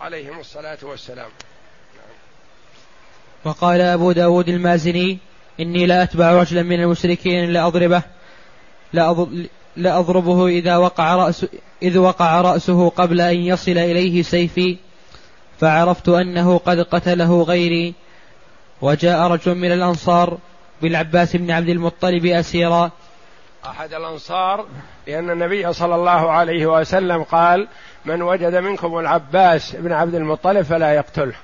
[0.00, 1.28] عليهم الصلاة والسلام.
[3.44, 5.18] وقال أبو داود المازني
[5.60, 8.02] إني لا أتبع رجلا من المشركين لأضربه
[9.76, 11.46] لأضربه إذا وقع رأس
[11.82, 14.76] إذ وقع رأسه قبل أن يصل إليه سيفي
[15.60, 17.94] فعرفت أنه قد قتله غيري.
[18.82, 20.38] وجاء رجل من الأنصار
[20.82, 22.90] بالعباس بن عبد المطلب أسيرا.
[23.66, 24.66] أحد الأنصار
[25.06, 27.68] لأن النبي صلى الله عليه وسلم قال
[28.04, 31.34] من وجد منكم العباس بن عبد المطلب فلا يقتله.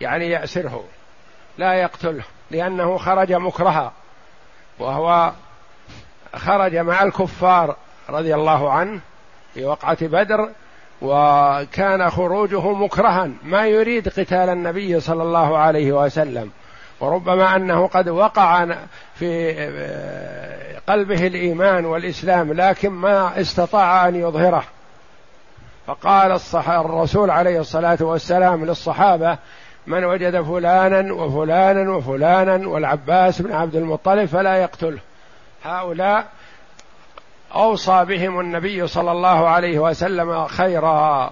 [0.00, 0.84] يعني يأسره
[1.58, 2.24] لا يقتله.
[2.54, 3.92] لأنه خرج مكرها
[4.78, 5.32] وهو
[6.34, 7.76] خرج مع الكفار
[8.10, 9.00] رضي الله عنه
[9.54, 10.48] في وقعة بدر
[11.02, 16.50] وكان خروجه مكرها ما يريد قتال النبي صلى الله عليه وسلم.
[17.00, 18.66] وربما أنه قد وقع
[19.14, 19.52] في
[20.88, 24.64] قلبه الإيمان والإسلام لكن ما استطاع أن يظهره.
[25.86, 29.38] فقال الرسول عليه الصلاة والسلام للصحابة
[29.86, 34.98] من وجد فلانا وفلانا وفلانا والعباس بن عبد المطلب فلا يقتله.
[35.64, 36.26] هؤلاء
[37.54, 41.30] أوصى بهم النبي صلى الله عليه وسلم خيرا.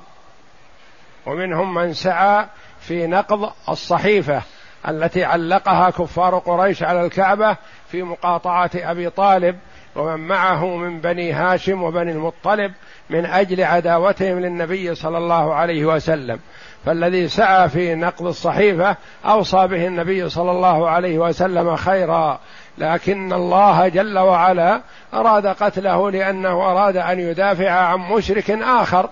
[1.27, 2.47] ومنهم من سعى
[2.81, 4.43] في نقض الصحيفة
[4.89, 7.57] التي علقها كفار قريش على الكعبة
[7.91, 9.59] في مقاطعة أبي طالب
[9.97, 12.73] ومن معه من بني هاشم وبني المطلب
[13.11, 16.39] من أجل عداوتهم للنبي صلى الله عليه وسلم.
[16.87, 22.41] فالذي سعى في نقض الصحيفة أوصى به النبي صلى الله عليه وسلم خيرا.
[22.79, 24.81] لكن الله جل وعلا
[25.15, 29.11] أراد قتله لأنه أراد أن يدافع عن مشرك آخر.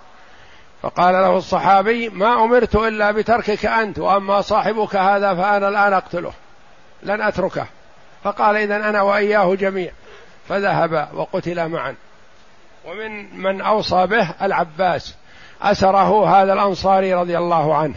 [0.82, 6.32] فقال له الصحابي ما أمرت إلا بتركك أنت وأما صاحبك هذا فأنا الآن أقتله
[7.02, 7.66] لن أتركه.
[8.24, 9.90] فقال اذا أنا وإياه جميع.
[10.48, 11.94] فذهب وقتل معا.
[12.86, 15.14] ومن من أوصى به العباس.
[15.62, 17.94] أسره هذا الأنصاري رضي الله عنه.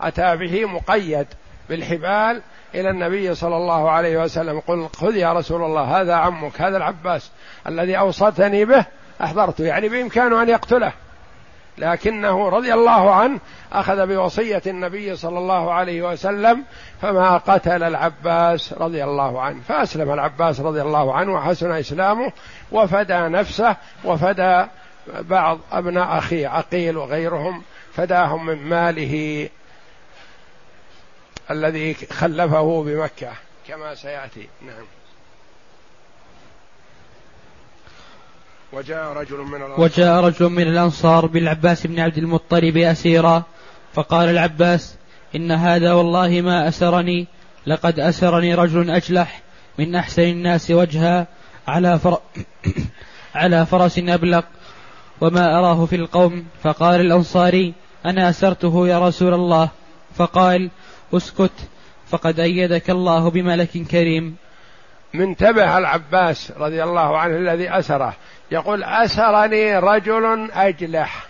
[0.00, 1.26] أتى به مقيد
[1.68, 2.42] بالحبال
[2.74, 4.60] إلى النبي صلى الله عليه وسلم.
[4.60, 7.30] قل خذ يا رسول الله هذا عمك هذا العباس
[7.66, 8.84] الذي أوصتني به
[9.22, 10.92] احضرته يعني بإمكانه أن يقتله.
[11.78, 13.38] لكنه رضي الله عنه
[13.72, 16.64] أخذ بوصية النبي صلى الله عليه وسلم
[17.02, 19.60] فما قتل العباس رضي الله عنه.
[19.68, 22.32] فأسلم العباس رضي الله عنه وحسن إسلامه
[22.72, 24.66] وفدى نفسه وفدى
[25.08, 27.62] بعض أبناء اخيه عقيل وغيرهم
[27.92, 29.48] فداهم من ماله
[31.50, 33.32] الذي خلفه بمكة
[33.68, 34.48] كما سيأتي.
[34.62, 34.84] نعم.
[38.72, 39.80] وجاء رجل من الأنصار.
[39.80, 43.42] وجاء رجل من الأنصار بالعباس بن عبد المطلب أسيرا
[43.94, 44.94] فقال العباس
[45.34, 47.26] إن هذا والله ما أسرني
[47.66, 49.42] لقد أسرني رجل أجلح
[49.78, 51.26] من أحسن الناس وجها
[51.68, 52.20] على فر...
[53.34, 54.44] على فرس أبلق.
[55.20, 56.46] وما أراه في القوم.
[56.62, 57.74] فقال الأنصاري
[58.06, 59.68] أنا أسرته يا رسول الله.
[60.16, 60.70] فقال
[61.14, 61.68] أسكت
[62.08, 64.36] فقد أيدك الله بملك كريم.
[65.14, 68.14] من تبع العباس رضي الله عنه الذي أسره.
[68.50, 71.26] يقول أسرني رجل أجلح.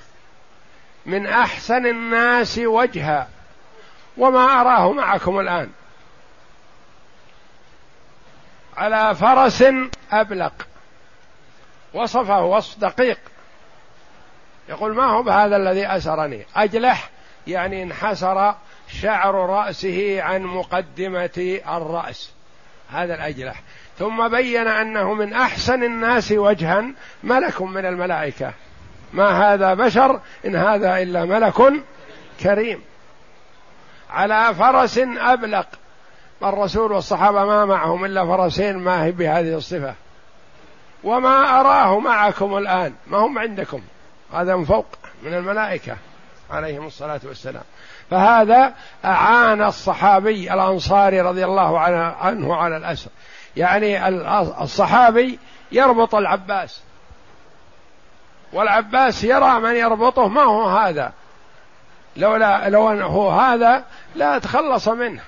[1.07, 3.29] من أحسن الناس وجها.
[4.19, 5.71] وما أراه معكم الآن.
[8.77, 9.65] على فرس
[10.13, 10.53] أبلق.
[11.95, 13.19] وصفه وصف دقيق.
[14.71, 17.11] يقول ما هو بهذا الذي أسرني؟ أجلح
[17.47, 18.55] يعني انحسر
[18.89, 22.33] شعر رأسه عن مقدمة الرأس.
[22.91, 23.63] هذا الأجلح.
[23.99, 26.85] ثم بين أنه من أحسن الناس وجها
[27.23, 28.53] ملك من الملائكة.
[29.13, 31.73] ما هذا بشر إن هذا إلا ملك
[32.41, 32.83] كريم.
[34.11, 35.67] على فرس أبلق.
[36.43, 39.95] الرسول والصحابة ما معهم إلا فرسين ما هي بهذه الصفة.
[41.05, 42.95] وما أراه معكم الآن.
[43.07, 43.81] ما هم عندكم.
[44.33, 44.87] هذا من فوق
[45.23, 45.97] من الملائكة
[46.51, 47.63] عليهم الصلاة والسلام.
[48.11, 48.75] فهذا
[49.05, 51.81] أعان الصحابي الأنصاري رضي الله
[52.21, 53.11] عنه على الأسر.
[53.57, 54.09] يعني
[54.63, 55.39] الصحابي
[55.73, 56.83] يربط العباس.
[58.53, 61.13] والعباس يرى من يربطه ما هو هذا؟
[62.17, 63.85] لولا لو أنه هذا
[64.15, 65.23] لا تخلص منه.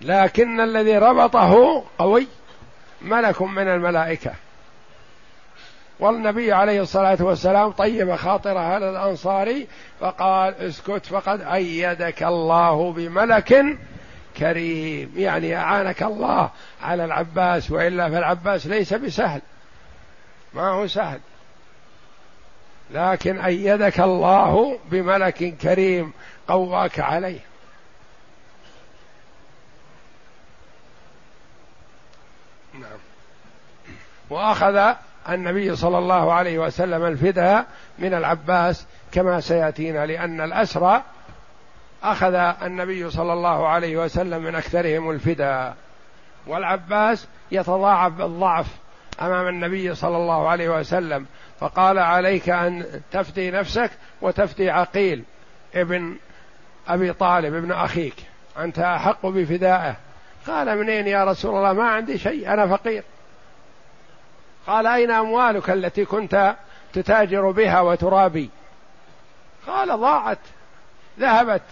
[0.00, 2.28] لكن الذي ربطه قوي
[3.02, 4.32] ملك من الملائكة.
[6.00, 9.66] والنبي عليه الصلاة والسلام طيب خاطر هذا الأنصاري
[10.00, 13.78] فقال اسكت فقد أيدك الله بملك
[14.36, 15.12] كريم.
[15.16, 16.50] يعني أعانك الله
[16.82, 19.40] على العباس وإلا فالعباس ليس بسهل.
[20.54, 21.20] ما هو سهل.
[22.90, 26.12] لكن أيدك الله بملك كريم
[26.48, 27.40] قواك عليه.
[32.74, 32.98] نعم.
[34.30, 34.94] وأخذ
[35.28, 37.66] النبي صلى الله عليه وسلم الفداء
[37.98, 41.02] من العباس كما سيأتينا لأن الأسرى
[42.02, 45.76] أخذ النبي صلى الله عليه وسلم من أكثرهم الفداء
[46.46, 48.66] والعباس يتضاعف بالضعف
[49.22, 51.26] أمام النبي صلى الله عليه وسلم
[51.60, 53.90] فقال عليك أن تفتي نفسك
[54.22, 55.24] وتفتي عقيل
[55.74, 56.16] ابن
[56.88, 58.14] أبي طالب ابن أخيك
[58.58, 59.96] أنت أحق بفدائه.
[60.46, 63.02] قال منين يا رسول الله؟ ما عندي شيء أنا فقير.
[64.66, 66.56] قال أين أموالك التي كنت
[66.92, 68.50] تتاجر بها وترابي؟
[69.66, 70.38] قال ضاعت
[71.18, 71.62] ذهبت.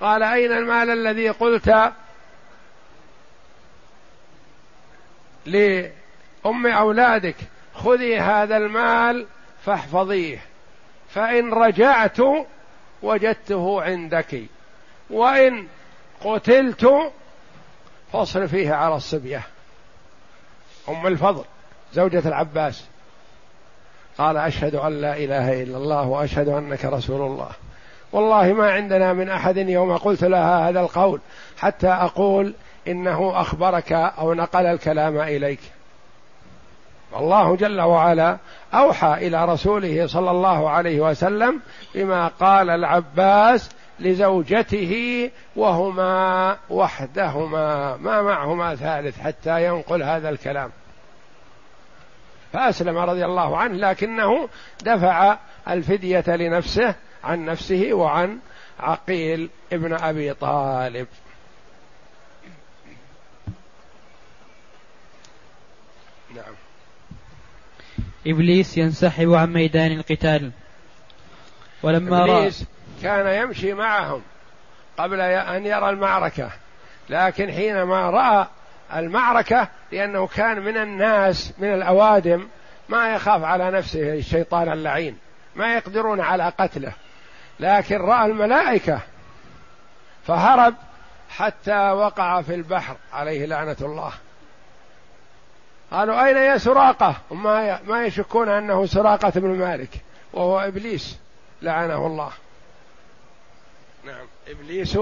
[0.00, 1.92] قال أين المال الذي قلت
[5.46, 7.36] لأم أولادك؟
[7.74, 9.26] خذي هذا المال
[9.64, 10.38] فاحفظيه.
[11.10, 12.18] فإن رجعت
[13.02, 14.42] وجدته عندك.
[15.10, 15.66] وإن
[16.24, 17.12] قتلت
[18.12, 19.42] فاصرفيه على الصبية.
[20.88, 21.44] أم الفضل.
[21.92, 22.84] زوجة العباس.
[24.18, 27.48] قال أشهد أن لا إله إلا الله وأشهد أنك رسول الله.
[28.12, 31.20] والله ما عندنا من أحد يوم قلت لها هذا القول
[31.58, 32.54] حتى أقول
[32.88, 35.60] إنه أخبرك أو نقل الكلام إليك.
[37.12, 38.36] والله جل وعلا
[38.74, 41.60] أوحى إلى رسوله صلى الله عليه وسلم
[41.94, 43.70] بما قال العباس
[44.00, 50.70] لزوجته وهما وحدهما ما معهما ثالث حتى ينقل هذا الكلام.
[52.52, 54.48] فأسلم رضي الله عنه لكنه
[54.82, 55.38] دفع
[55.68, 56.94] الفدية لنفسه
[57.24, 58.38] عن نفسه وعن
[58.80, 61.06] عقيل ابن أبي طالب.
[66.34, 66.54] نعم.
[68.26, 70.50] إبليس ينسحب عن ميدان القتال.
[71.82, 72.64] ولما إبليس
[73.02, 74.22] كان يمشي معهم
[74.98, 76.50] قبل أن يرى المعركة
[77.10, 78.46] لكن حينما رأى
[78.94, 82.48] المعركة لأنه كان من الناس من الأوادم
[82.88, 85.18] ما يخاف على نفسه الشيطان اللعين
[85.56, 86.92] ما يقدرون على قتله.
[87.60, 89.00] لكن رأى الملائكة
[90.26, 90.74] فهرب
[91.30, 94.12] حتى وقع في البحر عليه لعنة الله.
[95.90, 99.90] قالوا أين يا سراقة؟ ما ما يشكون أنه سراقة بن مالك
[100.32, 101.18] وهو إبليس
[101.62, 102.32] لعنه الله.
[104.04, 104.98] نعم إبليس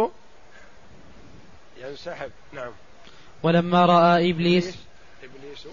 [1.76, 2.30] ينسحب.
[2.52, 2.72] نعم.
[3.46, 4.78] ولما رأى إبليس
[5.24, 5.68] إبليس.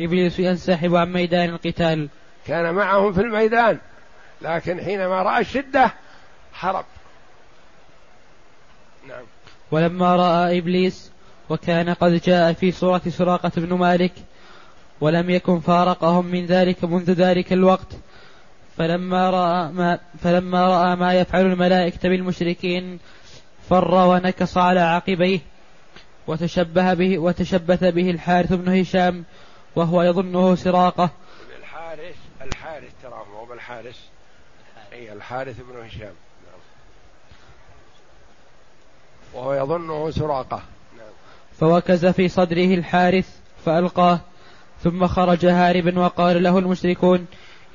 [0.00, 2.08] إبليس ينسحب عن ميدان القتال.
[2.46, 3.78] كان معهم في الميدان
[4.42, 5.94] لكن حينما رأى الشدة
[6.60, 6.84] هرب
[9.08, 9.24] نعم.
[9.70, 11.12] ولما رأى إبليس
[11.48, 14.12] وكان قد جاء في صورة سراقة بن مالك
[15.00, 17.96] ولم يكن فارقهم من ذلك منذ ذلك الوقت.
[18.76, 22.98] فلما رأى ما فلما رأى ما يفعل الملائكة بالمشركين
[23.68, 25.49] فر ونكص على عقبيه.
[26.26, 29.24] وتشبه به وتشبث به الحارث بن هشام
[29.76, 31.10] وهو يظنه سراقة.
[31.58, 33.98] الحارث الحارث ترى هو بالحارث
[34.92, 36.12] أي الحارث بن هشام.
[39.34, 40.62] وهو يظنه سراقة.
[40.96, 41.12] نعم.
[41.60, 43.28] فوكز في صدره الحارث
[43.64, 44.20] فألقاه
[44.82, 47.26] ثم خرج هاربا وقال له المشركون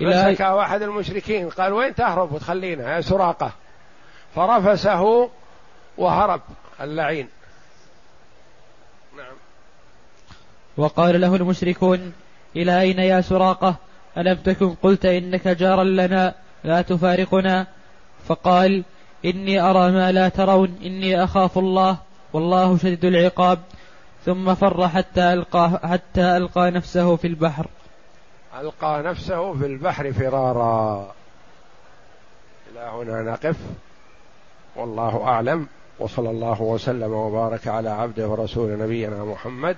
[0.01, 3.51] إلى مسك واحد المشركين قال وين تهرب وتخلينا؟ يا سراقة.
[4.35, 5.30] فرفسه
[5.97, 6.41] وهرب
[6.81, 7.30] اللعين
[9.17, 9.35] نعم
[10.77, 12.14] وقال له المشركون
[12.56, 13.76] إلى أين يا سراقة؟
[14.18, 16.34] ألم تكن قلت إنك جارا لنا
[16.64, 17.68] لا تفارقنا؟
[18.27, 18.84] فقال
[19.26, 21.97] إني أرى ما لا ترون إني أخاف الله
[22.34, 23.60] والله شديد العقاب.
[24.26, 27.68] ثم فر حتى ألقى حتى ألقى نفسه في البحر.
[28.60, 31.11] ألقى نفسه في البحر فرارا.
[32.72, 33.56] إلى هنا نقف.
[34.76, 35.68] والله أعلم.
[35.99, 39.77] وصلى الله وسلم وبارك على عبده ورسول نبينا محمد.